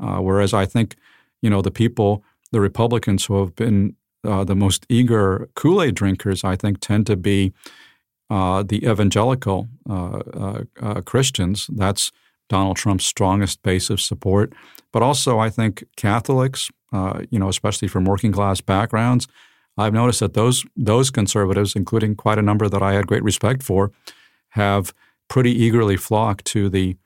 Uh, 0.00 0.18
whereas 0.18 0.52
I 0.52 0.66
think, 0.66 0.96
you 1.42 1.50
know, 1.50 1.62
the 1.62 1.70
people, 1.70 2.22
the 2.52 2.60
Republicans 2.60 3.24
who 3.26 3.40
have 3.40 3.54
been 3.54 3.96
uh, 4.24 4.44
the 4.44 4.56
most 4.56 4.86
eager 4.88 5.48
Kool 5.54 5.82
Aid 5.82 5.94
drinkers, 5.94 6.44
I 6.44 6.56
think, 6.56 6.80
tend 6.80 7.06
to 7.06 7.16
be 7.16 7.52
uh, 8.30 8.62
the 8.62 8.84
evangelical 8.86 9.68
uh, 9.88 10.18
uh, 10.18 10.64
uh, 10.80 11.00
Christians. 11.02 11.68
That's 11.72 12.10
Donald 12.48 12.76
Trump's 12.76 13.04
strongest 13.04 13.62
base 13.62 13.90
of 13.90 14.00
support. 14.00 14.52
But 14.92 15.02
also, 15.02 15.38
I 15.38 15.50
think 15.50 15.84
Catholics, 15.96 16.70
you 17.30 17.38
know, 17.38 17.48
especially 17.48 17.88
from 17.88 18.04
working 18.04 18.32
class 18.32 18.60
backgrounds, 18.60 19.26
I've 19.76 19.92
noticed 19.92 20.20
that 20.20 20.34
those 20.34 20.64
those 20.76 21.10
conservatives, 21.10 21.74
including 21.74 22.14
quite 22.14 22.38
a 22.38 22.42
number 22.42 22.68
that 22.68 22.82
I 22.82 22.94
had 22.94 23.06
great 23.06 23.24
respect 23.24 23.62
for, 23.62 23.90
have 24.50 24.94
pretty 25.28 25.52
eagerly 25.52 25.96
flocked 25.96 26.44
to 26.46 26.68
the 26.68 26.96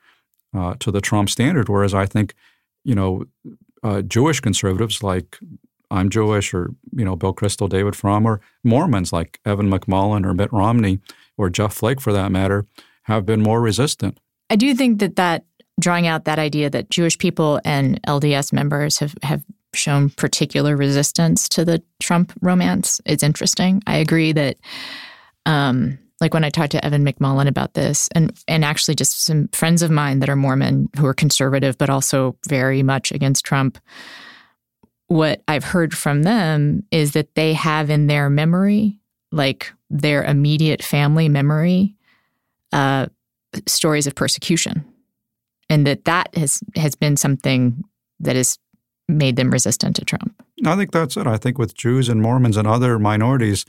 uh, 0.53 0.75
to 0.79 0.91
the 0.91 1.01
Trump 1.01 1.29
standard. 1.29 1.67
Whereas 1.67 1.93
I 1.93 2.05
think, 2.05 2.33
you 2.89 2.95
know, 2.95 3.23
uh, 3.83 4.01
Jewish 4.01 4.39
conservatives 4.39 5.03
like 5.03 5.37
I'm 5.91 6.09
Jewish 6.09 6.55
or, 6.55 6.71
you 6.91 7.05
know, 7.05 7.15
Bill 7.15 7.35
Kristol, 7.35 7.69
David 7.69 7.95
Frum, 7.95 8.25
or 8.25 8.41
Mormons 8.63 9.13
like 9.13 9.39
Evan 9.45 9.69
McMullin 9.69 10.25
or 10.25 10.33
Mitt 10.33 10.51
Romney 10.51 10.99
or 11.37 11.51
Jeff 11.51 11.73
Flake 11.73 12.01
for 12.01 12.11
that 12.11 12.31
matter, 12.31 12.65
have 13.03 13.27
been 13.27 13.41
more 13.41 13.61
resistant. 13.61 14.19
I 14.49 14.55
do 14.55 14.73
think 14.73 14.99
that 14.99 15.15
that 15.17 15.45
drawing 15.79 16.07
out 16.07 16.25
that 16.25 16.39
idea 16.39 16.69
that 16.71 16.89
Jewish 16.89 17.17
people 17.17 17.61
and 17.63 18.01
LDS 18.03 18.51
members 18.51 18.97
have, 18.97 19.15
have 19.21 19.43
shown 19.75 20.09
particular 20.09 20.75
resistance 20.75 21.47
to 21.49 21.63
the 21.63 21.81
Trump 21.99 22.33
romance 22.41 22.99
is 23.05 23.21
interesting. 23.21 23.83
I 23.85 23.97
agree 23.97 24.31
that 24.33 24.57
um, 25.45 25.99
like 26.21 26.33
when 26.33 26.43
I 26.43 26.49
talked 26.49 26.71
to 26.71 26.83
Evan 26.85 27.05
McMullin 27.05 27.47
about 27.47 27.73
this, 27.73 28.09
and 28.13 28.37
and 28.47 28.65
actually 28.65 28.95
just 28.95 29.23
some 29.23 29.47
friends 29.49 29.81
of 29.81 29.91
mine 29.91 30.19
that 30.19 30.29
are 30.29 30.35
Mormon 30.35 30.89
who 30.97 31.05
are 31.05 31.13
conservative 31.13 31.77
but 31.77 31.89
also 31.89 32.37
very 32.47 32.83
much 32.83 33.11
against 33.11 33.45
Trump 33.45 33.79
what 35.09 35.41
I've 35.47 35.63
heard 35.63 35.97
from 35.97 36.23
them 36.23 36.83
is 36.91 37.11
that 37.11 37.33
they 37.33 37.53
have 37.53 37.89
in 37.89 38.07
their 38.07 38.29
memory, 38.29 38.99
like 39.31 39.73
their 39.89 40.23
immediate 40.23 40.83
family 40.83 41.27
memory, 41.27 41.95
uh, 42.71 43.07
stories 43.65 44.05
of 44.05 44.13
persecution, 44.13 44.85
and 45.67 45.85
that 45.87 46.05
that 46.05 46.35
has 46.37 46.61
has 46.75 46.95
been 46.95 47.17
something 47.17 47.83
that 48.19 48.35
has 48.35 48.59
made 49.07 49.35
them 49.35 49.49
resistant 49.49 49.95
to 49.95 50.05
Trump. 50.05 50.43
I 50.63 50.75
think 50.75 50.91
that's 50.91 51.17
it. 51.17 51.25
I 51.25 51.37
think 51.37 51.57
with 51.57 51.73
Jews 51.73 52.07
and 52.07 52.21
Mormons 52.21 52.55
and 52.55 52.67
other 52.67 52.99
minorities, 52.99 53.65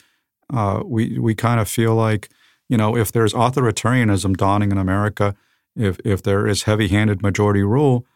uh, 0.53 0.83
we 0.85 1.19
we 1.19 1.35
kind 1.35 1.59
of 1.59 1.69
feel 1.69 1.95
like 1.95 2.29
you 2.71 2.77
know 2.77 2.97
if 2.97 3.11
there's 3.11 3.35
authoritarianism 3.35 4.37
dawning 4.37 4.71
in 4.71 4.79
America, 4.79 5.35
if 5.77 5.99
if 6.05 6.23
there 6.23 6.47
is 6.47 6.63
heavy-handed 6.63 7.21
majority 7.21 7.63
rule, 7.63 8.07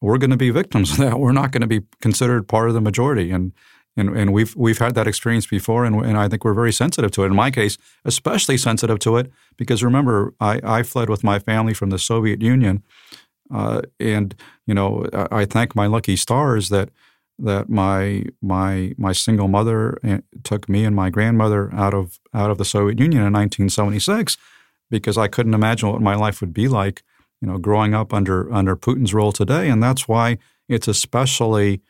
we're 0.00 0.18
going 0.18 0.30
to 0.30 0.36
be 0.36 0.50
victims 0.50 0.92
of 0.92 0.98
that. 0.98 1.18
We're 1.24 1.32
not 1.32 1.50
going 1.50 1.62
to 1.62 1.66
be 1.66 1.80
considered 2.00 2.46
part 2.46 2.68
of 2.68 2.74
the 2.74 2.80
majority. 2.80 3.30
And 3.30 3.52
and, 3.96 4.16
and 4.16 4.32
we've 4.32 4.54
we've 4.56 4.78
had 4.78 4.94
that 4.94 5.06
experience 5.06 5.46
before, 5.46 5.84
and, 5.84 5.96
and 6.04 6.16
I 6.16 6.28
think 6.28 6.44
we're 6.44 6.54
very 6.54 6.72
sensitive 6.72 7.10
to 7.12 7.22
it. 7.22 7.26
In 7.26 7.36
my 7.36 7.50
case, 7.50 7.78
especially 8.04 8.56
sensitive 8.56 8.98
to 9.00 9.16
it 9.16 9.30
because 9.56 9.84
remember, 9.84 10.34
I, 10.40 10.60
I 10.64 10.82
fled 10.82 11.08
with 11.08 11.22
my 11.22 11.38
family 11.38 11.74
from 11.74 11.90
the 11.90 11.98
Soviet 11.98 12.42
Union, 12.42 12.82
uh, 13.52 13.82
and 14.00 14.34
you 14.66 14.74
know 14.74 15.06
I, 15.12 15.40
I 15.40 15.44
thank 15.44 15.76
my 15.76 15.86
lucky 15.86 16.16
stars 16.16 16.70
that 16.70 16.90
that 17.38 17.68
my 17.68 18.24
my 18.40 18.94
my 18.96 19.12
single 19.12 19.48
mother 19.48 19.98
eh, 20.04 20.20
took 20.42 20.68
me 20.68 20.84
and 20.84 20.94
my 20.94 21.10
grandmother 21.10 21.72
out 21.74 21.94
of 21.94 22.18
out 22.32 22.50
of 22.50 22.58
the 22.58 22.64
Soviet 22.64 22.98
Union 22.98 23.22
in 23.22 23.32
1976 23.32 24.36
because 24.90 25.18
I 25.18 25.28
couldn't 25.28 25.54
imagine 25.54 25.88
what 25.88 26.00
my 26.00 26.14
life 26.14 26.40
would 26.40 26.54
be 26.54 26.68
like 26.68 27.02
you 27.44 27.50
know, 27.50 27.58
growing 27.58 27.92
up 27.92 28.14
under 28.14 28.50
under 28.50 28.74
Putin's 28.74 29.12
rule 29.12 29.30
today, 29.30 29.68
and 29.68 29.82
that's 29.82 30.08
why 30.08 30.38
it's 30.66 30.88
especially 30.88 31.82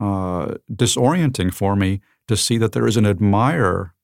uh, 0.00 0.54
disorienting 0.68 1.54
for 1.54 1.76
me 1.76 2.00
to 2.26 2.36
see 2.36 2.58
that 2.58 2.72
there 2.72 2.88
is 2.88 2.96
an 2.96 3.06
admirer 3.06 3.94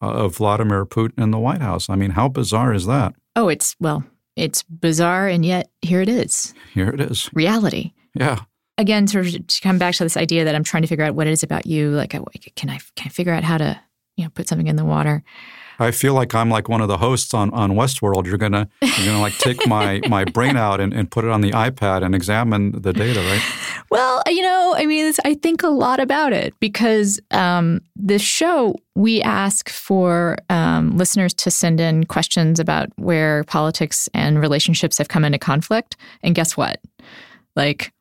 of 0.00 0.36
Vladimir 0.36 0.86
Putin 0.86 1.20
in 1.20 1.32
the 1.32 1.38
White 1.40 1.60
House. 1.60 1.90
I 1.90 1.96
mean, 1.96 2.12
how 2.12 2.28
bizarre 2.28 2.72
is 2.72 2.86
that? 2.86 3.14
Oh, 3.34 3.48
it's 3.48 3.74
well, 3.80 4.04
it's 4.36 4.62
bizarre, 4.62 5.26
and 5.26 5.44
yet 5.44 5.68
here 5.80 6.00
it 6.00 6.08
is. 6.08 6.54
Here 6.74 6.90
it 6.90 7.00
is. 7.00 7.28
Reality. 7.32 7.92
Yeah. 8.14 8.42
Again, 8.78 9.06
sort 9.06 9.26
of 9.26 9.46
to 9.46 9.60
come 9.60 9.78
back 9.78 9.94
to 9.96 10.04
this 10.04 10.16
idea 10.16 10.44
that 10.44 10.54
I'm 10.54 10.64
trying 10.64 10.82
to 10.82 10.88
figure 10.88 11.04
out 11.04 11.14
what 11.14 11.26
it 11.26 11.32
is 11.32 11.42
about 11.42 11.66
you. 11.66 11.90
Like, 11.90 12.10
can 12.10 12.70
I 12.70 12.78
can 12.96 13.06
I 13.06 13.08
figure 13.08 13.32
out 13.32 13.44
how 13.44 13.58
to 13.58 13.80
you 14.16 14.24
know 14.24 14.30
put 14.30 14.48
something 14.48 14.66
in 14.66 14.76
the 14.76 14.84
water? 14.84 15.22
I 15.78 15.90
feel 15.90 16.14
like 16.14 16.34
I'm 16.34 16.48
like 16.48 16.68
one 16.68 16.80
of 16.80 16.88
the 16.88 16.98
hosts 16.98 17.34
on, 17.34 17.50
on 17.50 17.72
Westworld. 17.72 18.26
You're 18.26 18.38
gonna 18.38 18.68
you're 18.80 19.06
gonna 19.06 19.20
like 19.20 19.36
take 19.38 19.66
my 19.66 20.00
my 20.08 20.24
brain 20.24 20.56
out 20.56 20.80
and, 20.80 20.92
and 20.92 21.10
put 21.10 21.24
it 21.24 21.30
on 21.30 21.40
the 21.40 21.50
iPad 21.50 22.04
and 22.04 22.14
examine 22.14 22.80
the 22.80 22.92
data, 22.92 23.20
right? 23.20 23.42
Well, 23.90 24.22
you 24.26 24.40
know, 24.40 24.74
I 24.74 24.86
mean, 24.86 25.12
I 25.22 25.34
think 25.34 25.62
a 25.62 25.68
lot 25.68 26.00
about 26.00 26.32
it 26.32 26.54
because 26.60 27.20
um, 27.30 27.82
this 27.94 28.22
show 28.22 28.74
we 28.94 29.20
ask 29.20 29.68
for 29.68 30.38
um, 30.48 30.96
listeners 30.96 31.34
to 31.34 31.50
send 31.50 31.78
in 31.78 32.04
questions 32.04 32.58
about 32.58 32.88
where 32.96 33.44
politics 33.44 34.08
and 34.14 34.40
relationships 34.40 34.96
have 34.96 35.08
come 35.08 35.26
into 35.26 35.38
conflict, 35.38 35.98
and 36.22 36.34
guess 36.34 36.56
what? 36.56 36.80
Like 37.54 37.92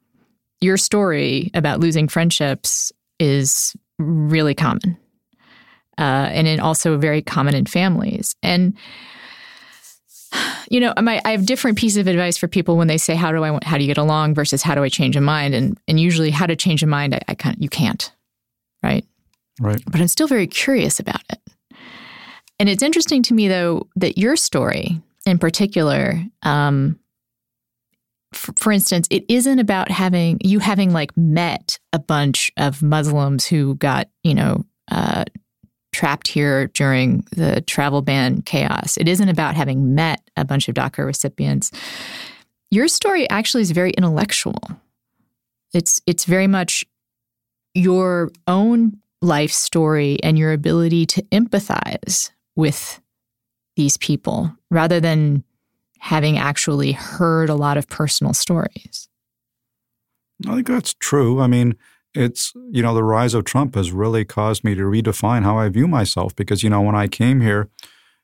your 0.61 0.77
story 0.77 1.51
about 1.53 1.79
losing 1.79 2.07
friendships 2.07 2.91
is 3.19 3.75
really 3.99 4.55
common 4.55 4.97
uh, 5.97 6.29
and 6.31 6.47
it 6.47 6.59
also 6.59 6.97
very 6.97 7.21
common 7.21 7.53
in 7.53 7.65
families. 7.65 8.35
And 8.41 8.75
you 10.69 10.79
know, 10.79 10.93
my, 11.01 11.21
I 11.25 11.31
have 11.31 11.45
different 11.45 11.77
pieces 11.77 11.97
of 11.97 12.07
advice 12.07 12.37
for 12.37 12.47
people 12.47 12.77
when 12.77 12.87
they 12.87 12.97
say, 12.97 13.15
"How 13.15 13.31
do 13.31 13.43
I 13.43 13.59
how 13.63 13.77
do 13.77 13.83
you 13.83 13.87
get 13.87 13.97
along?" 13.97 14.33
versus 14.33 14.63
"How 14.63 14.73
do 14.73 14.83
I 14.83 14.89
change 14.89 15.15
a 15.15 15.21
mind?" 15.21 15.53
And 15.53 15.77
and 15.87 15.99
usually, 15.99 16.31
how 16.31 16.47
to 16.47 16.55
change 16.55 16.81
a 16.81 16.87
mind, 16.87 17.13
I, 17.13 17.19
I 17.27 17.35
kind 17.35 17.57
you 17.59 17.69
can't, 17.69 18.11
right? 18.81 19.05
Right. 19.59 19.81
But 19.85 19.99
I'm 19.99 20.07
still 20.07 20.27
very 20.27 20.47
curious 20.47 20.99
about 20.99 21.21
it. 21.29 21.39
And 22.59 22.69
it's 22.69 22.81
interesting 22.81 23.21
to 23.23 23.33
me, 23.33 23.47
though, 23.47 23.87
that 23.97 24.17
your 24.17 24.35
story 24.37 25.01
in 25.25 25.37
particular, 25.37 26.23
um, 26.43 26.97
for, 28.33 28.71
instance, 28.71 29.07
it 29.11 29.25
isn't 29.27 29.59
about 29.59 29.91
having 29.91 30.39
you 30.41 30.59
having 30.59 30.91
like 30.91 31.15
met 31.17 31.79
a 31.93 31.99
bunch 31.99 32.51
of 32.57 32.81
Muslims 32.81 33.45
who 33.45 33.75
got 33.75 34.09
you 34.23 34.33
know 34.33 34.65
uh, 34.89 35.25
trapped 35.91 36.27
here 36.27 36.67
during 36.67 37.25
the 37.31 37.61
travel 37.61 38.01
ban 38.01 38.41
chaos. 38.41 38.97
It 38.97 39.07
isn't 39.07 39.29
about 39.29 39.55
having 39.55 39.95
met 39.95 40.21
a 40.37 40.45
bunch 40.45 40.67
of 40.67 40.75
DACA 40.75 41.05
recipients. 41.05 41.71
Your 42.69 42.87
story 42.87 43.29
actually 43.29 43.61
is 43.61 43.71
very 43.71 43.91
intellectual. 43.91 44.61
It's 45.73 46.01
it's 46.05 46.25
very 46.25 46.47
much 46.47 46.85
your 47.73 48.31
own 48.47 48.97
life 49.21 49.51
story 49.51 50.17
and 50.23 50.37
your 50.37 50.51
ability 50.51 51.05
to 51.05 51.21
empathize 51.23 52.31
with 52.55 52.99
these 53.75 53.97
people 53.97 54.55
rather 54.69 54.99
than 54.99 55.43
having 56.01 56.37
actually 56.37 56.91
heard 56.91 57.49
a 57.49 57.55
lot 57.55 57.77
of 57.77 57.87
personal 57.87 58.33
stories. 58.33 59.07
I 60.47 60.55
think 60.55 60.67
that's 60.67 60.93
true. 60.95 61.39
I 61.39 61.47
mean, 61.47 61.75
it's 62.13 62.53
you 62.69 62.81
know 62.81 62.93
the 62.93 63.03
rise 63.03 63.33
of 63.33 63.45
Trump 63.45 63.75
has 63.75 63.91
really 63.91 64.25
caused 64.25 64.63
me 64.63 64.75
to 64.75 64.81
redefine 64.81 65.43
how 65.43 65.57
I 65.57 65.69
view 65.69 65.87
myself 65.87 66.35
because 66.35 66.63
you 66.63 66.69
know 66.69 66.81
when 66.81 66.95
I 66.95 67.07
came 67.07 67.41
here 67.41 67.69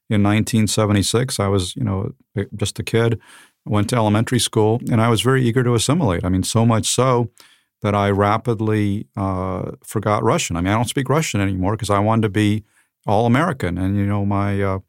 in 0.09 0.23
1976 0.23 1.39
I 1.39 1.47
was 1.47 1.75
you 1.75 1.83
know 1.83 2.13
just 2.55 2.79
a 2.79 2.83
kid 2.83 3.19
went 3.65 3.89
to 3.89 3.95
elementary 3.95 4.39
school 4.39 4.81
and 4.91 5.01
I 5.01 5.07
was 5.07 5.21
very 5.21 5.41
eager 5.43 5.63
to 5.63 5.73
assimilate 5.73 6.25
I 6.25 6.29
mean 6.29 6.43
so 6.43 6.65
much 6.65 6.87
so 6.87 7.29
that 7.81 7.95
I 7.95 8.09
rapidly 8.09 9.07
uh, 9.15 9.71
forgot 9.83 10.23
Russian. 10.23 10.55
I 10.55 10.61
mean, 10.61 10.73
I 10.73 10.75
don't 10.75 10.89
speak 10.89 11.09
Russian 11.09 11.41
anymore 11.41 11.73
because 11.73 11.89
I 11.89 11.99
wanted 11.99 12.23
to 12.23 12.29
be 12.29 12.63
all 13.05 13.25
American. 13.25 13.77
And 13.77 13.95
you 13.95 14.05
know, 14.05 14.25
my 14.25 14.61
uh, 14.61 14.79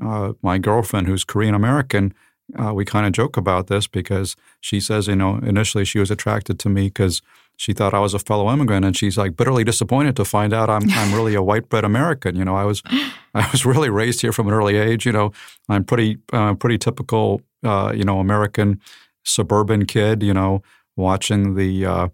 uh, 0.00 0.32
my 0.42 0.58
girlfriend, 0.58 1.06
who's 1.06 1.24
Korean 1.24 1.54
American, 1.54 2.14
uh, 2.58 2.72
we 2.74 2.84
kind 2.84 3.06
of 3.06 3.12
joke 3.12 3.36
about 3.36 3.68
this 3.68 3.86
because 3.86 4.36
she 4.60 4.80
says, 4.80 5.06
you 5.08 5.16
know, 5.16 5.36
initially 5.38 5.84
she 5.84 5.98
was 5.98 6.10
attracted 6.10 6.58
to 6.60 6.68
me 6.68 6.88
because 6.88 7.22
she 7.56 7.72
thought 7.72 7.92
I 7.92 8.00
was 8.00 8.14
a 8.14 8.18
fellow 8.18 8.50
immigrant, 8.50 8.84
and 8.86 8.96
she's 8.96 9.18
like 9.18 9.36
bitterly 9.36 9.64
disappointed 9.64 10.16
to 10.16 10.24
find 10.24 10.52
out 10.54 10.70
I'm 10.70 10.90
I'm 10.90 11.14
really 11.14 11.34
a 11.34 11.42
white 11.42 11.68
bread 11.68 11.84
American. 11.84 12.34
You 12.34 12.44
know, 12.44 12.56
I 12.56 12.64
was 12.64 12.82
I 13.34 13.48
was 13.52 13.66
really 13.66 13.90
raised 13.90 14.22
here 14.22 14.32
from 14.32 14.48
an 14.48 14.54
early 14.54 14.76
age. 14.76 15.04
You 15.04 15.12
know, 15.12 15.32
I'm 15.68 15.84
pretty 15.84 16.18
uh, 16.32 16.54
pretty 16.54 16.78
typical, 16.78 17.42
uh, 17.62 17.92
you 17.94 18.04
know, 18.04 18.18
American 18.18 18.80
suburban 19.24 19.84
kid. 19.84 20.22
You 20.22 20.32
know, 20.32 20.62
watching 20.96 21.54
the 21.54 21.84
uh, 21.84 22.08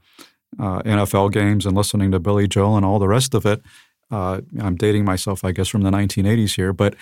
uh 0.59 0.83
NFL 0.83 1.33
games 1.33 1.65
and 1.65 1.77
listening 1.77 2.11
to 2.11 2.19
Billy 2.19 2.49
Joel 2.49 2.77
and 2.77 2.85
all 2.85 2.99
the 2.99 3.09
rest 3.09 3.33
of 3.35 3.47
it. 3.47 3.63
Uh, 4.11 4.41
I'm 4.61 4.77
dating 4.77 5.05
myself, 5.05 5.45
I 5.45 5.53
guess, 5.53 5.69
from 5.69 5.83
the 5.83 5.91
1980s 5.91 6.55
here, 6.55 6.73
but 6.73 6.95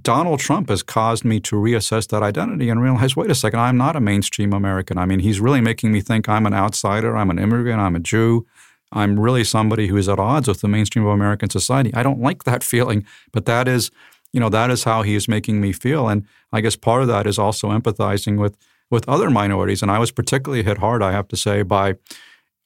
Donald 0.00 0.40
Trump 0.40 0.70
has 0.70 0.82
caused 0.82 1.24
me 1.24 1.40
to 1.40 1.56
reassess 1.56 2.08
that 2.08 2.22
identity 2.22 2.70
and 2.70 2.80
realize 2.80 3.16
wait 3.16 3.30
a 3.30 3.34
second, 3.34 3.60
I'm 3.60 3.76
not 3.76 3.96
a 3.96 4.00
mainstream 4.00 4.52
American. 4.52 4.96
I 4.96 5.04
mean, 5.04 5.20
he's 5.20 5.40
really 5.40 5.60
making 5.60 5.92
me 5.92 6.00
think 6.00 6.28
I'm 6.28 6.46
an 6.46 6.54
outsider, 6.54 7.16
I'm 7.16 7.30
an 7.30 7.38
immigrant, 7.38 7.80
I'm 7.80 7.96
a 7.96 8.00
Jew. 8.00 8.46
I'm 8.92 9.18
really 9.18 9.44
somebody 9.44 9.88
who 9.88 9.96
is 9.96 10.08
at 10.08 10.20
odds 10.20 10.46
with 10.46 10.60
the 10.60 10.68
mainstream 10.68 11.04
of 11.04 11.12
American 11.12 11.50
society. 11.50 11.92
I 11.94 12.02
don't 12.02 12.20
like 12.20 12.44
that 12.44 12.62
feeling, 12.72 13.04
but 13.32 13.44
that 13.44 13.68
is, 13.68 13.90
you 14.32 14.40
know, 14.40 14.48
that 14.48 14.70
is 14.70 14.84
how 14.84 15.02
he 15.02 15.16
is 15.16 15.28
making 15.28 15.60
me 15.60 15.72
feel. 15.72 16.08
And 16.08 16.26
I 16.52 16.60
guess 16.60 16.76
part 16.76 17.02
of 17.02 17.08
that 17.08 17.26
is 17.26 17.38
also 17.38 17.70
empathizing 17.70 18.38
with 18.38 18.56
with 18.90 19.08
other 19.08 19.30
minorities. 19.30 19.82
And 19.82 19.90
I 19.90 19.98
was 19.98 20.12
particularly 20.12 20.62
hit 20.62 20.78
hard, 20.78 21.02
I 21.02 21.10
have 21.12 21.26
to 21.28 21.36
say, 21.36 21.62
by 21.62 21.96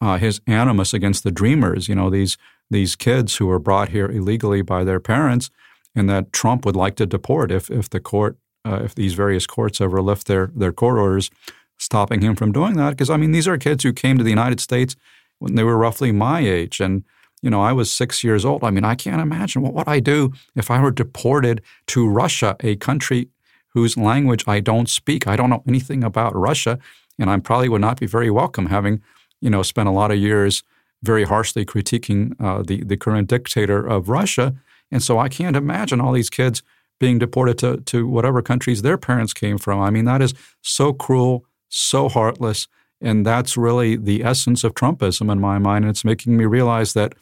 uh, 0.00 0.18
his 0.18 0.40
animus 0.46 0.92
against 0.92 1.24
the 1.24 1.30
Dreamers. 1.30 1.88
You 1.88 1.94
know, 1.94 2.10
these 2.10 2.36
these 2.70 2.94
kids 2.94 3.36
who 3.36 3.46
were 3.46 3.58
brought 3.58 3.88
here 3.88 4.06
illegally 4.06 4.62
by 4.62 4.84
their 4.84 5.00
parents 5.00 5.50
and 5.98 6.08
that 6.08 6.32
Trump 6.32 6.64
would 6.64 6.76
like 6.76 6.96
to 6.96 7.06
deport 7.06 7.50
if 7.50 7.70
if 7.70 7.90
the 7.90 8.00
court 8.00 8.36
uh, 8.64 8.80
if 8.84 8.94
these 8.94 9.14
various 9.14 9.46
courts 9.46 9.80
ever 9.80 10.02
lift 10.02 10.26
their 10.26 10.50
their 10.54 10.72
court 10.72 10.98
orders 10.98 11.30
stopping 11.78 12.20
him 12.20 12.34
from 12.34 12.52
doing 12.52 12.76
that. 12.76 12.90
Because 12.90 13.10
I 13.10 13.16
mean 13.16 13.32
these 13.32 13.48
are 13.48 13.56
kids 13.56 13.84
who 13.84 13.92
came 13.92 14.18
to 14.18 14.24
the 14.24 14.30
United 14.30 14.60
States 14.60 14.96
when 15.38 15.54
they 15.54 15.64
were 15.64 15.78
roughly 15.78 16.12
my 16.12 16.40
age. 16.40 16.80
And 16.80 17.04
you 17.42 17.50
know 17.50 17.60
I 17.60 17.72
was 17.72 17.90
6 17.90 18.24
years 18.24 18.44
old. 18.44 18.64
I 18.64 18.70
mean 18.70 18.84
I 18.84 18.94
can't 18.94 19.22
imagine 19.22 19.62
what 19.62 19.74
would 19.74 19.88
I 19.88 20.00
do 20.00 20.32
if 20.56 20.70
I 20.70 20.80
were 20.80 20.90
deported 20.90 21.62
to 21.88 22.08
Russia 22.08 22.56
a 22.60 22.76
country 22.76 23.28
whose 23.74 23.96
language 23.96 24.44
I 24.46 24.60
don't 24.60 24.88
speak. 24.88 25.26
I 25.26 25.36
don't 25.36 25.50
know 25.50 25.62
anything 25.66 26.02
about 26.02 26.34
Russia 26.34 26.78
and 27.18 27.30
I 27.30 27.38
probably 27.38 27.68
would 27.68 27.80
not 27.80 28.00
be 28.00 28.06
very 28.06 28.30
welcome 28.30 28.66
having 28.66 29.02
you 29.40 29.50
know 29.50 29.62
spent 29.62 29.88
a 29.88 29.92
lot 29.92 30.10
of 30.10 30.18
years 30.18 30.62
very 31.02 31.24
harshly 31.24 31.64
critiquing 31.64 32.34
uh, 32.40 32.62
the 32.62 32.82
the 32.84 32.96
current 32.96 33.28
dictator 33.28 33.86
of 33.86 34.08
Russia 34.08 34.54
and 34.90 35.02
so 35.02 35.18
I 35.18 35.28
can't 35.28 35.56
imagine 35.56 36.00
all 36.00 36.12
these 36.12 36.30
kids 36.30 36.62
being 36.98 37.18
deported 37.18 37.58
to, 37.58 37.78
to 37.78 38.06
whatever 38.06 38.42
countries 38.42 38.82
their 38.82 38.98
parents 38.98 39.32
came 39.32 39.58
from. 39.58 39.80
I 39.80 39.90
mean, 39.90 40.04
that 40.06 40.22
is 40.22 40.34
so 40.62 40.92
cruel, 40.92 41.44
so 41.68 42.08
heartless. 42.08 42.66
And 43.00 43.24
that's 43.24 43.56
really 43.56 43.96
the 43.96 44.24
essence 44.24 44.64
of 44.64 44.74
Trumpism 44.74 45.30
in 45.30 45.40
my 45.40 45.58
mind. 45.58 45.84
And 45.84 45.90
it's 45.90 46.04
making 46.04 46.36
me 46.36 46.44
realize 46.44 46.94
that, 46.94 47.14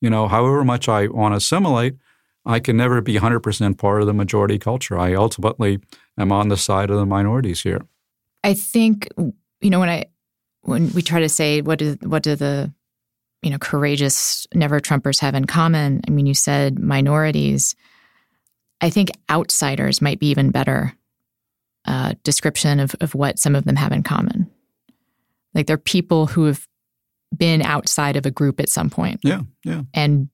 you 0.00 0.10
know, 0.10 0.28
however 0.28 0.62
much 0.64 0.88
I 0.88 1.06
want 1.06 1.32
to 1.32 1.36
assimilate, 1.36 1.96
I 2.44 2.60
can 2.60 2.76
never 2.76 3.00
be 3.00 3.14
100% 3.14 3.78
part 3.78 4.02
of 4.02 4.06
the 4.06 4.12
majority 4.12 4.58
culture. 4.58 4.98
I 4.98 5.14
ultimately 5.14 5.80
am 6.18 6.30
on 6.30 6.48
the 6.48 6.58
side 6.58 6.90
of 6.90 6.98
the 6.98 7.06
minorities 7.06 7.62
here. 7.62 7.80
I 8.42 8.52
think, 8.52 9.08
you 9.16 9.70
know, 9.70 9.80
when 9.80 9.88
I 9.88 10.06
when 10.64 10.90
we 10.92 11.02
try 11.02 11.20
to 11.20 11.28
say 11.28 11.60
what 11.60 11.78
do 11.78 11.96
what 12.02 12.22
do 12.22 12.36
the 12.36 12.72
you 13.44 13.50
know, 13.50 13.58
courageous 13.58 14.46
never 14.54 14.80
Trumpers 14.80 15.20
have 15.20 15.34
in 15.34 15.44
common? 15.44 16.00
I 16.08 16.10
mean, 16.10 16.26
you 16.26 16.34
said 16.34 16.78
minorities. 16.78 17.76
I 18.80 18.90
think 18.90 19.10
outsiders 19.30 20.00
might 20.00 20.18
be 20.18 20.28
even 20.28 20.50
better 20.50 20.94
uh, 21.86 22.14
description 22.24 22.80
of, 22.80 22.96
of 23.00 23.14
what 23.14 23.38
some 23.38 23.54
of 23.54 23.64
them 23.64 23.76
have 23.76 23.92
in 23.92 24.02
common. 24.02 24.50
Like 25.54 25.66
they're 25.66 25.76
people 25.76 26.26
who 26.26 26.46
have 26.46 26.66
been 27.36 27.62
outside 27.62 28.16
of 28.16 28.26
a 28.26 28.30
group 28.30 28.60
at 28.60 28.68
some 28.68 28.90
point. 28.90 29.20
Yeah, 29.22 29.42
yeah. 29.64 29.82
And 29.92 30.28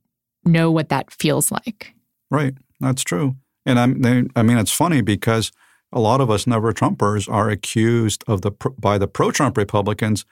know 0.45 0.71
what 0.71 0.89
that 0.91 1.11
feels 1.11 1.51
like. 1.51 1.93
Right. 2.31 2.55
That's 2.79 3.03
true. 3.03 3.37
And 3.67 3.79
I'm, 3.79 4.31
I 4.37 4.43
mean, 4.43 4.57
it's 4.57 4.73
funny 4.73 5.01
because 5.03 5.53
a 5.93 6.01
lot 6.01 6.21
of 6.21 6.31
us 6.31 6.47
never 6.47 6.73
Trumpers 6.73 7.31
are 7.31 7.51
accused 7.51 8.25
of 8.27 8.43
the 8.43 8.53
by 8.79 8.97
the 8.97 9.09
pro-Trump 9.09 9.57
Republicans 9.57 10.25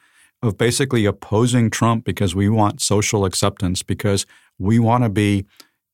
of 0.42 0.56
basically 0.56 1.04
opposing 1.04 1.70
Trump 1.70 2.04
because 2.04 2.34
we 2.34 2.48
want 2.48 2.80
social 2.80 3.24
acceptance, 3.24 3.82
because 3.82 4.26
we 4.58 4.78
want 4.78 5.04
to 5.04 5.10
be, 5.10 5.46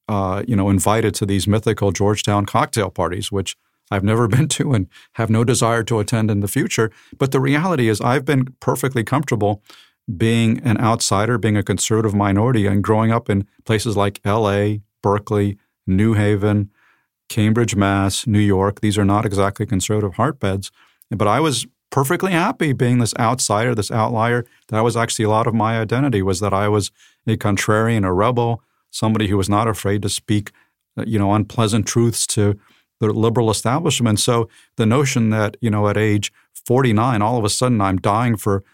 uh, 0.08 0.42
you 0.46 0.54
know, 0.54 0.68
invited 0.68 1.14
to 1.14 1.26
these 1.26 1.46
mythical 1.46 1.92
Georgetown 1.92 2.44
cocktail 2.44 2.90
parties, 2.90 3.32
which 3.32 3.56
I've 3.90 4.04
never 4.04 4.28
been 4.36 4.48
to 4.48 4.72
and 4.72 4.88
have 5.14 5.30
no 5.30 5.44
desire 5.44 5.82
to 5.84 5.98
attend 5.98 6.30
in 6.30 6.40
the 6.40 6.48
future. 6.48 6.90
But 7.18 7.32
the 7.32 7.40
reality 7.40 7.88
is, 7.88 8.00
I've 8.00 8.24
been 8.24 8.54
perfectly 8.60 9.04
comfortable 9.04 9.62
being 10.16 10.60
an 10.60 10.78
outsider, 10.78 11.38
being 11.38 11.56
a 11.56 11.62
conservative 11.62 12.14
minority, 12.14 12.66
and 12.66 12.84
growing 12.84 13.10
up 13.10 13.30
in 13.30 13.46
places 13.64 13.96
like 13.96 14.20
L.A., 14.24 14.82
Berkeley, 15.02 15.58
New 15.86 16.14
Haven, 16.14 16.70
Cambridge, 17.28 17.74
Mass, 17.74 18.26
New 18.26 18.38
York. 18.38 18.80
These 18.80 18.98
are 18.98 19.04
not 19.04 19.24
exactly 19.24 19.64
conservative 19.64 20.14
heartbeds. 20.14 20.70
But 21.10 21.28
I 21.28 21.40
was 21.40 21.66
perfectly 21.94 22.32
happy 22.32 22.72
being 22.72 22.98
this 22.98 23.14
outsider, 23.20 23.72
this 23.72 23.92
outlier. 23.92 24.44
That 24.66 24.80
was 24.80 24.96
actually 24.96 25.26
a 25.26 25.28
lot 25.28 25.46
of 25.46 25.54
my 25.54 25.78
identity 25.78 26.22
was 26.22 26.40
that 26.40 26.52
I 26.52 26.66
was 26.66 26.90
a 27.24 27.36
contrarian, 27.36 28.04
a 28.04 28.12
rebel, 28.12 28.64
somebody 28.90 29.28
who 29.28 29.36
was 29.36 29.48
not 29.48 29.68
afraid 29.68 30.02
to 30.02 30.08
speak, 30.08 30.50
uh, 30.98 31.04
you 31.06 31.20
know, 31.20 31.32
unpleasant 31.32 31.86
truths 31.86 32.26
to 32.26 32.58
the 32.98 33.12
liberal 33.12 33.48
establishment. 33.48 34.18
So 34.18 34.48
the 34.74 34.86
notion 34.86 35.30
that, 35.30 35.56
you 35.60 35.70
know, 35.70 35.86
at 35.86 35.96
age 35.96 36.32
49, 36.66 37.22
all 37.22 37.38
of 37.38 37.44
a 37.44 37.48
sudden 37.48 37.80
I'm 37.80 37.98
dying 37.98 38.36
for 38.36 38.64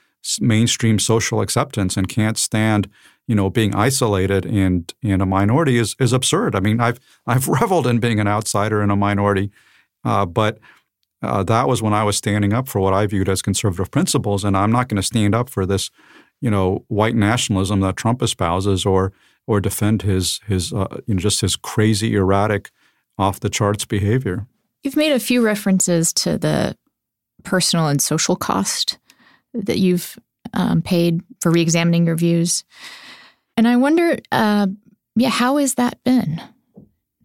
mainstream 0.41 0.99
social 0.99 1.43
acceptance 1.43 1.99
and 1.99 2.09
can't 2.09 2.39
stand, 2.39 2.89
you 3.27 3.35
know, 3.35 3.51
being 3.51 3.75
isolated 3.75 4.47
and 4.47 4.95
in 5.03 5.21
a 5.21 5.27
minority 5.27 5.77
is 5.77 5.95
is 6.01 6.14
absurd. 6.14 6.55
I 6.55 6.61
mean, 6.61 6.81
I've 6.81 6.99
I've 7.27 7.49
reveled 7.61 7.87
in 7.87 7.99
being 7.99 8.18
an 8.18 8.29
outsider 8.29 8.81
in 8.81 8.91
a 8.91 8.97
minority, 8.97 9.51
uh, 10.07 10.25
but 10.25 10.59
uh, 11.23 11.43
that 11.45 11.68
was 11.68 11.83
when 11.83 11.93
I 11.93 12.05
was 12.05 12.16
standing 12.16 12.53
up 12.53 12.68
for 12.68 12.81
what 12.81 12.95
I 12.95 13.07
viewed 13.07 13.29
as 13.29 13.43
conservative 13.43 13.91
principles, 13.91 14.45
and 14.45 14.57
I'm 14.57 14.73
not 14.73 14.89
going 14.89 14.97
to 14.97 15.03
stand 15.03 15.35
up 15.35 15.51
for 15.51 15.66
this, 15.66 15.91
you 16.41 16.51
know, 16.51 16.85
white 16.89 17.14
nationalism 17.14 17.81
that 17.81 17.97
Trump 17.97 18.23
espouses, 18.23 18.87
or 18.87 19.12
or 19.47 19.61
defend 19.61 20.03
his 20.03 20.41
his 20.47 20.73
uh, 20.73 21.01
you 21.07 21.14
know 21.14 21.21
just 21.21 21.43
his 21.43 21.57
crazy, 21.57 22.14
erratic, 22.14 22.71
off 23.18 23.41
the 23.41 23.51
charts 23.51 23.85
behavior. 23.85 24.47
You've 24.83 24.97
made 24.97 25.12
a 25.12 25.21
few 25.21 25.45
references 25.45 26.12
to 26.14 26.39
the 26.39 26.77
personal 27.45 27.89
and 27.89 28.01
social 28.03 28.37
cost 28.37 28.99
that 29.53 29.79
you've 29.79 30.18
um, 30.55 30.81
paid 30.81 31.21
for 31.43 31.53
reexamining 31.53 32.07
your 32.07 32.16
views, 32.16 32.64
and 33.59 33.68
I 33.68 33.77
wonder, 33.77 34.16
uh, 34.33 34.68
yeah, 35.16 35.29
how 35.29 35.59
has 35.59 35.75
that 35.75 36.03
been? 36.03 36.41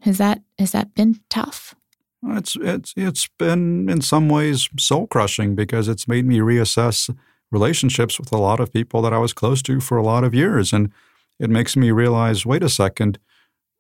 Has 0.02 0.18
that 0.18 0.42
has 0.60 0.74
that 0.74 0.94
been 0.96 1.22
tough? 1.30 1.76
It's 2.28 2.58
it's 2.60 2.94
it's 2.96 3.28
been 3.38 3.90
in 3.90 4.02
some 4.02 4.30
ways 4.30 4.70
soul 4.78 5.08
crushing 5.08 5.56
because 5.56 5.88
it's 5.88 6.08
made 6.08 6.26
me 6.26 6.40
reassess 6.40 7.16
relationships 7.52 8.20
with 8.20 8.32
a 8.32 8.38
lot 8.38 8.60
of 8.60 8.74
people 8.74 9.02
that 9.04 9.14
I 9.14 9.20
was 9.20 9.34
close 9.34 9.62
to 9.64 9.80
for 9.80 9.98
a 9.98 10.04
lot 10.04 10.24
of 10.24 10.34
years, 10.34 10.74
and 10.74 10.92
it 11.40 11.50
makes 11.50 11.76
me 11.76 11.92
realize, 11.92 12.46
wait 12.46 12.64
a 12.64 12.70
second, 12.70 13.20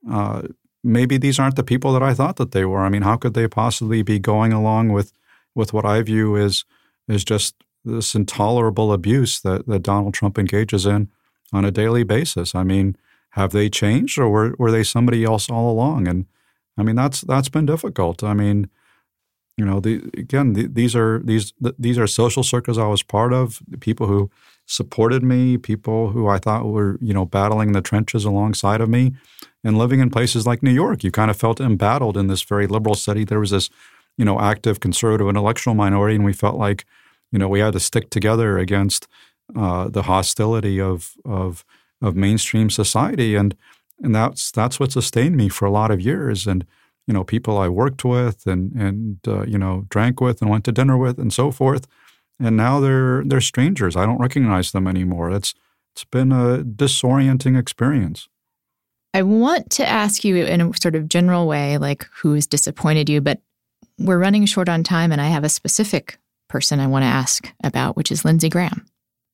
uh, 0.09 0.43
maybe 0.83 1.17
these 1.17 1.39
aren't 1.39 1.55
the 1.55 1.63
people 1.63 1.93
that 1.93 2.03
I 2.03 2.13
thought 2.13 2.35
that 2.35 2.51
they 2.51 2.65
were. 2.65 2.81
I 2.81 2.89
mean, 2.89 3.01
how 3.01 3.17
could 3.17 3.33
they 3.33 3.47
possibly 3.47 4.03
be 4.03 4.19
going 4.19 4.53
along 4.53 4.89
with 4.89 5.11
with 5.55 5.73
what 5.73 5.85
I 5.85 6.01
view 6.01 6.37
as 6.37 6.65
is 7.07 7.23
just 7.23 7.55
this 7.83 8.15
intolerable 8.15 8.93
abuse 8.93 9.41
that 9.41 9.65
that 9.67 9.83
Donald 9.83 10.13
Trump 10.13 10.37
engages 10.37 10.85
in 10.85 11.09
on 11.51 11.65
a 11.65 11.71
daily 11.71 12.03
basis? 12.03 12.53
I 12.53 12.63
mean, 12.63 12.95
have 13.31 13.51
they 13.51 13.69
changed, 13.69 14.19
or 14.19 14.29
were 14.29 14.55
were 14.59 14.71
they 14.71 14.83
somebody 14.83 15.23
else 15.23 15.49
all 15.49 15.71
along? 15.71 16.07
And 16.07 16.25
I 16.77 16.83
mean, 16.83 16.95
that's 16.95 17.21
that's 17.21 17.49
been 17.49 17.65
difficult. 17.65 18.23
I 18.23 18.33
mean, 18.33 18.69
you 19.57 19.65
know, 19.65 19.79
the, 19.79 20.09
again, 20.17 20.53
the, 20.53 20.67
these 20.67 20.95
are 20.95 21.21
these 21.23 21.53
these 21.79 21.97
are 21.97 22.07
social 22.07 22.43
circles 22.43 22.77
I 22.77 22.87
was 22.87 23.03
part 23.03 23.33
of. 23.33 23.61
People 23.79 24.07
who 24.07 24.29
supported 24.65 25.23
me, 25.23 25.57
people 25.57 26.09
who 26.09 26.27
I 26.27 26.37
thought 26.37 26.65
were 26.65 26.97
you 27.01 27.13
know 27.13 27.25
battling 27.25 27.71
the 27.71 27.81
trenches 27.81 28.25
alongside 28.25 28.81
of 28.81 28.89
me, 28.89 29.13
and 29.63 29.77
living 29.77 30.01
in 30.01 30.09
places 30.09 30.45
like 30.45 30.61
New 30.61 30.71
York, 30.73 31.03
you 31.03 31.11
kind 31.11 31.31
of 31.31 31.37
felt 31.37 31.61
embattled 31.61 32.17
in 32.17 32.27
this 32.27 32.41
very 32.41 32.67
liberal 32.67 32.95
city. 32.95 33.23
There 33.23 33.39
was 33.39 33.51
this 33.51 33.69
you 34.17 34.25
know 34.25 34.39
active 34.39 34.81
conservative 34.81 35.29
intellectual 35.29 35.73
minority, 35.73 36.15
and 36.15 36.25
we 36.25 36.33
felt 36.33 36.57
like 36.57 36.85
you 37.31 37.39
know 37.39 37.47
we 37.47 37.59
had 37.59 37.73
to 37.73 37.79
stick 37.79 38.09
together 38.09 38.57
against 38.57 39.07
uh, 39.55 39.87
the 39.87 40.03
hostility 40.03 40.81
of 40.81 41.13
of 41.23 41.63
of 42.01 42.15
mainstream 42.15 42.69
society 42.69 43.35
and 43.35 43.55
and 44.01 44.13
that's 44.13 44.51
that's 44.51 44.79
what 44.79 44.91
sustained 44.91 45.35
me 45.35 45.49
for 45.49 45.65
a 45.65 45.71
lot 45.71 45.91
of 45.91 46.01
years. 46.01 46.47
And 46.47 46.65
you 47.07 47.13
know, 47.13 47.23
people 47.23 47.57
I 47.57 47.69
worked 47.69 48.03
with 48.03 48.45
and 48.47 48.71
and 48.73 49.19
uh, 49.27 49.43
you 49.43 49.57
know 49.57 49.85
drank 49.89 50.21
with 50.21 50.41
and 50.41 50.49
went 50.49 50.65
to 50.65 50.71
dinner 50.71 50.97
with 50.97 51.19
and 51.19 51.33
so 51.33 51.51
forth. 51.51 51.87
And 52.39 52.57
now 52.57 52.79
they're 52.79 53.23
they're 53.23 53.41
strangers. 53.41 53.95
I 53.95 54.05
don't 54.05 54.19
recognize 54.19 54.71
them 54.71 54.87
anymore. 54.87 55.31
It's 55.31 55.53
it's 55.93 56.03
been 56.05 56.31
a 56.31 56.63
disorienting 56.63 57.57
experience. 57.57 58.27
I 59.13 59.21
want 59.21 59.69
to 59.71 59.87
ask 59.87 60.25
you 60.25 60.35
in 60.35 60.59
a 60.59 60.71
sort 60.75 60.95
of 60.95 61.07
general 61.07 61.47
way, 61.47 61.77
like 61.77 62.05
who 62.11 62.33
has 62.33 62.45
disappointed 62.45 63.09
you, 63.09 63.21
but 63.21 63.39
we're 63.97 64.19
running 64.19 64.45
short 64.45 64.67
on 64.67 64.83
time, 64.83 65.13
and 65.13 65.21
I 65.21 65.27
have 65.27 65.45
a 65.45 65.49
specific 65.49 66.17
person 66.49 66.81
I 66.81 66.87
want 66.87 67.03
to 67.03 67.07
ask 67.07 67.49
about, 67.63 67.95
which 67.95 68.11
is 68.11 68.25
Lindsey 68.25 68.49
Graham. 68.49 68.85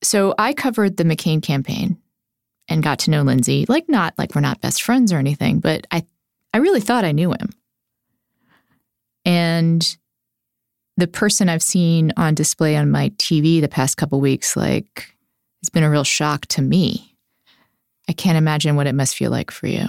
So 0.02 0.34
I 0.38 0.52
covered 0.52 0.96
the 0.96 1.04
McCain 1.04 1.42
campaign 1.42 1.98
and 2.68 2.82
got 2.82 3.00
to 3.00 3.10
know 3.10 3.22
Lindsey. 3.22 3.66
like 3.68 3.88
not 3.88 4.14
like 4.18 4.34
we're 4.34 4.40
not 4.40 4.60
best 4.60 4.82
friends 4.82 5.12
or 5.12 5.18
anything, 5.18 5.60
but 5.60 5.86
I 5.90 6.06
I 6.54 6.58
really 6.58 6.80
thought 6.80 7.04
I 7.04 7.12
knew 7.12 7.30
him. 7.30 7.50
And 9.24 9.96
the 10.96 11.06
person 11.06 11.48
I've 11.48 11.62
seen 11.62 12.12
on 12.16 12.34
display 12.34 12.76
on 12.76 12.90
my 12.90 13.10
TV 13.10 13.60
the 13.60 13.68
past 13.68 13.96
couple 13.96 14.20
weeks, 14.20 14.56
like, 14.56 15.14
it's 15.60 15.70
been 15.70 15.84
a 15.84 15.90
real 15.90 16.04
shock 16.04 16.46
to 16.46 16.62
me. 16.62 17.16
I 18.08 18.12
can't 18.12 18.36
imagine 18.36 18.76
what 18.76 18.86
it 18.86 18.94
must 18.94 19.16
feel 19.16 19.30
like 19.30 19.50
for 19.50 19.68
you. 19.68 19.86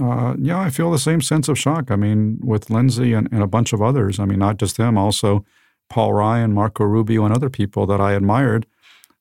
Uh, 0.00 0.34
yeah, 0.38 0.60
I 0.60 0.70
feel 0.70 0.90
the 0.90 0.98
same 0.98 1.22
sense 1.22 1.48
of 1.48 1.58
shock. 1.58 1.90
I 1.90 1.96
mean, 1.96 2.38
with 2.42 2.70
Lindsey 2.70 3.12
and, 3.14 3.28
and, 3.32 3.42
a 3.42 3.46
bunch 3.46 3.72
of 3.72 3.80
others. 3.80 4.20
I 4.20 4.26
mean, 4.26 4.38
not 4.38 4.58
just 4.58 4.76
them, 4.76 4.98
also 4.98 5.44
Paul 5.88 6.12
Ryan, 6.12 6.52
Marco 6.52 6.84
Rubio, 6.84 7.24
and 7.24 7.34
other 7.34 7.48
people 7.48 7.86
that 7.86 8.00
I 8.00 8.12
admired. 8.12 8.66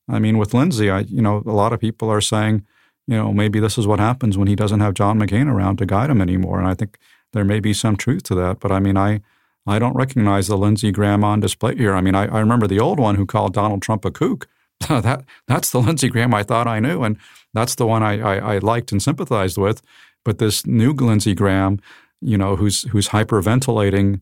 I 0.10 0.20
mean, 0.20 0.38
with 0.38 0.54
Lindsey, 0.54 0.90
I 0.90 1.00
you 1.02 1.22
know 1.22 1.44
a 1.46 1.52
lot 1.52 1.72
of 1.72 1.80
people 1.80 2.10
are 2.10 2.22
saying, 2.22 2.66
you 3.08 3.16
know, 3.16 3.32
maybe 3.32 3.60
this 3.60 3.78
is 3.78 3.86
what 3.86 4.00
happens 4.00 4.38
when 4.38 4.48
he 4.48 4.56
doesn't 4.56 4.80
have 4.80 4.94
John 4.94 5.20
McCain 5.20 5.52
around 5.52 5.78
to 5.78 5.86
guide 5.86 6.10
him 6.10 6.22
anymore, 6.22 6.60
and 6.60 6.68
I 6.68 6.74
think 6.74 6.98
there 7.34 7.46
may 7.46 7.60
be 7.60 7.74
some 7.74 7.96
truth 7.96 8.24
to 8.24 8.36
that. 8.36 8.60
But 8.60 8.72
I 8.72 8.80
mean, 8.80 8.98
I 8.98 9.22
I 9.68 9.80
don't 9.80 9.96
recognize 9.96 10.48
the 10.48 10.58
Lindsey 10.58 10.92
Graham 10.92 11.24
on 11.24 11.40
display 11.40 11.76
here. 11.76 11.96
I 11.96 12.02
mean, 12.02 12.16
I, 12.16 12.26
I 12.26 12.40
remember 12.40 12.68
the 12.68 12.80
old 12.80 13.00
one 13.00 13.16
who 13.16 13.26
called 13.26 13.54
Donald 13.54 13.82
Trump 13.82 14.06
a 14.06 14.12
kook. 14.12 14.48
that 14.90 15.24
that's 15.48 15.72
the 15.72 15.80
Lindsey 15.80 16.10
Graham 16.10 16.34
I 16.34 16.44
thought 16.44 16.68
I 16.68 16.80
knew, 16.80 17.04
and 17.04 17.18
that's 17.54 17.76
the 17.76 17.88
one 17.88 18.04
I, 18.04 18.20
I, 18.20 18.56
I 18.56 18.58
liked 18.60 18.92
and 18.92 19.02
sympathized 19.02 19.58
with. 19.58 19.82
But 20.24 20.40
this 20.40 20.66
new 20.66 20.94
Lindsey 20.94 21.34
Graham, 21.34 21.80
you 22.22 22.38
know, 22.38 22.56
who's 22.56 22.84
who's 22.84 23.10
hyperventilating 23.10 24.22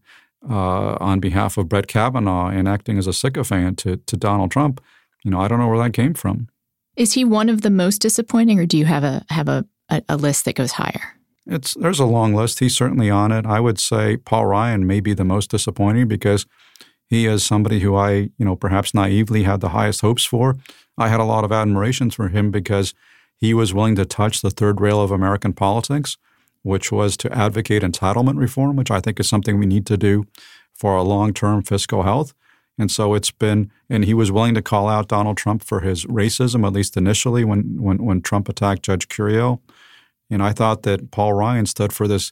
uh, 0.50 0.98
on 1.00 1.20
behalf 1.20 1.58
of 1.58 1.70
Brett 1.70 1.88
Kavanaugh 1.88 2.50
and 2.50 2.68
acting 2.68 2.98
as 2.98 3.08
a 3.08 3.14
sycophant 3.14 3.78
to 3.80 3.98
to 3.98 4.18
Donald 4.18 4.52
Trump, 4.52 4.82
you 5.24 5.32
know, 5.32 5.40
I 5.40 5.48
don't 5.48 5.60
know 5.60 5.68
where 5.68 5.84
that 5.84 5.94
came 5.94 6.14
from. 6.14 6.50
Is 6.96 7.14
he 7.14 7.26
one 7.26 7.50
of 7.50 7.62
the 7.62 7.70
most 7.70 8.02
disappointing, 8.02 8.60
or 8.60 8.66
do 8.66 8.78
you 8.78 8.86
have 8.86 9.04
a 9.04 9.26
have 9.30 9.50
a, 9.50 9.66
a, 9.90 10.04
a 10.10 10.18
list 10.18 10.46
that 10.46 10.56
goes 10.56 10.74
higher? 10.74 11.16
It's 11.46 11.74
there's 11.74 12.00
a 12.00 12.06
long 12.06 12.34
list. 12.34 12.60
He's 12.60 12.76
certainly 12.76 13.10
on 13.10 13.32
it. 13.32 13.46
I 13.46 13.60
would 13.60 13.80
say 13.80 14.18
Paul 14.18 14.46
Ryan 14.46 14.88
may 14.88 15.00
be 15.00 15.14
the 15.14 15.26
most 15.26 15.50
disappointing 15.50 16.08
because 16.08 16.46
he 17.10 17.26
is 17.26 17.44
somebody 17.44 17.80
who 17.80 17.96
I, 17.96 18.12
you 18.12 18.46
know, 18.46 18.56
perhaps 18.56 18.94
naively 18.94 19.44
had 19.44 19.60
the 19.60 19.70
highest 19.70 20.02
hopes 20.02 20.24
for. 20.24 20.58
I 20.98 21.10
had 21.10 21.20
a 21.20 21.26
lot 21.26 21.44
of 21.44 21.52
admiration 21.52 22.12
for 22.12 22.30
him 22.30 22.52
because 22.52 22.94
he 23.36 23.54
was 23.54 23.74
willing 23.74 23.96
to 23.96 24.06
touch 24.06 24.42
the 24.42 24.52
third 24.52 24.80
rail 24.80 25.02
of 25.02 25.12
American 25.12 25.54
politics, 25.54 26.18
which 26.62 26.92
was 26.92 27.18
to 27.18 27.32
advocate 27.36 27.84
entitlement 27.84 28.38
reform, 28.38 28.76
which 28.76 28.92
I 28.92 29.00
think 29.00 29.20
is 29.20 29.28
something 29.28 29.60
we 29.60 29.66
need 29.66 29.86
to 29.88 29.98
do 29.98 30.26
for 30.74 30.94
our 30.94 31.04
long-term 31.04 31.64
fiscal 31.64 32.04
health. 32.04 32.34
And 32.78 32.90
so 32.90 33.14
it's 33.14 33.32
been, 33.32 33.72
and 33.90 34.06
he 34.06 34.14
was 34.14 34.32
willing 34.32 34.56
to 34.56 34.62
call 34.62 34.90
out 34.90 35.08
Donald 35.08 35.38
Trump 35.38 35.64
for 35.64 35.82
his 35.82 36.06
racism, 36.06 36.66
at 36.66 36.74
least 36.74 36.98
initially 36.98 37.46
when 37.46 37.82
when, 37.82 38.04
when 38.04 38.22
Trump 38.22 38.50
attacked 38.50 38.84
Judge 38.84 39.08
Curiel. 39.08 39.60
And 40.30 40.42
I 40.42 40.52
thought 40.52 40.84
that 40.84 41.12
Paul 41.12 41.34
Ryan 41.34 41.66
stood 41.66 41.94
for 41.94 42.08
this 42.08 42.32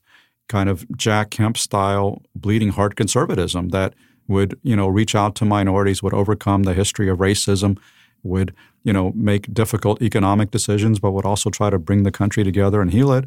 kind 0.49 0.67
of 0.67 0.85
Jack 0.97 1.29
Kemp 1.29 1.57
style 1.57 2.21
bleeding 2.35 2.69
heart 2.69 2.95
conservatism 2.95 3.69
that 3.69 3.93
would, 4.27 4.59
you 4.63 4.75
know, 4.75 4.87
reach 4.87 5.13
out 5.13 5.35
to 5.35 5.45
minorities, 5.45 6.01
would 6.01 6.13
overcome 6.13 6.63
the 6.63 6.73
history 6.73 7.09
of 7.09 7.19
racism, 7.19 7.77
would, 8.23 8.53
you 8.83 8.93
know, 8.93 9.11
make 9.15 9.53
difficult 9.53 10.01
economic 10.01 10.51
decisions, 10.51 10.99
but 10.99 11.11
would 11.11 11.25
also 11.25 11.49
try 11.49 11.69
to 11.69 11.77
bring 11.77 12.03
the 12.03 12.11
country 12.11 12.43
together 12.43 12.81
and 12.81 12.91
heal 12.91 13.11
it. 13.11 13.25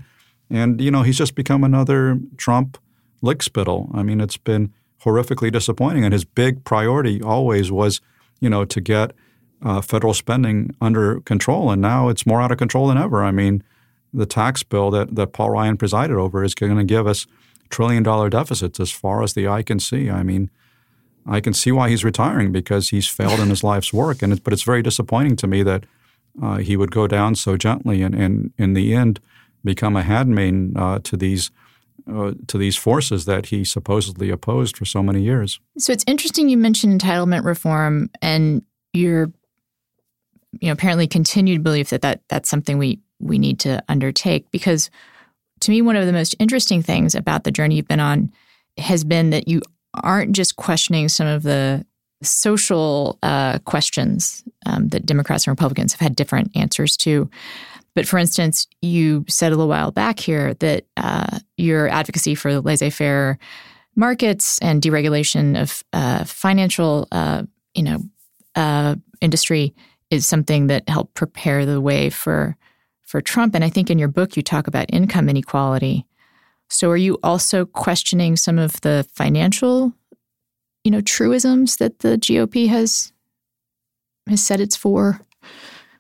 And, 0.51 0.81
you 0.81 0.91
know, 0.91 1.03
he's 1.03 1.19
just 1.19 1.35
become 1.35 1.65
another 1.65 2.19
Trump 2.37 2.79
lickspittle. 3.23 3.95
I 3.95 4.03
mean, 4.03 4.21
it's 4.21 4.37
been 4.37 4.73
horrifically 5.05 5.53
disappointing. 5.53 6.05
And 6.05 6.13
his 6.13 6.25
big 6.25 6.65
priority 6.65 7.23
always 7.23 7.71
was, 7.71 8.01
you 8.41 8.49
know, 8.49 8.65
to 8.65 8.81
get 8.81 9.13
uh, 9.63 9.81
federal 9.81 10.15
spending 10.15 10.75
under 10.81 11.21
control. 11.21 11.71
And 11.71 11.81
now 11.81 12.09
it's 12.09 12.27
more 12.27 12.41
out 12.41 12.53
of 12.53 12.59
control 12.59 12.89
than 12.89 12.99
ever. 12.99 13.23
I 13.23 13.31
mean, 13.31 13.63
the 14.13 14.27
tax 14.27 14.63
bill 14.63 14.91
that, 14.91 15.15
that 15.17 15.33
Paul 15.33 15.51
Ryan 15.51 15.77
presided 15.77 16.17
over 16.17 16.45
is 16.45 16.55
going 16.55 16.77
to 16.77 16.85
give 16.85 17.07
us 17.07 17.27
trillion 17.71 18.03
dollar 18.03 18.31
deficits 18.31 18.79
as 18.79 18.91
far 18.91 19.23
as 19.23 19.35
the 19.35 19.49
eye 19.49 19.63
can 19.63 19.81
see. 19.81 20.11
I 20.11 20.23
mean, 20.23 20.51
I 21.27 21.41
can 21.41 21.55
see 21.55 21.73
why 21.73 21.89
he's 21.89 22.05
retiring 22.05 22.53
because 22.53 22.91
he's 22.91 23.09
failed 23.09 23.41
in 23.41 23.49
his 23.49 23.65
life's 23.73 23.93
work. 23.93 24.23
And 24.23 24.33
it, 24.33 24.45
but 24.45 24.53
it's 24.53 24.63
very 24.63 24.83
disappointing 24.83 25.37
to 25.37 25.47
me 25.47 25.63
that 25.63 25.85
uh, 26.43 26.57
he 26.59 26.77
would 26.77 26.91
go 26.91 27.07
down 27.07 27.35
so 27.35 27.57
gently 27.57 28.03
and, 28.03 28.15
and 28.15 28.53
in 28.59 28.75
the 28.75 28.95
end 28.95 29.21
become 29.65 29.97
a 29.97 30.03
handmaid 30.03 30.77
uh, 30.77 30.99
to 31.05 31.17
these 31.17 31.51
uh, 32.13 32.33
to 32.49 32.59
these 32.59 32.77
forces 32.77 33.25
that 33.25 33.47
he 33.47 33.65
supposedly 33.65 34.31
opposed 34.31 34.77
for 34.77 34.85
so 34.85 35.03
many 35.03 35.23
years. 35.23 35.61
So 35.79 35.93
it's 35.93 36.05
interesting 36.07 36.49
you 36.49 36.57
mentioned 36.57 37.01
entitlement 37.01 37.45
reform 37.45 38.11
and 38.21 38.63
your 38.93 39.33
you 40.61 40.69
know 40.69 40.73
apparently 40.73 41.07
continued 41.07 41.63
belief 41.63 41.91
that, 41.91 42.03
that 42.03 42.23
that's 42.29 42.49
something 42.49 42.79
we 42.79 43.01
we 43.21 43.39
need 43.39 43.59
to 43.61 43.83
undertake 43.89 44.51
because 44.51 44.91
to 45.61 45.71
me 45.71 45.83
one 45.83 45.97
of 45.97 46.07
the 46.07 46.13
most 46.13 46.37
interesting 46.39 46.83
things 46.83 47.15
about 47.15 47.45
the 47.45 47.51
journey 47.51 47.77
you've 47.77 47.89
been 47.89 48.01
on 48.01 48.31
has 48.79 49.05
been 49.05 49.31
that 49.31 49.49
you 49.49 49.63
aren't 50.03 50.33
just 50.33 50.57
questioning 50.57 51.09
some 51.09 51.27
of 51.27 51.43
the 51.43 51.85
social 52.23 53.19
uh, 53.23 53.59
questions 53.61 54.43
um, 54.67 54.89
that 54.89 55.07
Democrats 55.07 55.47
and 55.47 55.53
Republicans 55.53 55.93
have 55.93 56.01
had 56.01 56.17
different 56.17 56.51
answers 56.55 56.97
to. 56.99 57.29
But 57.95 58.07
for 58.07 58.19
instance, 58.19 58.67
you 58.83 59.25
said 59.29 59.53
a 59.53 59.57
little 59.57 59.69
while 59.69 59.93
back 59.93 60.19
here 60.19 60.55
that 60.55 60.85
uh, 60.97 61.39
your 61.57 61.89
advocacy 61.89 62.35
for 62.35 62.61
laissez 62.61 62.91
faire 62.91 63.39
markets 63.97 64.59
and 64.59 64.83
deregulation 64.83 65.61
of 65.61 65.85
uh, 65.93 66.25
financial, 66.25 67.07
uh, 67.13 67.45
you 67.75 67.83
know, 67.83 68.01
uh, 68.57 68.97
industry 69.21 69.75
is 70.11 70.27
something 70.27 70.67
that 70.69 70.89
helped 70.89 71.15
prepare 71.15 71.65
the 71.65 71.81
way 71.81 72.11
for 72.11 72.57
for 73.03 73.21
Trump. 73.21 73.55
And 73.55 73.63
I 73.63 73.69
think 73.69 73.91
in 73.91 73.99
your 73.99 74.09
book, 74.09 74.37
you 74.37 74.43
talk 74.43 74.67
about 74.67 74.87
income 74.93 75.29
inequality. 75.29 76.07
So 76.69 76.91
are 76.91 76.97
you 76.97 77.19
also 77.23 77.67
questioning 77.67 78.37
some 78.37 78.59
of 78.59 78.81
the 78.81 79.07
financial, 79.13 79.93
you 80.83 80.91
know, 80.91 81.01
truisms 81.01 81.77
that 81.77 82.01
the 82.01 82.17
GOP 82.17 82.69
has 82.69 83.13
has 84.29 84.43
said 84.43 84.61
it's 84.61 84.77
for 84.77 85.21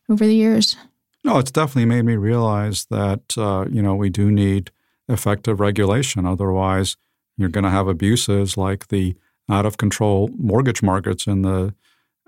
over 0.08 0.26
the 0.26 0.34
years? 0.34 0.76
No, 1.24 1.38
it's 1.38 1.50
definitely 1.50 1.86
made 1.86 2.04
me 2.04 2.16
realize 2.16 2.84
that 2.90 3.36
uh, 3.36 3.64
you 3.70 3.82
know 3.82 3.94
we 3.94 4.10
do 4.10 4.30
need 4.30 4.70
effective 5.08 5.58
regulation. 5.58 6.26
Otherwise, 6.26 6.96
you're 7.36 7.48
going 7.48 7.64
to 7.64 7.70
have 7.70 7.88
abuses 7.88 8.56
like 8.56 8.88
the 8.88 9.16
out 9.50 9.66
of 9.66 9.76
control 9.76 10.30
mortgage 10.38 10.82
markets 10.82 11.26
in 11.26 11.42
the 11.42 11.74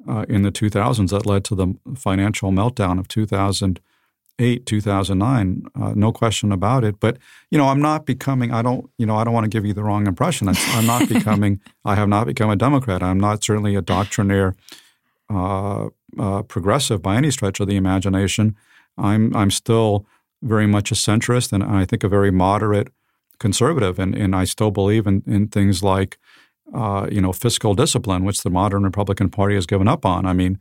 uh, 0.08 0.24
in 0.28 0.42
the 0.42 0.52
2000s 0.52 1.10
that 1.10 1.26
led 1.26 1.44
to 1.44 1.54
the 1.54 1.74
financial 1.96 2.52
meltdown 2.52 2.98
of 2.98 3.08
2008, 3.08 4.66
2009, 4.66 5.66
uh, 5.74 5.92
no 5.96 6.12
question 6.12 6.52
about 6.52 6.84
it. 6.84 7.00
But, 7.00 7.18
you 7.50 7.58
know, 7.58 7.68
I'm 7.68 7.80
not 7.80 8.06
becoming, 8.06 8.52
I 8.52 8.62
don't, 8.62 8.88
you 8.98 9.06
know, 9.06 9.16
I 9.16 9.24
don't 9.24 9.34
want 9.34 9.44
to 9.44 9.50
give 9.50 9.66
you 9.66 9.74
the 9.74 9.82
wrong 9.82 10.06
impression. 10.06 10.48
I'm 10.48 10.86
not 10.86 11.08
becoming, 11.08 11.60
I 11.84 11.96
have 11.96 12.08
not 12.08 12.26
become 12.26 12.50
a 12.50 12.56
Democrat. 12.56 13.02
I'm 13.02 13.18
not 13.18 13.42
certainly 13.42 13.74
a 13.74 13.82
doctrinaire 13.82 14.54
uh, 15.28 15.88
uh, 16.18 16.42
progressive 16.42 17.02
by 17.02 17.16
any 17.16 17.30
stretch 17.32 17.58
of 17.58 17.66
the 17.66 17.76
imagination. 17.76 18.56
I'm, 18.98 19.34
I'm 19.34 19.50
still 19.50 20.06
very 20.42 20.66
much 20.66 20.90
a 20.90 20.94
centrist 20.94 21.52
and 21.52 21.62
I 21.62 21.84
think 21.84 22.04
a 22.04 22.08
very 22.08 22.30
moderate 22.30 22.88
conservative. 23.38 23.98
And, 23.98 24.14
and 24.14 24.34
I 24.34 24.44
still 24.44 24.70
believe 24.70 25.06
in, 25.06 25.22
in 25.26 25.48
things 25.48 25.82
like, 25.82 26.18
uh, 26.74 27.06
you 27.10 27.20
know, 27.20 27.32
fiscal 27.32 27.74
discipline, 27.74 28.24
which 28.24 28.42
the 28.42 28.50
modern 28.50 28.82
Republican 28.82 29.30
Party 29.30 29.54
has 29.54 29.66
given 29.66 29.88
up 29.88 30.04
on. 30.04 30.26
I 30.26 30.32
mean, 30.32 30.58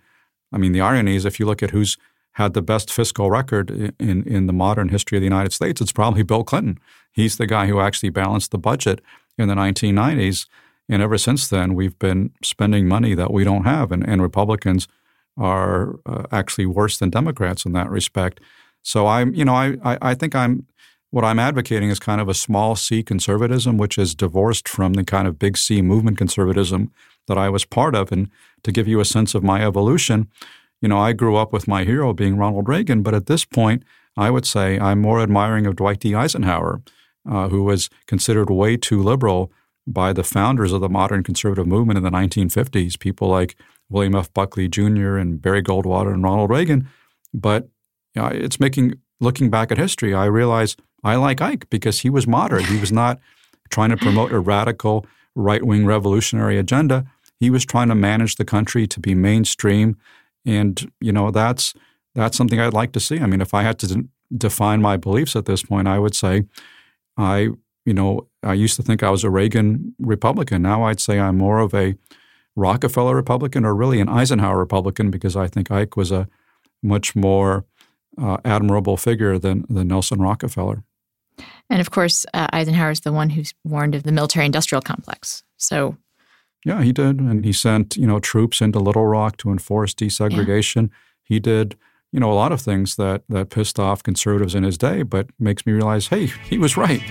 I 0.52 0.58
mean, 0.58 0.72
the 0.72 0.82
irony 0.82 1.16
is 1.16 1.26
if 1.26 1.40
you 1.40 1.46
look 1.46 1.64
at 1.64 1.72
who's 1.72 1.98
had 2.34 2.54
the 2.54 2.62
best 2.62 2.92
fiscal 2.92 3.30
record 3.30 3.72
in, 4.00 4.24
in 4.24 4.46
the 4.46 4.54
modern 4.54 4.90
history 4.90 5.18
of 5.18 5.22
the 5.22 5.26
United 5.26 5.54
States, 5.54 5.82
it's 5.82 5.92
probably 5.92 6.22
Bill 6.22 6.44
Clinton. 6.44 6.80
He's 7.12 7.38
the 7.38 7.48
guy 7.48 7.68
who 7.68 7.80
actually 7.80 8.10
balanced 8.10 8.52
the 8.52 8.58
budget 8.58 9.02
in 9.38 9.48
the 9.48 9.56
1990s. 9.56 10.48
And 10.90 11.02
ever 11.02 11.18
since 11.18 11.48
then, 11.48 11.74
we've 11.74 11.98
been 11.98 12.32
spending 12.44 12.88
money 12.88 13.16
that 13.16 13.32
we 13.32 13.44
don't 13.44 13.64
have. 13.64 13.92
And, 13.92 14.08
and 14.08 14.22
Republicans 14.22 14.88
are 15.38 16.00
uh, 16.06 16.24
actually 16.32 16.66
worse 16.66 16.98
than 16.98 17.10
Democrats 17.10 17.66
in 17.66 17.74
that 17.74 17.90
respect. 17.90 18.40
So 18.82 19.08
I'm, 19.08 19.34
you 19.34 19.46
know, 19.46 19.56
I, 19.56 19.76
I, 19.84 19.98
I 20.02 20.14
think 20.14 20.36
I'm, 20.36 20.68
what 21.12 21.24
I'm 21.24 21.40
advocating 21.40 21.90
is 21.90 22.00
kind 22.00 22.20
of 22.20 22.28
a 22.28 22.34
small 22.34 22.76
c 22.76 23.02
conservatism, 23.02 23.78
which 23.78 23.98
is 23.98 24.16
divorced 24.16 24.68
from 24.68 24.94
the 24.94 25.04
kind 25.04 25.28
of 25.28 25.40
big 25.40 25.58
C 25.58 25.82
movement 25.82 26.18
conservatism 26.18 26.92
that 27.28 27.38
I 27.38 27.50
was 27.50 27.66
part 27.66 27.96
of. 27.96 28.12
And 28.12 28.30
to 28.64 28.72
give 28.72 28.88
you 28.88 29.00
a 29.00 29.06
sense 29.06 29.34
of 29.34 29.44
my 29.44 29.66
evolution, 29.66 30.30
you 30.82 30.90
know, 30.90 31.00
I 31.00 31.14
grew 31.14 31.36
up 31.36 31.54
with 31.54 31.68
my 31.68 31.84
hero 31.84 32.14
being 32.14 32.38
Ronald 32.38 32.68
Reagan, 32.68 33.02
but 33.02 33.14
at 33.14 33.28
this 33.28 33.46
point, 33.46 33.84
I 34.18 34.30
would 34.30 34.46
say 34.46 34.80
I'm 34.80 35.02
more 35.02 35.22
admiring 35.22 35.66
of 35.66 35.76
Dwight 35.76 36.00
D. 36.00 36.14
Eisenhower, 36.14 36.82
uh, 37.30 37.50
who 37.50 37.64
was 37.64 37.90
considered 38.08 38.50
way 38.50 38.78
too 38.78 39.02
liberal 39.02 39.52
by 39.88 40.14
the 40.14 40.24
founders 40.24 40.72
of 40.72 40.82
the 40.82 40.90
modern 40.90 41.24
conservative 41.24 41.68
movement 41.68 41.98
in 41.98 42.04
the 42.04 42.10
1950s, 42.10 43.00
people 43.00 43.28
like 43.28 43.56
William 43.90 44.16
F. 44.16 44.34
Buckley 44.34 44.68
Jr. 44.68 45.18
and 45.18 45.42
Barry 45.42 45.62
Goldwater 45.62 46.14
and 46.14 46.24
Ronald 46.24 46.50
Reagan. 46.50 46.90
But 47.34 47.68
you 48.16 48.22
know, 48.22 48.28
it's 48.28 48.60
making 48.60 48.96
looking 49.20 49.50
back 49.50 49.72
at 49.72 49.78
history, 49.78 50.14
I 50.14 50.26
realize 50.26 50.76
I 51.04 51.16
like 51.16 51.42
Ike 51.42 51.70
because 51.70 52.00
he 52.00 52.10
was 52.10 52.28
moderate. 52.28 52.66
He 52.66 52.80
was 52.80 52.92
not 52.92 53.20
trying 53.70 53.90
to 53.90 53.98
promote 53.98 54.32
a 54.32 54.40
radical 54.40 55.06
right 55.36 55.64
wing 55.64 55.86
revolutionary 55.86 56.58
agenda. 56.58 57.06
He 57.40 57.50
was 57.50 57.66
trying 57.66 57.90
to 57.90 57.96
manage 57.96 58.36
the 58.36 58.46
country 58.46 58.88
to 58.88 59.00
be 59.00 59.14
mainstream, 59.14 59.98
and 60.46 60.92
you 61.02 61.12
know 61.12 61.32
that's 61.32 61.74
that's 62.14 62.38
something 62.38 62.60
I'd 62.60 62.74
like 62.74 62.94
to 62.94 63.00
see. 63.00 63.20
I 63.20 63.26
mean, 63.26 63.42
if 63.42 63.54
I 63.54 63.64
had 63.64 63.78
to 63.80 64.08
define 64.36 64.82
my 64.82 64.98
beliefs 64.98 65.36
at 65.36 65.46
this 65.46 65.64
point, 65.64 65.88
I 65.88 66.00
would 66.00 66.16
say 66.16 66.44
I 67.18 67.50
you 67.86 67.94
know 67.94 68.28
I 68.42 68.54
used 68.54 68.78
to 68.78 68.84
think 68.84 69.04
I 69.04 69.10
was 69.10 69.24
a 69.24 69.30
Reagan 69.30 69.96
Republican. 70.00 70.62
Now 70.62 70.84
I'd 70.84 71.00
say 71.00 71.20
I'm 71.20 71.38
more 71.38 71.60
of 71.60 71.74
a 71.74 71.96
Rockefeller 72.56 73.16
Republican 73.16 73.66
or 73.66 73.76
really 73.76 74.00
an 74.00 74.10
Eisenhower 74.10 74.58
Republican 74.58 75.12
because 75.12 75.36
I 75.36 75.48
think 75.48 75.72
Ike 75.72 75.98
was 75.98 76.12
a 76.12 76.28
much 76.82 77.16
more 77.16 77.66
uh, 78.18 78.38
admirable 78.46 78.98
figure 78.98 79.38
than, 79.38 79.66
than 79.70 79.88
Nelson 79.88 80.22
Rockefeller. 80.22 80.84
And 81.70 81.82
of 81.82 81.92
course, 81.92 82.26
uh, 82.34 82.48
Eisenhower 82.54 82.92
is 82.92 83.02
the 83.02 83.12
one 83.12 83.32
who's 83.32 83.54
warned 83.64 83.96
of 83.96 84.04
the 84.04 84.12
military-industrial 84.12 84.82
complex. 84.82 85.44
So, 85.58 85.98
yeah, 86.64 86.82
he 86.82 86.94
did, 86.94 87.20
and 87.20 87.44
he 87.44 87.52
sent 87.52 87.98
you 87.98 88.08
know 88.08 88.20
troops 88.20 88.62
into 88.62 88.80
Little 88.80 89.06
Rock 89.06 89.38
to 89.38 89.50
enforce 89.50 89.94
desegregation. 89.94 90.90
Yeah. 90.90 90.96
He 91.24 91.40
did 91.40 91.76
you 92.12 92.20
know 92.20 92.32
a 92.32 92.36
lot 92.36 92.52
of 92.52 92.62
things 92.62 92.96
that 92.96 93.24
that 93.30 93.50
pissed 93.50 93.80
off 93.80 94.04
conservatives 94.04 94.56
in 94.56 94.64
his 94.64 94.78
day, 94.78 95.04
but 95.04 95.28
makes 95.40 95.66
me 95.66 95.74
realize, 95.74 96.08
hey, 96.08 96.28
he 96.28 96.58
was 96.58 96.78
right. 96.78 97.02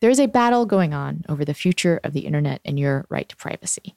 There 0.00 0.10
is 0.10 0.20
a 0.20 0.26
battle 0.26 0.66
going 0.66 0.94
on 0.94 1.24
over 1.28 1.44
the 1.44 1.54
future 1.54 2.00
of 2.04 2.12
the 2.12 2.20
internet 2.20 2.60
and 2.64 2.78
your 2.78 3.06
right 3.08 3.28
to 3.28 3.36
privacy. 3.36 3.94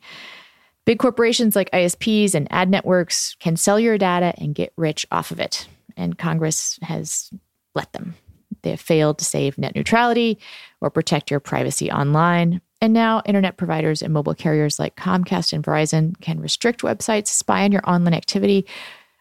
Big 0.85 0.99
corporations 0.99 1.55
like 1.55 1.71
ISPs 1.71 2.35
and 2.35 2.47
ad 2.51 2.69
networks 2.69 3.35
can 3.39 3.55
sell 3.55 3.79
your 3.79 3.97
data 3.97 4.33
and 4.37 4.53
get 4.53 4.73
rich 4.75 5.05
off 5.11 5.31
of 5.31 5.39
it. 5.39 5.67
And 5.95 6.17
Congress 6.17 6.77
has 6.81 7.31
let 7.73 7.93
them. 7.93 8.15
They 8.63 8.71
have 8.71 8.81
failed 8.81 9.17
to 9.19 9.25
save 9.25 9.57
net 9.57 9.75
neutrality 9.75 10.39
or 10.81 10.89
protect 10.89 11.31
your 11.31 11.39
privacy 11.39 11.89
online. 11.91 12.61
And 12.81 12.93
now, 12.93 13.21
internet 13.25 13.55
providers 13.55 14.01
and 14.01 14.13
mobile 14.13 14.33
carriers 14.33 14.77
like 14.77 14.97
Comcast 14.97 15.53
and 15.53 15.63
Verizon 15.63 16.19
can 16.19 16.41
restrict 16.41 16.81
websites, 16.81 17.27
spy 17.27 17.63
on 17.63 17.71
your 17.71 17.87
online 17.89 18.13
activity, 18.13 18.65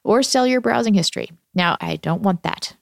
or 0.02 0.24
sell 0.24 0.46
your 0.46 0.60
browsing 0.60 0.94
history. 0.94 1.30
Now, 1.54 1.76
I 1.80 1.96
don't 1.96 2.22
want 2.22 2.42
that. 2.42 2.74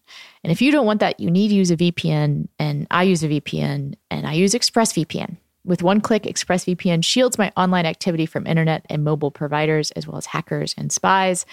And 0.42 0.50
if 0.50 0.62
you 0.62 0.72
don't 0.72 0.86
want 0.86 1.00
that, 1.00 1.20
you 1.20 1.30
need 1.30 1.48
to 1.48 1.54
use 1.54 1.70
a 1.70 1.76
VPN. 1.76 2.48
And 2.58 2.86
I 2.90 3.02
use 3.02 3.22
a 3.22 3.28
VPN 3.28 3.94
and 4.10 4.26
I 4.26 4.32
use 4.34 4.54
ExpressVPN. 4.54 5.36
With 5.64 5.82
one 5.82 6.00
click, 6.00 6.22
ExpressVPN 6.22 7.04
shields 7.04 7.36
my 7.36 7.52
online 7.56 7.84
activity 7.84 8.26
from 8.26 8.46
internet 8.46 8.86
and 8.88 9.04
mobile 9.04 9.30
providers, 9.30 9.90
as 9.92 10.06
well 10.06 10.16
as 10.16 10.26
hackers 10.26 10.74
and 10.78 10.90
spies. 10.90 11.44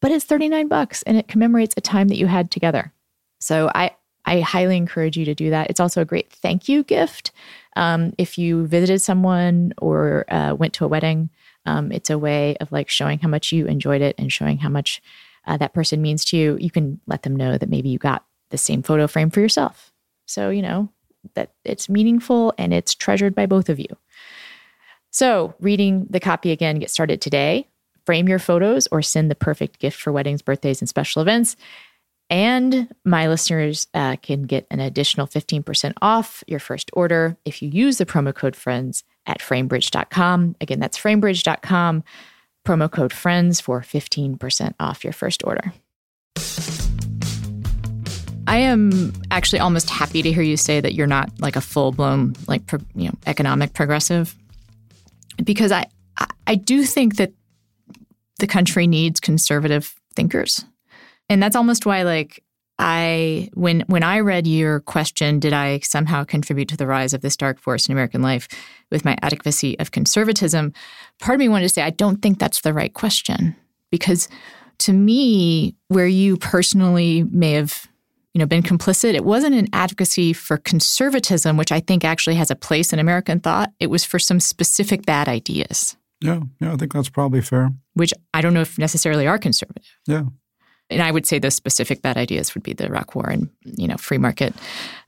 but 0.02 0.12
it's 0.12 0.26
39 0.26 0.68
bucks 0.68 1.04
and 1.04 1.18
it 1.18 1.28
commemorates 1.28 1.74
a 1.78 1.82
time 1.82 2.08
that 2.08 2.18
you 2.18 2.28
had 2.28 2.52
together. 2.52 2.94
So 3.40 3.72
I, 3.76 3.92
I 4.26 4.40
highly 4.40 4.78
encourage 4.78 5.18
you 5.18 5.26
to 5.26 5.36
do 5.36 5.50
that. 5.50 5.70
It's 5.70 5.80
also 5.80 6.02
a 6.02 6.06
great 6.06 6.32
thank 6.32 6.70
you 6.70 6.84
gift. 6.84 7.32
Um, 7.76 8.14
if 8.18 8.38
you 8.38 8.66
visited 8.68 9.02
someone 9.02 9.74
or 9.78 10.26
uh, 10.30 10.56
went 10.58 10.74
to 10.76 10.86
a 10.86 10.88
wedding, 10.88 11.30
um, 11.66 11.92
it's 11.92 12.10
a 12.10 12.18
way 12.18 12.56
of 12.58 12.72
like 12.72 12.90
showing 12.90 13.20
how 13.20 13.28
much 13.28 13.52
you 13.52 13.66
enjoyed 13.66 14.02
it 14.02 14.16
and 14.18 14.32
showing 14.32 14.58
how 14.58 14.70
much 14.70 15.02
uh, 15.46 15.58
that 15.58 15.74
person 15.74 16.02
means 16.02 16.24
to 16.26 16.38
you. 16.38 16.58
You 16.60 16.72
can 16.72 17.00
let 17.06 17.24
them 17.24 17.36
know 17.36 17.58
that 17.58 17.70
maybe 17.70 17.90
you 17.90 17.98
got 17.98 18.26
the 18.50 18.58
same 18.58 18.82
photo 18.82 19.08
frame 19.08 19.30
for 19.30 19.42
yourself. 19.42 19.93
So, 20.26 20.50
you 20.50 20.62
know, 20.62 20.90
that 21.36 21.52
it's 21.64 21.90
meaningful 21.90 22.54
and 22.58 22.74
it's 22.74 22.94
treasured 22.94 23.36
by 23.36 23.46
both 23.46 23.70
of 23.70 23.80
you. 23.80 23.88
So, 25.12 25.54
reading 25.60 26.08
the 26.10 26.20
copy 26.20 26.52
again, 26.52 26.80
get 26.80 26.90
started 26.90 27.22
today. 27.22 27.68
Frame 28.06 28.28
your 28.28 28.40
photos 28.40 28.88
or 28.88 29.02
send 29.02 29.32
the 29.32 29.36
perfect 29.36 29.80
gift 29.80 30.00
for 30.00 30.12
weddings, 30.12 30.42
birthdays, 30.42 30.82
and 30.82 30.90
special 30.90 31.22
events. 31.22 31.56
And 32.30 32.94
my 33.06 33.28
listeners 33.28 33.86
uh, 33.94 34.16
can 34.18 34.44
get 34.44 34.66
an 34.72 34.80
additional 34.80 35.28
15% 35.28 35.94
off 36.02 36.44
your 36.48 36.60
first 36.60 36.90
order 36.94 37.38
if 37.46 37.62
you 37.62 37.70
use 37.70 37.98
the 37.98 38.06
promo 38.06 38.34
code 38.34 38.56
FRIENDS 38.56 39.04
at 39.26 39.40
framebridge.com. 39.40 40.56
Again, 40.60 40.80
that's 40.80 40.98
framebridge.com, 40.98 42.04
promo 42.66 42.92
code 42.92 43.14
FRIENDS 43.14 43.62
for 43.62 43.82
15% 43.82 44.74
off 44.80 45.04
your 45.04 45.14
first 45.14 45.44
order. 45.46 45.74
I 48.48 48.58
am 48.58 49.14
actually 49.32 49.60
almost 49.60 49.90
happy 49.90 50.22
to 50.22 50.32
hear 50.32 50.44
you 50.44 50.58
say 50.58 50.82
that 50.82 50.94
you're 50.94 51.08
not 51.08 51.30
like 51.40 51.56
a 51.56 51.62
full 51.62 51.92
blown 51.92 52.36
like 52.48 52.66
pro, 52.68 52.80
you 52.96 53.08
know 53.08 53.16
economic 53.26 53.74
progressive 53.74 54.36
because 55.44 55.72
I 55.72 55.86
I 56.46 56.56
do 56.56 56.84
think 56.84 57.16
that 57.18 57.32
the 58.40 58.48
country 58.48 58.88
needs 58.88 59.20
conservative 59.20 59.96
thinkers. 60.16 60.66
And 61.30 61.42
that's 61.42 61.56
almost 61.56 61.86
why 61.86 62.04
like 62.04 62.44
I 62.80 63.50
when 63.54 63.82
when 63.88 64.04
I 64.04 64.20
read 64.20 64.46
your 64.46 64.82
question, 64.82 65.40
did 65.40 65.54
I 65.54 65.80
somehow 65.80 66.24
contribute 66.24 66.68
to 66.70 66.78
the 66.78 66.88
rise 66.88 67.14
of 67.14 67.22
this 67.22 67.38
dark 67.38 67.60
force 67.60 67.88
in 67.88 67.94
American 67.94 68.22
life 68.22 68.48
with 68.92 69.06
my 69.06 69.16
advocacy 69.22 69.80
of 69.80 69.92
conservatism? 69.92 70.74
Part 71.20 71.36
of 71.36 71.40
me 71.40 71.50
wanted 71.50 71.68
to 71.68 71.74
say 71.74 71.82
I 71.82 71.92
don't 71.92 72.22
think 72.22 72.40
that's 72.40 72.62
the 72.62 72.74
right 72.74 72.94
question 72.94 73.56
because 73.90 74.28
to 74.80 74.92
me, 74.92 75.76
where 75.88 76.08
you 76.08 76.36
personally 76.36 77.24
may 77.32 77.54
have 77.54 77.88
you 78.34 78.40
know 78.40 78.46
been 78.46 78.64
complicit, 78.64 79.14
it 79.14 79.26
wasn't 79.26 79.56
an 79.56 79.68
advocacy 79.74 80.34
for 80.34 80.58
conservatism, 80.58 81.58
which 81.58 81.72
I 81.72 81.80
think 81.80 82.04
actually 82.04 82.36
has 82.36 82.52
a 82.52 82.56
place 82.56 82.94
in 82.94 83.00
American 83.00 83.40
thought. 83.40 83.72
It 83.80 83.88
was 83.88 84.04
for 84.04 84.20
some 84.20 84.40
specific 84.40 85.06
bad 85.06 85.28
ideas. 85.28 85.96
Yeah, 86.22 86.42
yeah, 86.60 86.74
I 86.74 86.78
think 86.78 86.94
that's 86.94 87.10
probably 87.10 87.42
fair. 87.42 87.72
Which 87.94 88.14
I 88.34 88.42
don't 88.42 88.54
know 88.54 88.62
if 88.62 88.78
necessarily 88.78 89.28
are 89.28 89.38
conservative. 89.38 89.86
Yeah 90.08 90.24
and 90.90 91.02
I 91.02 91.12
would 91.12 91.26
say 91.26 91.40
the 91.40 91.52
specific 91.52 92.02
bad 92.02 92.18
ideas 92.18 92.54
would 92.54 92.64
be 92.64 92.74
the 92.74 92.86
Iraq 92.86 93.16
War 93.16 93.30
and 93.30 93.50
you 93.64 93.88
know 93.88 93.98
free 93.98 94.18
market 94.18 94.54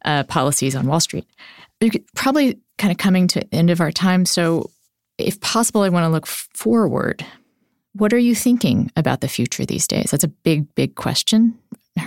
uh, 0.03 0.23
policies 0.23 0.75
on 0.75 0.87
Wall 0.87 0.99
Street. 0.99 1.25
Probably 2.15 2.59
kind 2.77 2.91
of 2.91 2.97
coming 2.97 3.27
to 3.27 3.41
the 3.41 3.55
end 3.55 3.69
of 3.69 3.81
our 3.81 3.91
time. 3.91 4.25
So, 4.25 4.69
if 5.17 5.39
possible, 5.41 5.81
I 5.81 5.89
want 5.89 6.05
to 6.05 6.09
look 6.09 6.25
forward. 6.25 7.25
what 7.93 8.11
are 8.11 8.17
you 8.17 8.35
thinking 8.35 8.91
about 8.95 9.21
the 9.21 9.27
future 9.27 9.65
these 9.65 9.87
days? 9.87 10.11
That's 10.11 10.23
a 10.23 10.29
big, 10.29 10.73
big 10.75 10.95
question. 10.95 11.57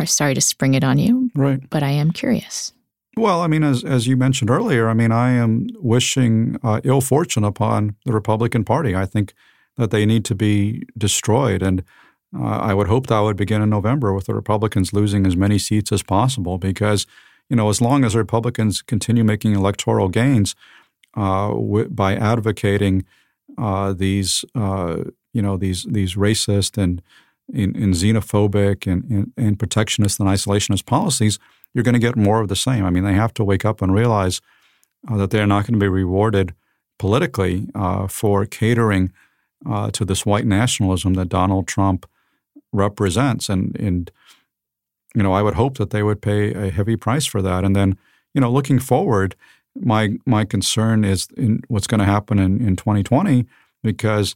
Sorry 0.04 0.34
to 0.34 0.40
spring 0.40 0.74
it 0.74 0.84
on 0.84 0.98
you, 0.98 1.30
right? 1.34 1.60
But 1.70 1.82
I 1.82 1.90
am 1.90 2.10
curious. 2.10 2.72
Well, 3.16 3.40
I 3.40 3.46
mean, 3.46 3.64
as 3.64 3.82
as 3.84 4.06
you 4.06 4.16
mentioned 4.16 4.50
earlier, 4.50 4.88
I 4.88 4.94
mean, 4.94 5.10
I 5.10 5.30
am 5.30 5.68
wishing 5.76 6.56
uh, 6.62 6.80
ill 6.84 7.00
fortune 7.00 7.44
upon 7.44 7.96
the 8.04 8.12
Republican 8.12 8.64
Party. 8.64 8.94
I 8.94 9.06
think 9.06 9.34
that 9.76 9.90
they 9.90 10.06
need 10.06 10.24
to 10.26 10.34
be 10.34 10.84
destroyed, 10.96 11.62
and 11.62 11.82
uh, 12.38 12.44
I 12.44 12.74
would 12.74 12.88
hope 12.88 13.06
that 13.06 13.20
would 13.20 13.36
begin 13.36 13.62
in 13.62 13.70
November 13.70 14.12
with 14.12 14.26
the 14.26 14.34
Republicans 14.34 14.92
losing 14.92 15.26
as 15.26 15.36
many 15.36 15.58
seats 15.58 15.90
as 15.90 16.02
possible. 16.02 16.58
Because 16.58 17.06
you 17.48 17.56
know, 17.56 17.68
as 17.68 17.80
long 17.80 18.04
as 18.04 18.12
the 18.12 18.18
Republicans 18.18 18.82
continue 18.82 19.24
making 19.24 19.54
electoral 19.54 20.08
gains 20.08 20.54
uh, 21.16 21.48
w- 21.48 21.88
by 21.88 22.14
advocating 22.14 23.04
uh, 23.56 23.92
these, 23.92 24.44
uh, 24.54 24.98
you 25.32 25.42
know, 25.42 25.56
these 25.56 25.84
these 25.84 26.14
racist 26.14 26.80
and, 26.80 27.02
and, 27.52 27.76
and 27.76 27.94
xenophobic 27.94 28.90
and, 28.90 29.04
and, 29.10 29.32
and 29.36 29.58
protectionist 29.58 30.20
and 30.20 30.28
isolationist 30.28 30.86
policies, 30.86 31.38
you're 31.74 31.84
going 31.84 31.94
to 31.94 31.98
get 31.98 32.16
more 32.16 32.40
of 32.40 32.48
the 32.48 32.56
same. 32.56 32.84
I 32.84 32.90
mean, 32.90 33.04
they 33.04 33.14
have 33.14 33.34
to 33.34 33.44
wake 33.44 33.64
up 33.64 33.82
and 33.82 33.92
realize 33.94 34.40
uh, 35.10 35.16
that 35.16 35.30
they're 35.30 35.46
not 35.46 35.66
going 35.66 35.74
to 35.74 35.84
be 35.84 35.88
rewarded 35.88 36.54
politically 36.98 37.68
uh, 37.74 38.06
for 38.08 38.44
catering 38.46 39.12
uh, 39.68 39.90
to 39.92 40.04
this 40.04 40.26
white 40.26 40.46
nationalism 40.46 41.14
that 41.14 41.28
Donald 41.28 41.66
Trump 41.66 42.06
represents. 42.72 43.48
And, 43.48 43.78
and, 43.78 44.10
you 45.14 45.22
know, 45.22 45.32
I 45.32 45.42
would 45.42 45.54
hope 45.54 45.78
that 45.78 45.90
they 45.90 46.02
would 46.02 46.20
pay 46.20 46.52
a 46.52 46.70
heavy 46.70 46.96
price 46.96 47.26
for 47.26 47.42
that. 47.42 47.64
And 47.64 47.74
then, 47.74 47.96
you 48.34 48.40
know, 48.40 48.50
looking 48.50 48.78
forward, 48.78 49.34
my 49.80 50.16
my 50.26 50.44
concern 50.44 51.04
is 51.04 51.28
in 51.36 51.62
what's 51.68 51.86
going 51.86 52.00
to 52.00 52.06
happen 52.06 52.38
in, 52.38 52.60
in 52.66 52.76
2020 52.76 53.46
because 53.82 54.34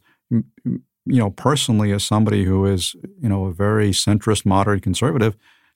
you 1.05 1.19
know 1.19 1.29
personally 1.29 1.91
as 1.91 2.03
somebody 2.03 2.45
who 2.45 2.65
is 2.65 2.95
you 3.21 3.29
know 3.29 3.45
a 3.45 3.53
very 3.53 3.91
centrist 3.91 4.45
moderate 4.45 4.83
conservative 4.83 5.35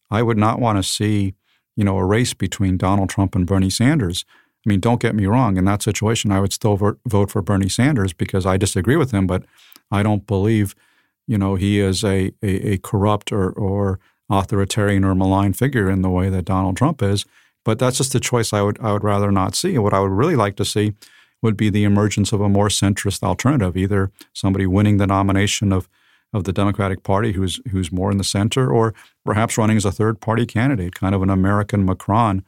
I 0.09 0.23
would 0.23 0.37
not 0.37 0.59
want 0.59 0.77
to 0.77 0.83
see 0.83 1.35
you 1.77 1.83
know, 1.83 1.97
a 1.97 2.03
race 2.03 2.33
between 2.33 2.75
Donald 2.75 3.09
Trump 3.09 3.35
and 3.35 3.45
Bernie 3.45 3.69
Sanders. 3.69 4.25
I 4.65 4.69
mean, 4.69 4.81
don't 4.81 4.99
get 4.99 5.15
me 5.15 5.27
wrong. 5.27 5.55
In 5.55 5.65
that 5.65 5.83
situation, 5.83 6.31
I 6.31 6.41
would 6.41 6.51
still 6.51 6.75
vote 6.75 7.31
for 7.31 7.41
Bernie 7.41 7.69
Sanders 7.69 8.11
because 8.11 8.45
I 8.45 8.57
disagree 8.57 8.97
with 8.97 9.11
him, 9.11 9.27
but 9.27 9.45
I 9.91 10.03
don't 10.03 10.27
believe, 10.27 10.75
you 11.27 11.37
know, 11.37 11.55
he 11.55 11.79
is 11.79 12.03
a, 12.03 12.33
a, 12.41 12.73
a 12.73 12.77
corrupt 12.79 13.31
or, 13.31 13.51
or 13.51 13.99
authoritarian 14.29 15.05
or 15.05 15.15
malign 15.15 15.53
figure 15.53 15.89
in 15.89 16.01
the 16.01 16.09
way 16.09 16.29
that 16.29 16.45
Donald 16.45 16.75
Trump 16.75 17.01
is. 17.01 17.25
But 17.63 17.79
that's 17.79 17.97
just 17.97 18.15
a 18.15 18.19
choice 18.19 18.51
I 18.51 18.61
would 18.61 18.79
I 18.81 18.93
would 18.93 19.03
rather 19.03 19.31
not 19.31 19.53
see. 19.53 19.77
What 19.77 19.93
I 19.93 19.99
would 19.99 20.11
really 20.11 20.35
like 20.35 20.55
to 20.55 20.65
see 20.65 20.93
would 21.41 21.57
be 21.57 21.69
the 21.69 21.83
emergence 21.83 22.31
of 22.31 22.41
a 22.41 22.49
more 22.49 22.67
centrist 22.67 23.23
alternative, 23.23 23.77
either 23.77 24.11
somebody 24.33 24.65
winning 24.65 24.97
the 24.97 25.07
nomination 25.07 25.71
of 25.71 25.87
of 26.33 26.43
the 26.43 26.51
Democratic 26.51 27.03
Party 27.03 27.31
who's 27.31 27.61
who's 27.71 27.91
more 27.91 28.11
in 28.11 28.17
the 28.17 28.23
center, 28.23 28.69
or 28.69 28.93
perhaps 29.25 29.57
running 29.57 29.77
as 29.77 29.85
a 29.85 29.91
third 29.91 30.19
party 30.19 30.45
candidate, 30.45 30.93
kind 30.93 31.15
of 31.15 31.21
an 31.21 31.29
American 31.29 31.85
Macron, 31.85 32.43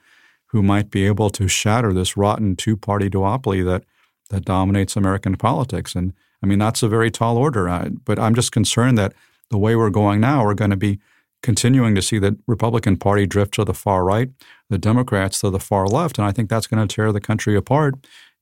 who 0.48 0.62
might 0.62 0.92
be 0.92 1.06
able 1.06 1.30
to 1.30 1.48
shatter 1.48 1.94
this 1.94 2.18
rotten 2.18 2.56
two 2.56 2.76
party 2.76 3.10
duopoly 3.10 3.64
that 3.66 3.84
that 4.30 4.46
dominates 4.46 4.96
American 4.96 5.36
politics. 5.36 5.96
And 5.96 6.14
I 6.44 6.46
mean 6.46 6.60
that's 6.60 6.84
a 6.84 6.90
very 6.90 7.10
tall 7.10 7.38
order. 7.38 7.70
I, 7.70 7.90
but 7.90 8.20
I'm 8.20 8.36
just 8.36 8.52
concerned 8.52 8.98
that 8.98 9.14
the 9.50 9.58
way 9.58 9.76
we're 9.76 9.90
going 9.90 10.20
now, 10.20 10.44
we're 10.44 10.54
going 10.54 10.72
to 10.72 10.78
be 10.78 11.00
continuing 11.42 11.96
to 11.96 12.02
see 12.02 12.20
the 12.20 12.38
Republican 12.48 12.98
Party 12.98 13.26
drift 13.26 13.54
to 13.56 13.64
the 13.64 13.74
far 13.74 14.04
right, 14.04 14.30
the 14.70 14.78
Democrats 14.78 15.40
to 15.42 15.50
the 15.50 15.60
far 15.60 15.88
left, 15.88 16.18
and 16.18 16.28
I 16.28 16.32
think 16.32 16.50
that's 16.50 16.68
going 16.68 16.86
to 16.86 16.94
tear 16.94 17.12
the 17.12 17.22
country 17.22 17.56
apart. 17.56 17.96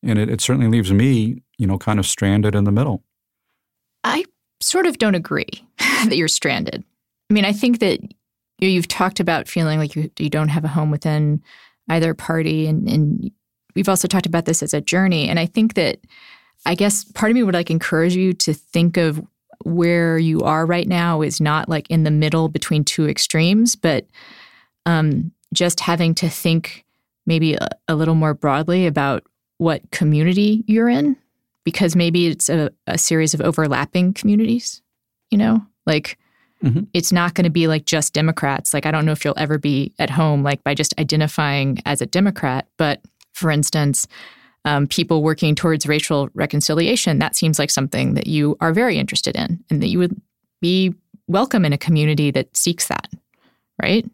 And 0.04 0.20
it, 0.20 0.30
it 0.30 0.42
certainly 0.42 0.68
leaves 0.68 0.92
me, 0.92 1.44
you 1.58 1.68
know, 1.68 1.78
kind 1.78 2.00
of 2.00 2.06
stranded 2.06 2.56
in 2.56 2.64
the 2.64 2.72
middle. 2.72 3.04
I 4.04 4.26
sort 4.62 4.86
of 4.86 4.98
don't 4.98 5.16
agree 5.16 5.50
that 5.80 6.16
you're 6.16 6.28
stranded. 6.28 6.84
I 7.30 7.34
mean, 7.34 7.46
I 7.46 7.52
think 7.52 7.80
that 7.80 8.00
you've 8.60 8.88
talked 8.88 9.20
about 9.20 9.48
feeling 9.48 9.80
like 9.80 9.96
you, 9.96 10.10
you 10.18 10.30
don't 10.30 10.50
have 10.50 10.64
a 10.64 10.70
home 10.70 10.92
within 10.92 11.42
either 11.90 12.14
party, 12.14 12.68
and, 12.68 12.88
and 12.90 13.32
we've 13.76 13.90
also 13.90 14.08
talked 14.08 14.26
about 14.26 14.46
this 14.46 14.64
as 14.64 14.74
a 14.74 14.82
journey. 14.82 15.30
And 15.30 15.40
I 15.40 15.46
think 15.46 15.76
that, 15.76 16.00
I 16.66 16.76
guess, 16.76 17.04
part 17.04 17.32
of 17.32 17.36
me 17.36 17.44
would 17.44 17.54
like 17.54 17.72
encourage 17.72 18.16
you 18.16 18.34
to 18.34 18.54
think 18.54 18.98
of 18.98 19.22
where 19.64 20.18
you 20.18 20.42
are 20.42 20.66
right 20.66 20.88
now 20.88 21.22
is 21.22 21.42
not 21.42 21.70
like 21.70 21.90
in 21.90 22.04
the 22.04 22.12
middle 22.12 22.50
between 22.50 22.84
two 22.84 23.08
extremes, 23.08 23.76
but 23.76 24.06
um, 24.86 25.32
just 25.54 25.80
having 25.80 26.16
to 26.16 26.30
think 26.30 26.86
maybe 27.26 27.56
a, 27.56 27.68
a 27.88 27.96
little 27.96 28.16
more 28.16 28.34
broadly 28.34 28.88
about 28.88 29.24
what 29.58 29.90
community 29.92 30.64
you're 30.68 30.90
in 30.90 31.18
because 31.64 31.96
maybe 31.96 32.28
it's 32.28 32.50
a, 32.50 32.70
a 32.86 32.98
series 32.98 33.34
of 33.34 33.42
overlapping 33.42 34.14
communities, 34.14 34.82
you 35.32 35.38
know? 35.38 35.66
Like 35.86 36.18
mm-hmm. 36.64 36.84
it's 36.94 37.12
not 37.12 37.34
going 37.34 37.44
to 37.44 37.50
be 37.50 37.68
like 37.68 37.86
just 37.86 38.14
Democrats. 38.14 38.74
Like 38.74 38.86
I 38.86 38.92
don't 38.92 39.06
know 39.06 39.12
if 39.12 39.26
you'll 39.26 39.34
ever 39.38 39.58
be 39.58 39.94
at 40.00 40.10
home 40.10 40.44
like 40.44 40.64
by 40.64 40.74
just 40.74 40.98
identifying 41.00 41.80
as 41.86 42.02
a 42.02 42.06
Democrat, 42.06 42.68
but 42.78 43.02
for 43.34 43.52
instance, 43.52 44.08
um, 44.66 44.88
people 44.88 45.24
working 45.24 45.56
towards 45.56 45.88
racial 45.88 46.30
reconciliation, 46.34 47.20
that 47.20 47.36
seems 47.36 47.58
like 47.58 47.70
something 47.70 48.16
that 48.16 48.28
you 48.28 48.58
are 48.60 48.74
very 48.74 48.98
interested 48.98 49.36
in 49.36 49.64
and 49.70 49.82
that 49.82 49.88
you 49.88 50.00
would 50.00 50.20
be 50.62 50.94
welcome 51.28 51.66
in 51.66 51.74
a 51.74 51.78
community 51.78 52.32
that 52.32 52.56
seeks 52.56 52.88
that, 52.88 53.10
right? 53.82 54.10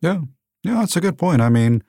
Yeah. 0.00 0.20
Yeah, 0.62 0.80
that's 0.80 0.96
a 0.96 1.00
good 1.00 1.18
point. 1.18 1.40
I 1.40 1.48
mean, 1.48 1.82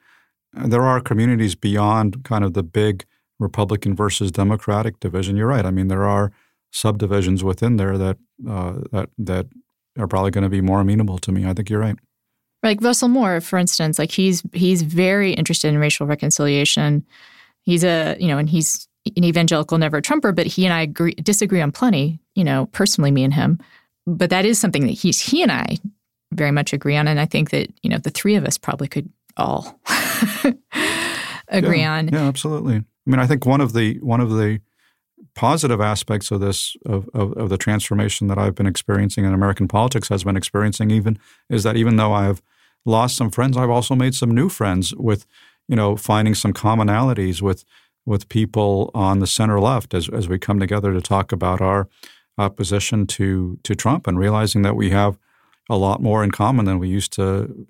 there 0.64 0.82
are 0.82 1.00
communities 1.00 1.54
beyond 1.54 2.24
kind 2.24 2.44
of 2.44 2.54
the 2.54 2.62
big 2.62 3.04
Republican 3.38 3.94
versus 3.94 4.32
Democratic 4.32 5.00
division, 5.00 5.36
you're 5.36 5.46
right. 5.46 5.64
I 5.64 5.70
mean, 5.70 5.88
there 5.88 6.04
are 6.04 6.32
subdivisions 6.72 7.44
within 7.44 7.76
there 7.76 7.96
that 7.96 8.18
uh, 8.48 8.74
that 8.92 9.10
that 9.18 9.46
are 9.98 10.08
probably 10.08 10.30
going 10.30 10.44
to 10.44 10.50
be 10.50 10.60
more 10.60 10.80
amenable 10.80 11.18
to 11.18 11.32
me. 11.32 11.46
I 11.46 11.54
think 11.54 11.70
you're 11.70 11.80
right. 11.80 11.96
Like 12.62 12.82
Russell 12.82 13.08
Moore, 13.08 13.40
for 13.40 13.58
instance, 13.58 13.98
like 13.98 14.10
he's 14.10 14.42
he's 14.52 14.82
very 14.82 15.32
interested 15.32 15.68
in 15.68 15.78
racial 15.78 16.06
reconciliation. 16.06 17.06
He's 17.62 17.84
a 17.84 18.16
you 18.18 18.28
know, 18.28 18.38
and 18.38 18.48
he's 18.48 18.88
an 19.16 19.24
evangelical, 19.24 19.78
never 19.78 19.98
a 19.98 20.02
Trumper, 20.02 20.32
but 20.32 20.46
he 20.46 20.64
and 20.64 20.74
I 20.74 20.82
agree, 20.82 21.14
disagree 21.14 21.60
on 21.60 21.72
plenty. 21.72 22.18
You 22.34 22.44
know, 22.44 22.66
personally, 22.66 23.10
me 23.10 23.24
and 23.24 23.34
him. 23.34 23.58
But 24.06 24.30
that 24.30 24.44
is 24.44 24.58
something 24.58 24.86
that 24.86 24.92
he's 24.92 25.20
he 25.20 25.42
and 25.42 25.52
I 25.52 25.78
very 26.32 26.50
much 26.50 26.72
agree 26.72 26.96
on, 26.96 27.06
and 27.06 27.20
I 27.20 27.26
think 27.26 27.50
that 27.50 27.70
you 27.82 27.90
know 27.90 27.98
the 27.98 28.10
three 28.10 28.34
of 28.34 28.44
us 28.44 28.58
probably 28.58 28.88
could 28.88 29.08
all 29.38 29.80
agree 31.48 31.80
yeah, 31.80 31.94
on. 31.94 32.08
Yeah, 32.08 32.26
absolutely. 32.26 32.76
I 32.76 33.10
mean, 33.10 33.20
I 33.20 33.26
think 33.26 33.46
one 33.46 33.60
of 33.60 33.72
the 33.72 33.98
one 34.00 34.20
of 34.20 34.30
the 34.30 34.60
positive 35.34 35.80
aspects 35.80 36.30
of 36.30 36.40
this 36.40 36.76
of, 36.84 37.08
of, 37.14 37.32
of, 37.34 37.48
the 37.48 37.56
transformation 37.56 38.26
that 38.26 38.38
I've 38.38 38.54
been 38.54 38.66
experiencing 38.66 39.24
in 39.24 39.32
American 39.32 39.68
politics 39.68 40.08
has 40.08 40.24
been 40.24 40.36
experiencing 40.36 40.90
even 40.90 41.18
is 41.48 41.62
that 41.62 41.76
even 41.76 41.96
though 41.96 42.12
I've 42.12 42.42
lost 42.84 43.16
some 43.16 43.30
friends, 43.30 43.56
I've 43.56 43.70
also 43.70 43.94
made 43.94 44.14
some 44.14 44.34
new 44.34 44.48
friends 44.48 44.94
with 44.96 45.26
you 45.68 45.76
know 45.76 45.96
finding 45.96 46.34
some 46.34 46.52
commonalities 46.52 47.40
with 47.40 47.64
with 48.04 48.28
people 48.28 48.90
on 48.94 49.20
the 49.20 49.26
center 49.26 49.60
left 49.60 49.94
as 49.94 50.08
as 50.08 50.28
we 50.28 50.38
come 50.38 50.58
together 50.58 50.92
to 50.92 51.00
talk 51.00 51.32
about 51.32 51.60
our 51.60 51.88
opposition 52.36 53.06
to 53.06 53.58
to 53.62 53.74
Trump 53.74 54.06
and 54.06 54.18
realizing 54.18 54.62
that 54.62 54.76
we 54.76 54.90
have 54.90 55.18
a 55.70 55.76
lot 55.76 56.02
more 56.02 56.24
in 56.24 56.30
common 56.30 56.64
than 56.64 56.78
we 56.78 56.88
used 56.88 57.12
to 57.12 57.66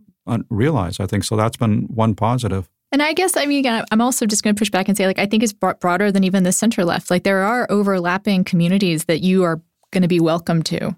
realize. 0.50 1.00
I 1.00 1.06
think 1.06 1.24
so. 1.24 1.36
That's 1.36 1.56
been 1.56 1.82
one 1.94 2.14
positive. 2.14 2.68
And 2.90 3.02
I 3.02 3.12
guess, 3.12 3.36
I 3.36 3.44
mean, 3.44 3.58
again, 3.58 3.84
I'm 3.90 4.00
also 4.00 4.24
just 4.24 4.42
going 4.42 4.54
to 4.54 4.58
push 4.58 4.70
back 4.70 4.88
and 4.88 4.96
say, 4.96 5.06
like, 5.06 5.18
I 5.18 5.26
think 5.26 5.42
it's 5.42 5.52
broader 5.52 6.10
than 6.10 6.24
even 6.24 6.42
the 6.42 6.52
center 6.52 6.84
left. 6.84 7.10
Like, 7.10 7.22
there 7.22 7.42
are 7.42 7.66
overlapping 7.70 8.44
communities 8.44 9.04
that 9.04 9.20
you 9.20 9.44
are 9.44 9.60
going 9.90 10.02
to 10.02 10.08
be 10.08 10.20
welcome 10.20 10.62
to, 10.64 10.96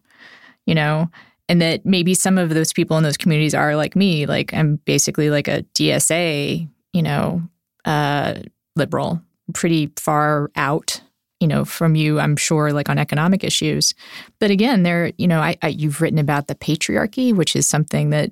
you 0.67 0.75
know, 0.75 1.11
and 1.49 1.61
that 1.61 1.85
maybe 1.85 2.15
some 2.15 2.39
of 2.39 2.51
those 2.51 2.73
people 2.73 2.97
in 2.97 3.03
those 3.03 3.17
communities 3.17 3.55
are 3.55 3.75
like 3.75 3.97
me. 3.97 4.25
Like, 4.27 4.55
I'm 4.55 4.77
basically 4.85 5.31
like 5.31 5.49
a 5.49 5.65
DSA, 5.75 6.69
you 6.93 7.03
know, 7.03 7.43
uh, 7.85 8.35
liberal, 8.77 9.21
pretty 9.53 9.93
far 9.97 10.51
out, 10.55 11.01
you 11.41 11.49
know, 11.49 11.65
from 11.65 11.97
you, 11.97 12.21
I'm 12.21 12.37
sure, 12.37 12.73
like 12.73 12.89
on 12.89 12.99
economic 12.99 13.43
issues. 13.43 13.95
But 14.39 14.53
again, 14.53 14.85
there, 14.85 15.11
you 15.19 15.27
know, 15.27 15.41
I, 15.41 15.57
I 15.61 15.69
you've 15.69 16.01
written 16.01 16.21
about 16.21 16.47
the 16.47 16.55
patriarchy, 16.55 17.35
which 17.35 17.57
is 17.57 17.67
something 17.67 18.11
that 18.11 18.31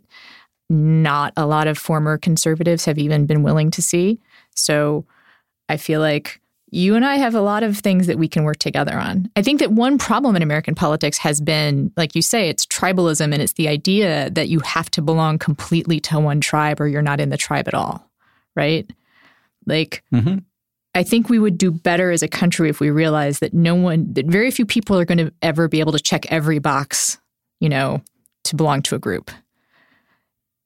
not 0.69 1.33
a 1.37 1.47
lot 1.47 1.67
of 1.67 1.79
former 1.79 2.19
conservatives 2.19 2.85
have 2.85 2.99
even 2.99 3.27
been 3.27 3.43
willing 3.43 3.71
to 3.73 3.83
see. 3.83 4.21
So 4.55 5.07
I 5.69 5.77
feel 5.77 6.01
like 6.01 6.41
you 6.71 6.95
and 6.95 7.05
I 7.05 7.17
have 7.17 7.35
a 7.35 7.41
lot 7.41 7.63
of 7.63 7.79
things 7.79 8.07
that 8.07 8.19
we 8.19 8.29
can 8.29 8.45
work 8.45 8.59
together 8.59 8.95
on. 8.95 9.31
I 9.37 9.43
think 9.43 9.61
that 9.61 9.73
one 9.73 9.97
problem 9.97 10.37
in 10.37 10.43
American 10.43 10.75
politics 10.75 11.19
has 11.19 11.41
been, 11.41 11.93
like 11.97 12.15
you 12.15 12.23
say, 12.23 12.49
it's 12.49 12.67
tribalism 12.67 13.33
and 13.33 13.41
it's 13.41 13.55
the 13.55 13.69
idea 13.69 14.31
that 14.31 14.49
you 14.49 14.61
have 14.61 14.91
to 14.93 15.03
belong 15.03 15.39
completely 15.39 16.01
to 16.01 16.21
one 16.21 16.41
tribe 16.41 16.81
or 16.81 16.87
you're 16.87 17.01
not 17.01 17.21
in 17.21 17.31
the 17.31 17.39
tribe 17.39 17.69
at 17.69 17.75
all, 17.75 18.11
right? 18.55 18.91
Like, 19.67 20.03
mm-hmm. 20.13 20.39
I 20.95 21.03
think 21.03 21.29
we 21.29 21.39
would 21.39 21.57
do 21.57 21.71
better 21.71 22.11
as 22.11 22.23
a 22.23 22.29
country 22.29 22.69
if 22.69 22.81
we 22.81 22.91
realized 22.91 23.41
that 23.41 23.55
no 23.55 23.75
one, 23.75 24.13
that 24.15 24.27
very 24.27 24.51
few 24.51 24.67
people 24.67 24.99
are 24.99 25.05
going 25.05 25.19
to 25.19 25.33
ever 25.43 25.69
be 25.69 25.81
able 25.81 25.93
to 25.93 26.01
check 26.01 26.31
every 26.31 26.59
box, 26.59 27.19
you 27.61 27.69
know, 27.69 28.03
to 28.45 28.57
belong 28.57 28.83
to 28.83 28.95
a 28.95 28.99
group. 28.99 29.31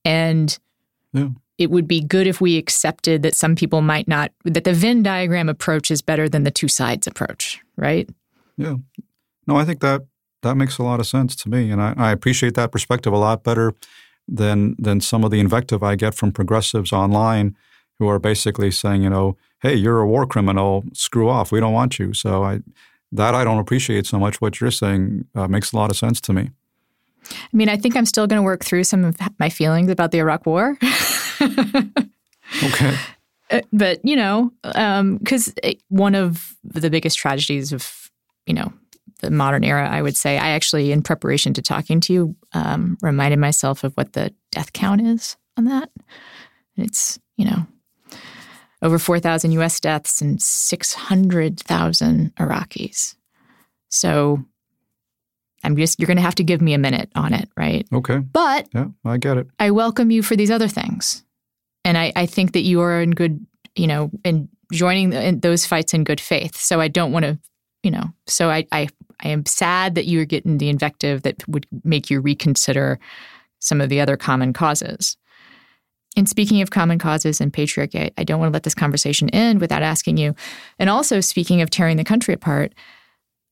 And 0.05 0.59
yeah. 1.13 1.29
it 1.59 1.71
would 1.71 1.87
be 1.87 2.01
good 2.01 2.27
if 2.27 2.41
we 2.41 2.57
accepted 2.59 3.23
that 3.23 3.37
some 3.37 3.55
people 3.55 3.83
might 3.83 4.09
not, 4.09 4.33
that 4.45 4.65
the 4.65 4.73
Venn 4.73 5.03
diagram 5.03 5.49
approach 5.49 5.91
is 5.91 6.03
better 6.03 6.29
than 6.29 6.45
the 6.45 6.51
two 6.51 6.69
sides 6.69 7.07
approach, 7.07 7.61
right? 7.77 8.09
Yeah. 8.57 8.77
No, 9.47 9.57
I 9.57 9.65
think 9.65 9.81
that 9.81 10.03
that 10.43 10.57
makes 10.57 10.79
a 10.79 10.83
lot 10.83 11.01
of 11.01 11.07
sense 11.07 11.35
to 11.37 11.49
me, 11.49 11.71
and 11.71 11.81
I, 11.81 11.95
I 11.97 12.13
appreciate 12.13 12.55
that 12.55 12.73
perspective 12.73 13.13
a 13.13 13.19
lot 13.19 13.45
better 13.45 13.75
than 14.29 14.77
than 14.79 15.01
some 15.01 15.25
of 15.25 15.31
the 15.31 15.41
invective 15.41 15.83
I 15.83 15.97
get 15.97 16.15
from 16.15 16.33
progressives 16.33 16.93
online, 16.93 17.57
who 17.99 18.09
are 18.09 18.19
basically 18.19 18.71
saying, 18.71 19.03
you 19.03 19.11
know, 19.11 19.37
hey, 19.61 19.75
you're 19.75 20.01
a 20.01 20.07
war 20.07 20.27
criminal, 20.27 20.85
screw 20.93 21.29
off, 21.29 21.53
we 21.53 21.61
don't 21.61 21.73
want 21.73 21.99
you. 21.99 22.13
So 22.13 22.43
I 22.43 22.61
that 23.13 23.35
I 23.35 23.45
don't 23.45 23.59
appreciate 23.59 24.07
so 24.07 24.19
much. 24.19 24.41
What 24.41 24.61
you're 24.61 24.71
saying 24.71 25.27
uh, 25.35 25.49
makes 25.49 25.73
a 25.73 25.77
lot 25.77 25.91
of 25.91 25.97
sense 25.97 26.21
to 26.23 26.33
me. 26.33 26.51
I 27.31 27.57
mean, 27.57 27.69
I 27.69 27.77
think 27.77 27.97
I'm 27.97 28.07
still 28.07 28.27
going 28.27 28.39
to 28.39 28.45
work 28.45 28.65
through 28.65 28.85
some 28.85 29.05
of 29.05 29.17
my 29.39 29.49
feelings 29.49 29.91
about 29.91 30.11
the 30.11 30.19
Iraq 30.19 30.47
War. 30.47 30.77
okay. 31.41 32.97
Uh, 33.51 33.61
but 33.73 34.01
you 34.03 34.17
know, 34.17 34.51
because 34.63 35.53
um, 35.63 35.73
one 35.89 36.15
of 36.15 36.57
the 36.65 36.91
biggest 36.91 37.19
tragedies 37.19 37.73
of 37.73 38.11
you 38.47 38.55
know 38.55 38.73
the 39.21 39.31
modern 39.31 39.63
era, 39.63 39.89
I 39.89 40.03
would 40.03 40.17
say, 40.17 40.37
I 40.37 40.51
actually, 40.51 40.91
in 40.91 41.03
preparation 41.03 41.55
to 41.55 41.63
talking 41.63 42.01
to 42.01 42.13
you, 42.13 42.37
um, 42.55 42.99
reminded 43.03 43.39
myself 43.39 43.85
of 43.85 43.95
what 43.95 44.15
the 44.15 44.35
death 44.51 44.73
count 44.73 45.01
is 45.01 45.37
on 45.57 45.65
that. 45.67 45.91
It's 46.77 47.19
you 47.37 47.45
know 47.45 47.67
over 48.81 48.99
four 48.99 49.21
thousand 49.21 49.53
U.S. 49.53 49.81
deaths 49.81 50.23
and 50.23 50.41
six 50.41 50.95
hundred 50.95 51.61
thousand 51.61 52.35
Iraqis. 52.37 53.15
So 53.91 54.45
I'm 55.65 55.77
just 55.77 56.01
you're 56.01 56.07
going 56.07 56.17
to 56.17 56.23
have 56.23 56.35
to 56.37 56.45
give 56.45 56.61
me 56.61 56.75
a 56.75 56.79
minute 56.79 57.11
on 57.15 57.33
it, 57.33 57.49
right? 57.57 57.87
Okay. 57.93 58.19
But 58.19 58.69
yeah, 58.75 58.87
I 59.05 59.17
get 59.19 59.37
it. 59.37 59.49
I 59.59 59.71
welcome 59.71 60.11
you 60.11 60.23
for 60.23 60.37
these 60.37 60.51
other 60.51 60.69
things. 60.69 61.25
And 61.85 61.99
I, 61.99 62.13
I 62.15 62.27
think 62.27 62.53
that 62.53 62.63
you 62.63 62.81
are 62.81 63.01
in 63.01 63.11
good, 63.11 63.45
you 63.75 63.87
know, 63.87 64.11
in 64.25 64.49
joining 64.73 65.11
the, 65.11 65.23
in 65.23 65.41
those 65.41 65.67
fights 65.67 65.95
in 65.95 66.05
good 66.05 66.21
faith. 66.21 66.57
So 66.57 66.81
I 66.81 66.89
don't 66.89 67.13
want 67.13 67.25
to, 67.25 67.39
you 67.83 67.91
know, 67.91 68.05
so 68.27 68.51
I, 68.51 68.67
I, 68.73 68.89
I 69.21 69.29
am 69.29 69.45
sad 69.47 69.95
that 69.97 70.07
you're 70.07 70.25
getting 70.25 70.59
the 70.59 70.69
invective 70.69 71.23
that 71.23 71.47
would 71.49 71.67
make 71.85 72.11
you 72.11 72.21
reconsider 72.21 72.99
some 73.61 73.81
of 73.81 73.89
the 73.89 74.01
other 74.01 74.17
common 74.17 74.53
causes. 74.53 75.17
And 76.17 76.29
speaking 76.29 76.61
of 76.61 76.71
common 76.71 76.99
causes 76.99 77.41
and 77.41 77.53
patriarchy, 77.53 78.01
I, 78.01 78.11
I 78.19 78.25
don't 78.25 78.39
want 78.39 78.51
to 78.51 78.55
let 78.55 78.65
this 78.65 78.75
conversation 78.75 79.29
end 79.31 79.61
without 79.61 79.83
asking 79.83 80.19
you. 80.19 80.35
And 80.79 80.91
also 80.91 81.21
speaking 81.21 81.63
of 81.63 81.71
tearing 81.71 81.97
the 81.97 82.05
country 82.05 82.35
apart, 82.35 82.75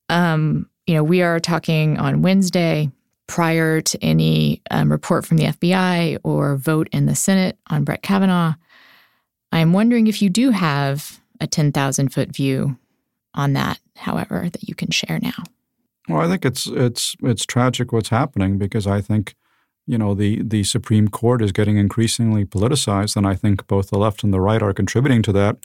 um, 0.09 0.69
you 0.91 0.97
know, 0.97 1.03
we 1.05 1.21
are 1.21 1.39
talking 1.39 1.97
on 1.97 2.21
Wednesday 2.21 2.91
prior 3.25 3.79
to 3.79 3.97
any 4.03 4.61
um, 4.71 4.91
report 4.91 5.25
from 5.25 5.37
the 5.37 5.45
FBI 5.45 6.17
or 6.21 6.57
vote 6.57 6.89
in 6.91 7.05
the 7.05 7.15
Senate 7.15 7.57
on 7.69 7.85
Brett 7.85 8.01
Kavanaugh. 8.01 8.55
I'm 9.53 9.71
wondering 9.71 10.07
if 10.07 10.21
you 10.21 10.29
do 10.29 10.49
have 10.49 11.21
a 11.39 11.47
10,000 11.47 12.09
foot 12.09 12.35
view 12.35 12.77
on 13.33 13.53
that, 13.53 13.79
however, 13.95 14.49
that 14.51 14.67
you 14.67 14.75
can 14.75 14.91
share 14.91 15.17
now. 15.21 15.31
Well, 16.09 16.19
I 16.19 16.27
think 16.27 16.43
it's 16.43 16.67
it's 16.67 17.15
it's 17.21 17.45
tragic 17.45 17.93
what's 17.93 18.09
happening 18.09 18.57
because 18.57 18.85
I 18.85 18.99
think 18.99 19.35
you 19.87 19.97
know 19.97 20.13
the 20.13 20.43
the 20.43 20.65
Supreme 20.65 21.07
Court 21.07 21.41
is 21.41 21.53
getting 21.53 21.77
increasingly 21.77 22.43
politicized, 22.43 23.15
and 23.15 23.25
I 23.25 23.35
think 23.35 23.65
both 23.67 23.91
the 23.91 23.97
left 23.97 24.25
and 24.25 24.33
the 24.33 24.41
right 24.41 24.61
are 24.61 24.73
contributing 24.73 25.21
to 25.21 25.31
that. 25.31 25.55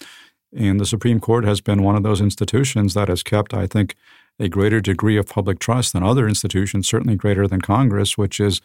And 0.56 0.78
the 0.78 0.86
Supreme 0.86 1.18
Court 1.18 1.44
has 1.44 1.60
been 1.60 1.82
one 1.82 1.96
of 1.96 2.04
those 2.04 2.20
institutions 2.20 2.94
that 2.94 3.08
has 3.08 3.24
kept, 3.24 3.52
I 3.52 3.66
think, 3.66 3.96
a 4.38 4.48
greater 4.48 4.80
degree 4.80 5.16
of 5.16 5.26
public 5.26 5.58
trust 5.58 5.92
than 5.92 6.02
other 6.02 6.28
institutions, 6.28 6.88
certainly 6.88 7.16
greater 7.16 7.46
than 7.46 7.60
Congress, 7.60 8.18
which 8.18 8.38
is, 8.38 8.60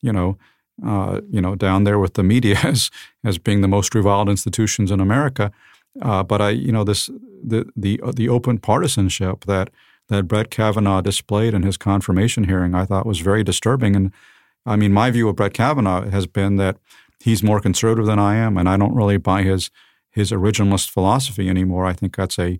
you 0.00 0.12
know, 0.12 0.36
uh, 0.84 1.20
you 1.30 1.40
know, 1.40 1.54
down 1.54 1.84
there 1.84 1.98
with 1.98 2.14
the 2.14 2.22
media 2.22 2.58
as 2.64 2.90
as 3.24 3.38
being 3.38 3.60
the 3.60 3.68
most 3.68 3.94
reviled 3.94 4.28
institutions 4.28 4.90
in 4.90 5.00
America. 5.00 5.52
Uh, 6.00 6.22
but 6.22 6.40
I, 6.40 6.50
you 6.50 6.72
know, 6.72 6.84
this 6.84 7.10
the 7.44 7.70
the 7.76 8.00
the 8.14 8.28
open 8.28 8.58
partisanship 8.58 9.44
that 9.44 9.70
that 10.08 10.28
Brett 10.28 10.50
Kavanaugh 10.50 11.00
displayed 11.00 11.54
in 11.54 11.62
his 11.62 11.76
confirmation 11.76 12.44
hearing, 12.44 12.74
I 12.74 12.84
thought 12.84 13.06
was 13.06 13.20
very 13.20 13.44
disturbing. 13.44 13.94
And 13.94 14.12
I 14.66 14.76
mean, 14.76 14.92
my 14.92 15.10
view 15.10 15.28
of 15.28 15.36
Brett 15.36 15.54
Kavanaugh 15.54 16.08
has 16.10 16.26
been 16.26 16.56
that 16.56 16.76
he's 17.20 17.42
more 17.42 17.60
conservative 17.60 18.06
than 18.06 18.18
I 18.18 18.36
am, 18.36 18.56
and 18.56 18.68
I 18.68 18.76
don't 18.76 18.94
really 18.94 19.18
buy 19.18 19.42
his 19.42 19.70
his 20.10 20.30
originalist 20.30 20.90
philosophy 20.90 21.48
anymore. 21.48 21.86
I 21.86 21.92
think 21.92 22.16
that's 22.16 22.38
a 22.38 22.58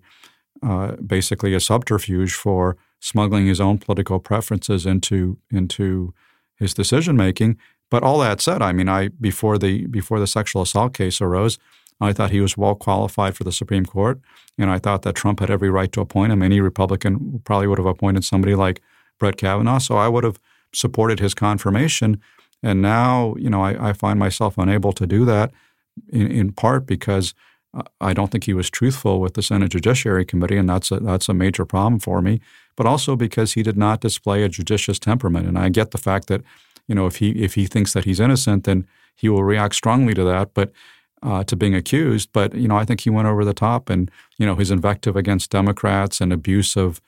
uh, 0.63 0.95
basically 0.95 1.53
a 1.53 1.59
subterfuge 1.59 2.33
for 2.33 2.77
smuggling 2.99 3.47
his 3.47 3.59
own 3.59 3.77
political 3.77 4.19
preferences 4.19 4.85
into 4.85 5.37
into 5.51 6.13
his 6.55 6.73
decision 6.73 7.17
making. 7.17 7.57
But 7.89 8.03
all 8.03 8.19
that 8.19 8.41
said, 8.41 8.61
I 8.61 8.71
mean, 8.71 8.89
I 8.89 9.09
before 9.09 9.57
the 9.57 9.85
before 9.87 10.19
the 10.19 10.27
sexual 10.27 10.61
assault 10.61 10.93
case 10.93 11.21
arose, 11.21 11.59
I 12.01 12.13
thought 12.13 12.31
he 12.31 12.41
was 12.41 12.57
well 12.57 12.75
qualified 12.75 13.35
for 13.35 13.43
the 13.43 13.51
Supreme 13.51 13.85
Court, 13.85 14.19
and 14.57 14.69
I 14.69 14.79
thought 14.79 15.01
that 15.03 15.15
Trump 15.15 15.39
had 15.39 15.51
every 15.51 15.69
right 15.69 15.91
to 15.91 16.01
appoint 16.01 16.31
him. 16.31 16.41
Any 16.41 16.61
Republican 16.61 17.41
probably 17.43 17.67
would 17.67 17.79
have 17.79 17.85
appointed 17.85 18.23
somebody 18.23 18.55
like 18.55 18.81
Brett 19.19 19.37
Kavanaugh, 19.37 19.79
so 19.79 19.97
I 19.97 20.07
would 20.07 20.23
have 20.23 20.39
supported 20.73 21.19
his 21.19 21.33
confirmation. 21.33 22.19
And 22.63 22.81
now, 22.81 23.35
you 23.37 23.49
know, 23.49 23.61
I, 23.61 23.89
I 23.89 23.93
find 23.93 24.17
myself 24.17 24.57
unable 24.57 24.93
to 24.93 25.05
do 25.05 25.25
that, 25.25 25.51
in, 26.09 26.31
in 26.31 26.51
part 26.51 26.85
because 26.85 27.33
I 27.99 28.13
don't 28.13 28.31
think 28.31 28.43
he 28.43 28.53
was 28.53 28.69
truthful 28.69 29.19
with 29.19 29.33
the 29.33 29.41
Senate 29.41 29.71
Judiciary 29.71 30.25
Committee, 30.25 30.57
and 30.57 30.69
that's 30.69 30.91
a, 30.91 30.99
that's 30.99 31.27
a 31.27 31.33
major 31.33 31.65
problem 31.65 31.99
for 31.99 32.21
me. 32.21 32.39
But 32.75 32.85
also 32.85 33.15
because 33.15 33.53
he 33.53 33.63
did 33.63 33.77
not 33.77 34.01
display 34.01 34.43
a 34.43 34.49
judicious 34.49 34.99
temperament, 34.99 35.47
and 35.47 35.57
I 35.57 35.69
get 35.69 35.91
the 35.91 35.97
fact 35.97 36.27
that 36.27 36.43
you 36.87 36.93
know 36.93 37.07
if 37.07 37.17
he 37.17 37.31
if 37.31 37.55
he 37.55 37.65
thinks 37.65 37.93
that 37.93 38.05
he's 38.05 38.19
innocent, 38.19 38.65
then 38.65 38.87
he 39.15 39.29
will 39.29 39.43
react 39.43 39.75
strongly 39.75 40.13
to 40.13 40.23
that. 40.23 40.53
But 40.53 40.71
uh, 41.23 41.43
to 41.45 41.55
being 41.55 41.73
accused, 41.73 42.29
but 42.31 42.53
you 42.53 42.67
know 42.67 42.77
I 42.77 42.85
think 42.85 43.01
he 43.01 43.09
went 43.09 43.27
over 43.27 43.43
the 43.43 43.53
top, 43.53 43.89
and 43.89 44.11
you 44.37 44.45
know 44.45 44.55
his 44.55 44.69
invective 44.69 45.15
against 45.15 45.49
Democrats 45.49 46.21
and 46.21 46.31
abuse 46.31 46.75
of 46.75 47.01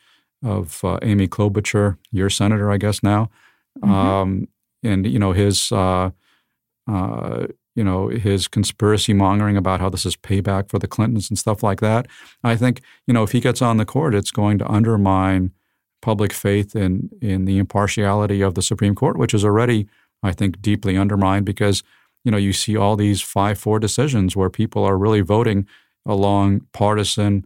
of 0.43 0.83
uh, 0.83 0.97
Amy 1.03 1.27
Klobuchar, 1.27 1.97
your 2.11 2.29
senator, 2.29 2.71
I 2.71 2.77
guess 2.77 3.03
now, 3.03 3.29
mm-hmm. 3.79 3.91
um, 3.91 4.47
and 4.83 5.05
you 5.05 5.19
know 5.19 5.31
his. 5.31 5.71
Uh, 5.71 6.11
uh 6.87 7.47
you 7.75 7.83
know, 7.83 8.07
his 8.07 8.47
conspiracy 8.47 9.13
mongering 9.13 9.57
about 9.57 9.81
how 9.81 9.89
this 9.89 10.05
is 10.05 10.15
payback 10.15 10.69
for 10.69 10.79
the 10.79 10.87
Clintons 10.87 11.29
and 11.29 11.37
stuff 11.37 11.61
like 11.61 11.81
that. 11.81 12.07
I 12.43 12.55
think, 12.55 12.81
you 13.05 13.13
know, 13.13 13.23
if 13.23 13.31
he 13.31 13.41
gets 13.41 13.61
on 13.61 13.77
the 13.77 13.85
court, 13.85 14.15
it's 14.15 14.31
going 14.31 14.57
to 14.59 14.71
undermine 14.71 15.51
public 16.01 16.31
faith 16.31 16.75
in 16.75 17.09
in 17.21 17.45
the 17.45 17.57
impartiality 17.57 18.41
of 18.41 18.55
the 18.55 18.61
Supreme 18.61 18.95
Court, 18.95 19.17
which 19.17 19.33
is 19.33 19.43
already, 19.43 19.87
I 20.23 20.31
think, 20.31 20.61
deeply 20.61 20.97
undermined 20.97 21.45
because, 21.45 21.83
you 22.23 22.31
know, 22.31 22.37
you 22.37 22.53
see 22.53 22.77
all 22.77 22.95
these 22.95 23.21
five 23.21 23.59
four 23.59 23.79
decisions 23.79 24.35
where 24.35 24.49
people 24.49 24.83
are 24.83 24.97
really 24.97 25.21
voting 25.21 25.67
along 26.05 26.61
partisan 26.71 27.45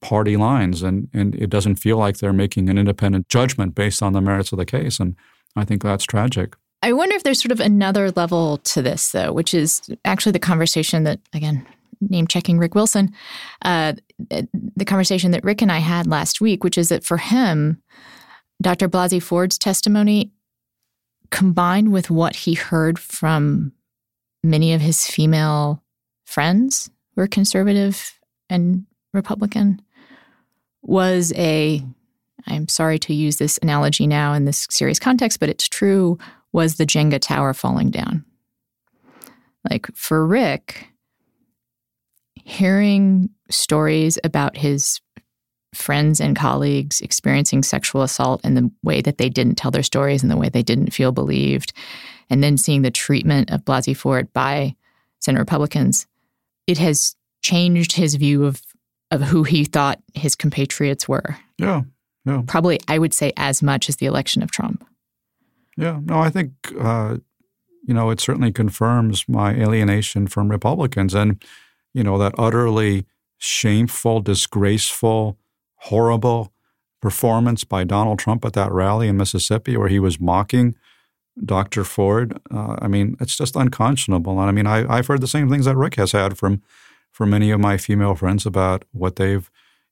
party 0.00 0.36
lines 0.36 0.82
and 0.82 1.08
and 1.14 1.34
it 1.34 1.48
doesn't 1.48 1.76
feel 1.76 1.96
like 1.96 2.18
they're 2.18 2.32
making 2.32 2.68
an 2.68 2.78
independent 2.78 3.28
judgment 3.28 3.74
based 3.74 4.02
on 4.02 4.12
the 4.12 4.20
merits 4.20 4.52
of 4.52 4.58
the 4.58 4.66
case. 4.66 5.00
And 5.00 5.16
I 5.56 5.64
think 5.64 5.82
that's 5.82 6.04
tragic. 6.04 6.56
I 6.84 6.92
wonder 6.92 7.16
if 7.16 7.22
there's 7.22 7.40
sort 7.40 7.50
of 7.50 7.60
another 7.60 8.10
level 8.10 8.58
to 8.58 8.82
this, 8.82 9.10
though, 9.12 9.32
which 9.32 9.54
is 9.54 9.80
actually 10.04 10.32
the 10.32 10.38
conversation 10.38 11.04
that, 11.04 11.18
again, 11.32 11.66
name 12.02 12.26
checking 12.26 12.58
Rick 12.58 12.74
Wilson, 12.74 13.10
uh, 13.62 13.94
the 14.28 14.84
conversation 14.84 15.30
that 15.30 15.42
Rick 15.44 15.62
and 15.62 15.72
I 15.72 15.78
had 15.78 16.06
last 16.06 16.42
week, 16.42 16.62
which 16.62 16.76
is 16.76 16.90
that 16.90 17.02
for 17.02 17.16
him, 17.16 17.80
Dr. 18.60 18.86
Blasey 18.90 19.22
Ford's 19.22 19.56
testimony, 19.56 20.30
combined 21.30 21.90
with 21.90 22.10
what 22.10 22.36
he 22.36 22.52
heard 22.52 22.98
from 22.98 23.72
many 24.42 24.74
of 24.74 24.82
his 24.82 25.06
female 25.06 25.82
friends 26.26 26.90
who 27.16 27.22
are 27.22 27.26
conservative 27.26 28.20
and 28.50 28.84
Republican, 29.14 29.80
was 30.82 31.32
a 31.34 31.82
I'm 32.46 32.68
sorry 32.68 32.98
to 32.98 33.14
use 33.14 33.38
this 33.38 33.58
analogy 33.62 34.06
now 34.06 34.34
in 34.34 34.44
this 34.44 34.66
serious 34.68 34.98
context, 34.98 35.40
but 35.40 35.48
it's 35.48 35.66
true, 35.66 36.18
was 36.54 36.76
the 36.76 36.86
Jenga 36.86 37.18
tower 37.20 37.52
falling 37.52 37.90
down. 37.90 38.24
Like 39.68 39.88
for 39.94 40.24
Rick, 40.24 40.86
hearing 42.36 43.28
stories 43.50 44.18
about 44.22 44.56
his 44.56 45.00
friends 45.74 46.20
and 46.20 46.36
colleagues 46.36 47.00
experiencing 47.00 47.64
sexual 47.64 48.02
assault 48.02 48.40
and 48.44 48.56
the 48.56 48.70
way 48.84 49.02
that 49.02 49.18
they 49.18 49.28
didn't 49.28 49.56
tell 49.56 49.72
their 49.72 49.82
stories 49.82 50.22
and 50.22 50.30
the 50.30 50.36
way 50.36 50.48
they 50.48 50.62
didn't 50.62 50.92
feel 50.94 51.10
believed, 51.10 51.72
and 52.30 52.42
then 52.42 52.56
seeing 52.56 52.82
the 52.82 52.90
treatment 52.90 53.50
of 53.50 53.64
Blasey 53.64 53.96
Ford 53.96 54.32
by 54.32 54.76
Senate 55.20 55.40
Republicans, 55.40 56.06
it 56.68 56.78
has 56.78 57.16
changed 57.42 57.92
his 57.92 58.14
view 58.14 58.44
of 58.44 58.62
of 59.10 59.22
who 59.22 59.42
he 59.42 59.64
thought 59.64 60.00
his 60.14 60.34
compatriots 60.34 61.08
were. 61.08 61.36
Yeah. 61.58 61.82
Yeah. 62.24 62.42
Probably, 62.46 62.80
I 62.88 62.98
would 62.98 63.12
say, 63.12 63.32
as 63.36 63.62
much 63.62 63.88
as 63.88 63.96
the 63.96 64.06
election 64.06 64.42
of 64.42 64.50
Trump. 64.50 64.84
Yeah, 65.76 66.00
no, 66.04 66.20
I 66.20 66.30
think 66.30 66.52
uh, 66.78 67.18
you 67.86 67.94
know 67.94 68.10
it 68.10 68.20
certainly 68.20 68.52
confirms 68.52 69.28
my 69.28 69.52
alienation 69.54 70.26
from 70.26 70.50
Republicans, 70.50 71.14
and 71.14 71.42
you 71.92 72.04
know 72.04 72.18
that 72.18 72.34
utterly 72.38 73.06
shameful, 73.38 74.20
disgraceful, 74.20 75.38
horrible 75.76 76.52
performance 77.02 77.64
by 77.64 77.84
Donald 77.84 78.18
Trump 78.18 78.44
at 78.44 78.54
that 78.54 78.72
rally 78.72 79.08
in 79.08 79.16
Mississippi, 79.16 79.76
where 79.76 79.88
he 79.88 79.98
was 79.98 80.20
mocking 80.20 80.74
Dr. 81.44 81.84
Ford. 81.84 82.40
Uh, 82.50 82.76
I 82.80 82.88
mean, 82.88 83.16
it's 83.20 83.36
just 83.36 83.56
unconscionable, 83.56 84.40
and 84.40 84.48
I 84.48 84.52
mean, 84.52 84.66
I, 84.66 84.90
I've 84.92 85.08
heard 85.08 85.20
the 85.20 85.26
same 85.26 85.50
things 85.50 85.66
that 85.66 85.76
Rick 85.76 85.96
has 85.96 86.12
had 86.12 86.38
from 86.38 86.62
from 87.12 87.30
many 87.30 87.50
of 87.50 87.60
my 87.60 87.76
female 87.76 88.14
friends 88.16 88.44
about 88.44 88.84
what 88.92 89.16
they've 89.16 89.48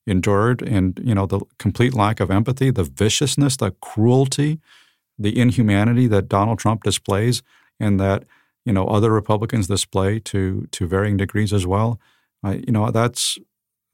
endured 0.06 0.62
and 0.62 1.00
you 1.04 1.14
know 1.14 1.26
the 1.26 1.40
complete 1.58 1.94
lack 1.94 2.18
of 2.18 2.30
empathy 2.30 2.72
the 2.72 2.82
viciousness 2.82 3.56
the 3.56 3.70
cruelty 3.80 4.58
the 5.18 5.38
inhumanity 5.38 6.06
that 6.06 6.28
donald 6.28 6.58
trump 6.58 6.82
displays 6.82 7.42
and 7.78 7.98
that 8.00 8.24
you 8.64 8.72
know 8.72 8.86
other 8.86 9.10
republicans 9.10 9.66
display 9.66 10.18
to 10.18 10.66
to 10.70 10.86
varying 10.86 11.16
degrees 11.16 11.52
as 11.52 11.66
well 11.66 12.00
I, 12.42 12.54
you 12.54 12.72
know 12.72 12.90
that's 12.90 13.38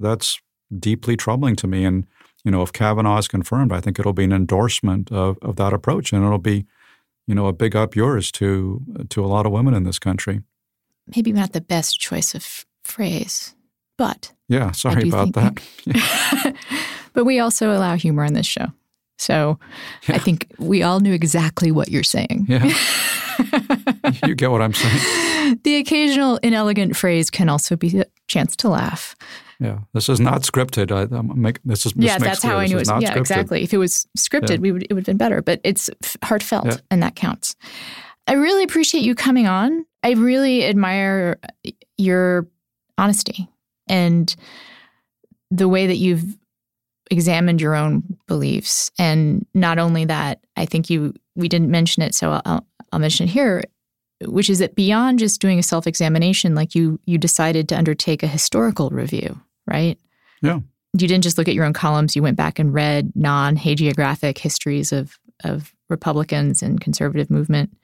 that's 0.00 0.40
deeply 0.78 1.16
troubling 1.16 1.56
to 1.56 1.66
me 1.66 1.84
and 1.84 2.06
you 2.44 2.50
know 2.50 2.62
if 2.62 2.72
kavanaugh 2.72 3.18
is 3.18 3.28
confirmed 3.28 3.72
i 3.72 3.80
think 3.80 3.98
it'll 3.98 4.12
be 4.12 4.24
an 4.24 4.32
endorsement 4.32 5.10
of, 5.10 5.38
of 5.42 5.56
that 5.56 5.72
approach 5.72 6.12
and 6.12 6.24
it'll 6.24 6.38
be 6.38 6.66
you 7.26 7.34
know 7.34 7.46
a 7.46 7.52
big 7.52 7.74
up 7.74 7.96
yours 7.96 8.30
to 8.32 8.82
to 9.08 9.24
a 9.24 9.26
lot 9.26 9.46
of 9.46 9.52
women 9.52 9.74
in 9.74 9.84
this 9.84 9.98
country 9.98 10.42
maybe 11.14 11.32
not 11.32 11.52
the 11.52 11.60
best 11.60 11.98
choice 11.98 12.34
of 12.34 12.64
phrase 12.84 13.54
but 13.98 14.32
yeah, 14.48 14.70
sorry 14.70 15.08
about 15.08 15.34
that. 15.34 15.62
but 17.12 17.24
we 17.24 17.38
also 17.38 17.72
allow 17.72 17.96
humor 17.96 18.24
in 18.24 18.32
this 18.32 18.46
show. 18.46 18.68
So 19.18 19.58
yeah. 20.08 20.14
I 20.14 20.18
think 20.18 20.46
we 20.58 20.82
all 20.82 21.00
knew 21.00 21.12
exactly 21.12 21.70
what 21.70 21.88
you're 21.88 22.02
saying. 22.02 22.46
Yeah. 22.48 22.64
you 24.26 24.34
get 24.34 24.50
what 24.50 24.62
I'm 24.62 24.72
saying. 24.72 25.60
The 25.64 25.76
occasional 25.76 26.38
inelegant 26.38 26.96
phrase 26.96 27.30
can 27.30 27.48
also 27.48 27.76
be 27.76 28.00
a 28.00 28.06
chance 28.28 28.56
to 28.56 28.68
laugh. 28.68 29.16
Yeah, 29.60 29.80
this 29.92 30.08
is 30.08 30.20
not 30.20 30.42
scripted. 30.42 30.92
I, 30.92 31.20
make, 31.34 31.60
this 31.64 31.84
is 31.84 31.92
this 31.94 32.04
yeah. 32.04 32.18
That's 32.18 32.42
how 32.42 32.58
I 32.58 32.66
knew 32.66 32.76
it. 32.76 32.80
Was, 32.80 32.88
yeah, 32.88 33.12
scripted. 33.12 33.16
exactly. 33.16 33.62
If 33.64 33.74
it 33.74 33.78
was 33.78 34.06
scripted, 34.16 34.50
yeah. 34.50 34.58
we 34.58 34.72
would 34.72 34.84
it 34.84 34.94
would 34.94 35.00
have 35.00 35.06
been 35.06 35.16
better. 35.16 35.42
But 35.42 35.60
it's 35.64 35.90
heartfelt, 36.22 36.66
yeah. 36.66 36.76
and 36.92 37.02
that 37.02 37.16
counts. 37.16 37.56
I 38.28 38.34
really 38.34 38.62
appreciate 38.62 39.02
you 39.02 39.16
coming 39.16 39.48
on. 39.48 39.84
I 40.04 40.12
really 40.12 40.64
admire 40.64 41.40
your 41.96 42.46
honesty 42.96 43.48
and 43.88 44.34
the 45.50 45.68
way 45.68 45.86
that 45.88 45.96
you've 45.96 46.36
examined 47.10 47.60
your 47.60 47.74
own 47.74 48.02
beliefs. 48.26 48.90
And 48.98 49.46
not 49.54 49.78
only 49.78 50.04
that, 50.06 50.40
I 50.56 50.66
think 50.66 50.90
you 50.90 51.14
we 51.34 51.48
didn't 51.48 51.70
mention 51.70 52.02
it, 52.02 52.14
so 52.14 52.40
I'll, 52.44 52.66
I'll 52.92 52.98
mention 52.98 53.28
it 53.28 53.30
here, 53.30 53.62
which 54.24 54.50
is 54.50 54.58
that 54.58 54.74
beyond 54.74 55.18
just 55.18 55.40
doing 55.40 55.58
a 55.58 55.62
self 55.62 55.86
examination, 55.86 56.54
like 56.54 56.74
you 56.74 57.00
you 57.06 57.18
decided 57.18 57.68
to 57.68 57.78
undertake 57.78 58.22
a 58.22 58.28
historical 58.28 58.90
review, 58.90 59.40
right? 59.66 59.98
Yeah. 60.42 60.60
You 60.94 61.06
didn't 61.06 61.24
just 61.24 61.38
look 61.38 61.48
at 61.48 61.54
your 61.54 61.64
own 61.64 61.74
columns. 61.74 62.16
You 62.16 62.22
went 62.22 62.36
back 62.36 62.58
and 62.58 62.72
read 62.72 63.12
non 63.14 63.56
hagiographic 63.56 64.38
histories 64.38 64.92
of 64.92 65.18
of 65.44 65.72
Republicans 65.88 66.62
and 66.62 66.80
conservative 66.80 67.30
movement. 67.30 67.76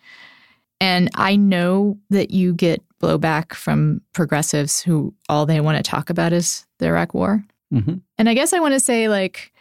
And 0.81 1.09
I 1.15 1.37
know 1.37 1.99
that 2.11 2.31
you 2.31 2.53
get 2.53 2.83
blowback 3.01 3.55
from 3.55 4.01
progressives 4.13 4.83
who 4.83 5.15
all 5.29 5.47
they 5.47 5.61
want 5.61 5.77
to 5.77 5.89
talk 5.89 6.11
about 6.11 6.33
is 6.33 6.67
the 6.79 6.87
Iraq 6.87 7.15
War. 7.15 7.45
Mm-hmm. 7.75 7.95
And 8.19 8.29
I 8.29 8.35
guess 8.35 8.53
I 8.53 8.61
want 8.61 8.75
to 8.75 8.81
say, 8.81 9.09
like, 9.09 9.53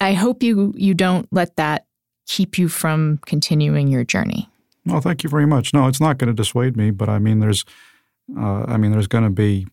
I 0.00 0.14
hope 0.14 0.42
you 0.42 0.72
you 0.76 0.94
don't 0.94 1.28
let 1.32 1.56
that 1.56 1.86
keep 2.26 2.58
you 2.58 2.68
from 2.68 3.20
continuing 3.26 3.88
your 3.88 4.04
journey. 4.04 4.48
Well, 4.86 5.00
thank 5.00 5.22
you 5.22 5.30
very 5.30 5.46
much. 5.46 5.74
No, 5.74 5.86
it's 5.86 6.00
not 6.00 6.18
going 6.18 6.28
to 6.28 6.34
dissuade 6.34 6.76
me, 6.76 6.90
but 6.90 7.08
I 7.08 7.18
mean, 7.18 7.40
there's, 7.40 7.64
uh, 8.38 8.64
I 8.66 8.76
mean, 8.76 8.90
there's 8.90 9.06
going 9.06 9.24
to 9.24 9.30
be 9.30 9.66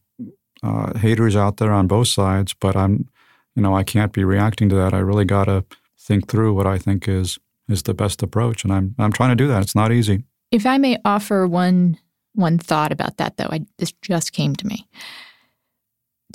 uh, 0.61 0.97
haters 0.97 1.35
out 1.35 1.57
there 1.57 1.71
on 1.71 1.87
both 1.87 2.07
sides, 2.07 2.53
but 2.53 2.75
I'm, 2.75 3.07
you 3.55 3.61
know, 3.61 3.75
I 3.75 3.83
can't 3.83 4.11
be 4.11 4.23
reacting 4.23 4.67
to 4.69 4.75
that. 4.75 4.93
I 4.93 4.99
really 4.99 5.25
got 5.25 5.45
to 5.45 5.63
think 5.97 6.27
through 6.27 6.53
what 6.53 6.67
I 6.67 6.77
think 6.77 7.07
is 7.07 7.39
is 7.67 7.83
the 7.83 7.93
best 7.93 8.21
approach, 8.21 8.63
and 8.63 8.73
I'm 8.73 8.95
I'm 8.99 9.11
trying 9.11 9.29
to 9.29 9.35
do 9.35 9.47
that. 9.47 9.61
It's 9.61 9.75
not 9.75 9.91
easy. 9.91 10.23
If 10.51 10.65
I 10.65 10.77
may 10.77 10.97
offer 11.03 11.47
one 11.47 11.97
one 12.33 12.59
thought 12.59 12.91
about 12.91 13.17
that, 13.17 13.37
though, 13.37 13.49
I, 13.49 13.65
this 13.77 13.93
just 14.01 14.33
came 14.33 14.55
to 14.57 14.67
me 14.67 14.87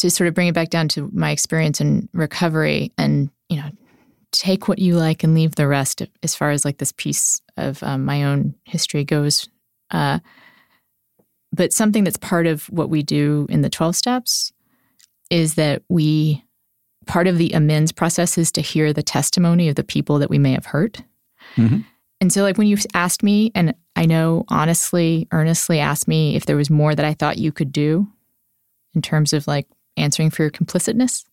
to 0.01 0.11
sort 0.11 0.29
of 0.29 0.35
bring 0.35 0.49
it 0.49 0.55
back 0.55 0.71
down 0.71 0.89
to 0.89 1.11
my 1.13 1.31
experience 1.31 1.81
in 1.81 2.09
recovery, 2.13 2.93
and 2.99 3.31
you 3.49 3.57
know, 3.57 3.71
take 4.33 4.69
what 4.69 4.79
you 4.79 4.97
like 4.97 5.23
and 5.23 5.35
leave 5.35 5.55
the 5.55 5.69
rest. 5.69 6.03
As 6.23 6.35
far 6.35 6.51
as 6.51 6.65
like 6.65 6.79
this 6.79 6.93
piece 6.93 7.41
of 7.57 7.83
um, 7.83 8.05
my 8.05 8.25
own 8.25 8.55
history 8.65 9.05
goes, 9.05 9.49
uh, 9.91 10.19
but 11.53 11.73
something 11.73 12.05
that's 12.05 12.17
part 12.17 12.47
of 12.47 12.65
what 12.65 12.91
we 12.91 13.03
do 13.03 13.47
in 13.49 13.63
the 13.63 13.71
twelve 13.71 13.95
steps 13.95 14.53
is 15.31 15.55
that 15.55 15.83
we 15.89 16.45
part 17.07 17.27
of 17.27 17.39
the 17.39 17.51
amends 17.53 17.93
process 17.93 18.39
is 18.39 18.53
to 18.53 18.61
hear 18.61 18.93
the 18.93 19.03
testimony 19.03 19.69
of 19.69 19.75
the 19.75 19.85
people 19.85 20.19
that 20.19 20.31
we 20.31 20.39
may 20.39 20.53
have 20.53 20.67
hurt. 20.67 21.03
Mm-hmm. 21.57 21.81
And 22.21 22.33
so, 22.33 22.43
like, 22.43 22.59
when 22.59 22.67
you 22.67 22.77
asked 22.95 23.23
me, 23.23 23.51
and 23.55 23.75
I 23.97 24.07
know 24.07 24.45
honestly, 24.49 25.27
earnestly 25.33 25.79
asked 25.79 26.09
me 26.09 26.37
if 26.37 26.47
there 26.47 26.57
was 26.57 26.71
more 26.71 26.95
that 26.95 27.05
I 27.05 27.15
thought 27.15 27.39
you 27.39 27.53
could 27.53 27.73
do 27.73 28.07
in 28.95 29.03
terms 29.03 29.33
of 29.33 29.47
like 29.47 29.67
answering 30.01 30.31
for 30.31 30.43
your 30.43 30.51
complicitness, 30.51 31.25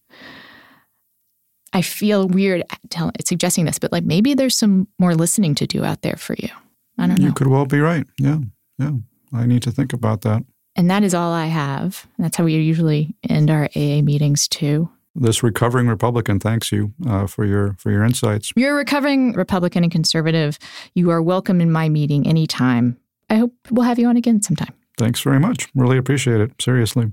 I 1.74 1.82
feel 1.82 2.28
weird 2.28 2.64
telling, 2.90 3.14
suggesting 3.24 3.66
this, 3.66 3.80
but 3.80 3.92
like 3.92 4.04
maybe 4.04 4.34
there's 4.34 4.58
some 4.58 4.88
more 5.00 5.16
listening 5.16 5.56
to 5.56 5.68
do 5.68 5.84
out 5.84 6.02
there 6.02 6.16
for 6.16 6.36
you. 6.38 6.50
I 6.98 7.08
don't 7.08 7.20
know. 7.20 7.28
You 7.28 7.34
could 7.34 7.48
well 7.48 7.66
be 7.66 7.80
right. 7.80 8.06
Yeah. 8.20 8.40
Yeah. 8.80 8.92
I 9.34 9.46
need 9.46 9.64
to 9.64 9.72
think 9.72 9.94
about 9.94 10.22
that. 10.22 10.44
And 10.76 10.90
that 10.90 11.04
is 11.04 11.14
all 11.14 11.32
I 11.32 11.48
have. 11.48 12.08
That's 12.18 12.38
how 12.38 12.44
we 12.44 12.54
usually 12.54 13.16
end 13.28 13.50
our 13.50 13.66
AA 13.76 14.02
meetings 14.02 14.48
too 14.48 14.90
this 15.20 15.44
recovering 15.44 15.88
Republican 15.88 16.40
thanks 16.40 16.72
you 16.72 16.94
uh, 17.08 17.28
for 17.28 17.44
your 17.44 17.74
for 17.80 17.92
your 17.92 18.04
insights. 18.04 18.52
You're 18.56 18.74
a 18.74 18.78
recovering 18.78 19.34
Republican 19.34 19.84
and 19.84 19.92
conservative. 19.92 20.60
You 20.94 21.10
are 21.10 21.22
welcome 21.22 21.60
in 21.60 21.72
my 21.72 21.90
meeting 21.90 22.28
anytime. 22.28 22.98
I 23.30 23.36
hope 23.36 23.54
we'll 23.72 23.86
have 23.86 24.00
you 24.00 24.08
on 24.08 24.16
again 24.16 24.42
sometime. 24.42 24.74
Thanks 24.98 25.20
very 25.22 25.40
much. 25.40 25.68
Really 25.76 25.98
appreciate 25.98 26.42
it. 26.42 26.52
Seriously. 26.62 27.12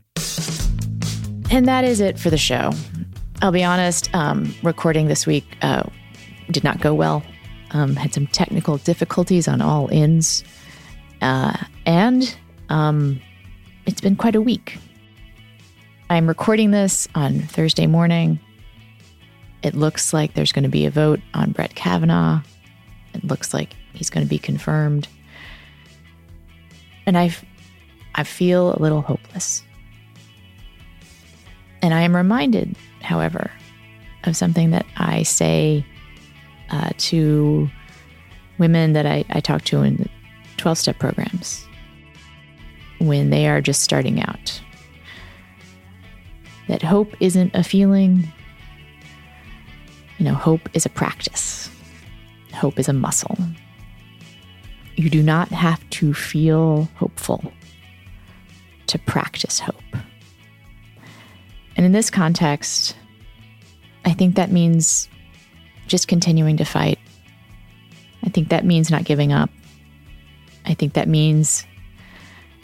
And 1.55 1.69
that 1.69 1.85
is 1.85 2.01
it 2.01 2.19
for 2.19 2.31
the 2.31 2.37
show. 2.37 2.73
I'll 3.41 3.53
be 3.53 3.63
honest, 3.63 4.13
um, 4.13 4.53
recording 4.65 5.07
this 5.07 5.25
week 5.25 5.45
uh, 5.63 5.85
did 6.51 6.65
not 6.65 6.81
go 6.81 6.93
well. 6.93 7.23
Um, 7.71 7.95
had 7.95 8.13
some 8.13 8.27
technical 8.27 8.79
difficulties 8.79 9.47
on 9.47 9.61
all 9.61 9.89
ends. 9.93 10.43
Uh, 11.23 11.57
and 11.87 12.37
um, 12.71 13.21
it's 13.87 14.01
been 14.01 14.17
quite 14.17 14.35
a 14.35 14.41
week. 14.41 14.79
I'm 16.11 16.27
recording 16.27 16.73
this 16.73 17.07
on 17.15 17.43
Thursday 17.43 17.87
morning. 17.87 18.41
It 19.63 19.77
looks 19.77 20.13
like 20.13 20.35
there's 20.35 20.51
going 20.51 20.65
to 20.65 20.69
be 20.69 20.87
a 20.87 20.91
vote 20.91 21.21
on 21.35 21.53
Brett 21.53 21.77
Kavanaugh. 21.77 22.43
It 23.13 23.23
looks 23.23 23.55
like 23.55 23.77
he's 23.93 24.11
going 24.11 24.27
to 24.27 24.29
be 24.29 24.41
confirmed. 24.41 25.07
And 27.07 27.17
I, 27.17 27.33
I 28.17 28.25
feel 28.25 28.77
a 28.77 28.83
little 28.83 29.03
hopeless. 29.03 29.63
And 31.85 31.93
I 31.93 32.01
am 32.01 32.17
reminded, 32.17 32.77
however, 33.03 33.51
of 34.25 34.39
something 34.39 34.71
that 34.71 34.87
I 34.97 35.23
say 35.23 35.85
uh, 36.71 36.93
to 36.97 37.69
women 38.57 38.95
that 38.95 39.05
I, 39.05 39.27
I 39.29 39.41
talk 39.41 39.65
to 39.65 39.83
in 39.83 40.09
12 40.57 40.79
step 40.79 40.99
programs 40.99 41.69
when 43.01 43.29
they 43.29 43.49
are 43.49 43.61
just 43.61 43.83
starting 43.83 44.23
out 44.23 44.63
that 46.69 46.81
hope 46.81 47.13
isn't 47.21 47.55
a 47.55 47.63
feeling. 47.63 48.33
You 50.17 50.25
know, 50.25 50.33
hope 50.33 50.71
is 50.73 50.87
a 50.87 50.89
practice, 50.89 51.69
hope 52.55 52.79
is 52.79 52.89
a 52.89 52.95
muscle. 52.95 53.37
You 54.97 55.11
do 55.11 55.23
not 55.23 55.49
have 55.49 55.87
to 55.91 56.15
feel 56.15 56.89
hopeful 56.95 57.53
to 58.87 58.99
practice 59.01 59.61
hope. 59.61 59.84
And 61.85 61.95
in 61.95 61.99
this 61.99 62.09
context, 62.09 62.97
I 64.07 64.15
think 64.15 64.37
that 64.37 64.51
means 64.51 65.07
just 65.87 66.09
continuing 66.09 66.57
to 66.57 66.65
fight. 66.65 66.99
I 68.25 68.31
think 68.31 68.49
that 68.49 68.65
means 68.65 68.91
not 68.91 69.05
giving 69.05 69.35
up. 69.35 69.51
I 70.65 70.73
think 70.73 70.95
that 70.95 71.09
means 71.09 71.67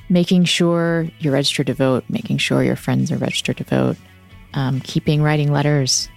making 0.09 0.45
sure 0.45 1.07
you're 1.19 1.35
registered 1.35 1.67
to 1.67 1.75
vote, 1.75 2.03
making 2.09 2.39
sure 2.39 2.65
your 2.65 2.77
friends 2.77 3.13
are 3.13 3.19
registered 3.19 3.59
to 3.59 3.65
vote, 3.65 3.99
um, 4.55 4.81
keeping 4.81 5.23
writing 5.23 5.53
letters, 5.53 6.09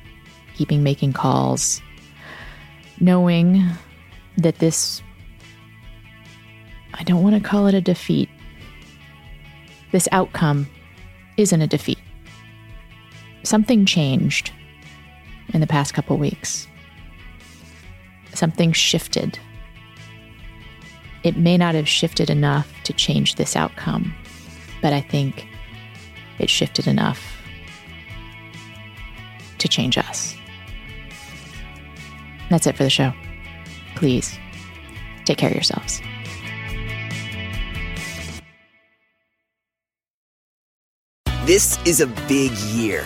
keeping 0.56 0.82
making 0.82 1.12
calls, 1.12 1.82
knowing 3.01 3.68
that 4.38 4.60
this, 4.60 5.04
I 6.93 7.04
don't 7.04 7.22
want 7.22 7.36
to 7.36 7.41
call 7.41 7.68
it 7.68 7.74
a 7.74 7.82
defeat, 7.82 8.30
this 9.91 10.08
outcome 10.14 10.70
isn't 11.36 11.62
a 11.62 11.68
defeat. 11.68 11.99
Something 13.44 13.86
changed 13.86 14.52
in 15.54 15.62
the 15.62 15.68
past 15.68 15.94
couple 15.94 16.18
weeks. 16.18 16.68
Something 18.34 18.72
shifted 18.72 19.39
it 21.24 21.38
may 21.38 21.58
not 21.58 21.74
have 21.74 21.88
shifted 21.88 22.30
enough 22.30 22.72
to 22.84 22.94
change 22.94 23.36
this 23.36 23.56
outcome, 23.56 24.14
but 24.82 24.91
I 24.91 25.00
think 25.00 25.48
it 26.38 26.50
shifted 26.50 26.86
enough 26.86 27.22
to 29.58 29.68
change 29.70 29.98
us. 29.98 30.36
That's 32.50 32.68
it 32.68 32.76
for 32.76 32.84
the 32.84 32.89
show. 32.89 33.14
Please 33.96 34.38
take 35.24 35.38
care 35.38 35.50
of 35.50 35.56
yourselves. 35.56 36.02
This 41.46 41.78
is 41.86 42.02
a 42.02 42.08
big 42.08 42.52
year. 42.52 43.06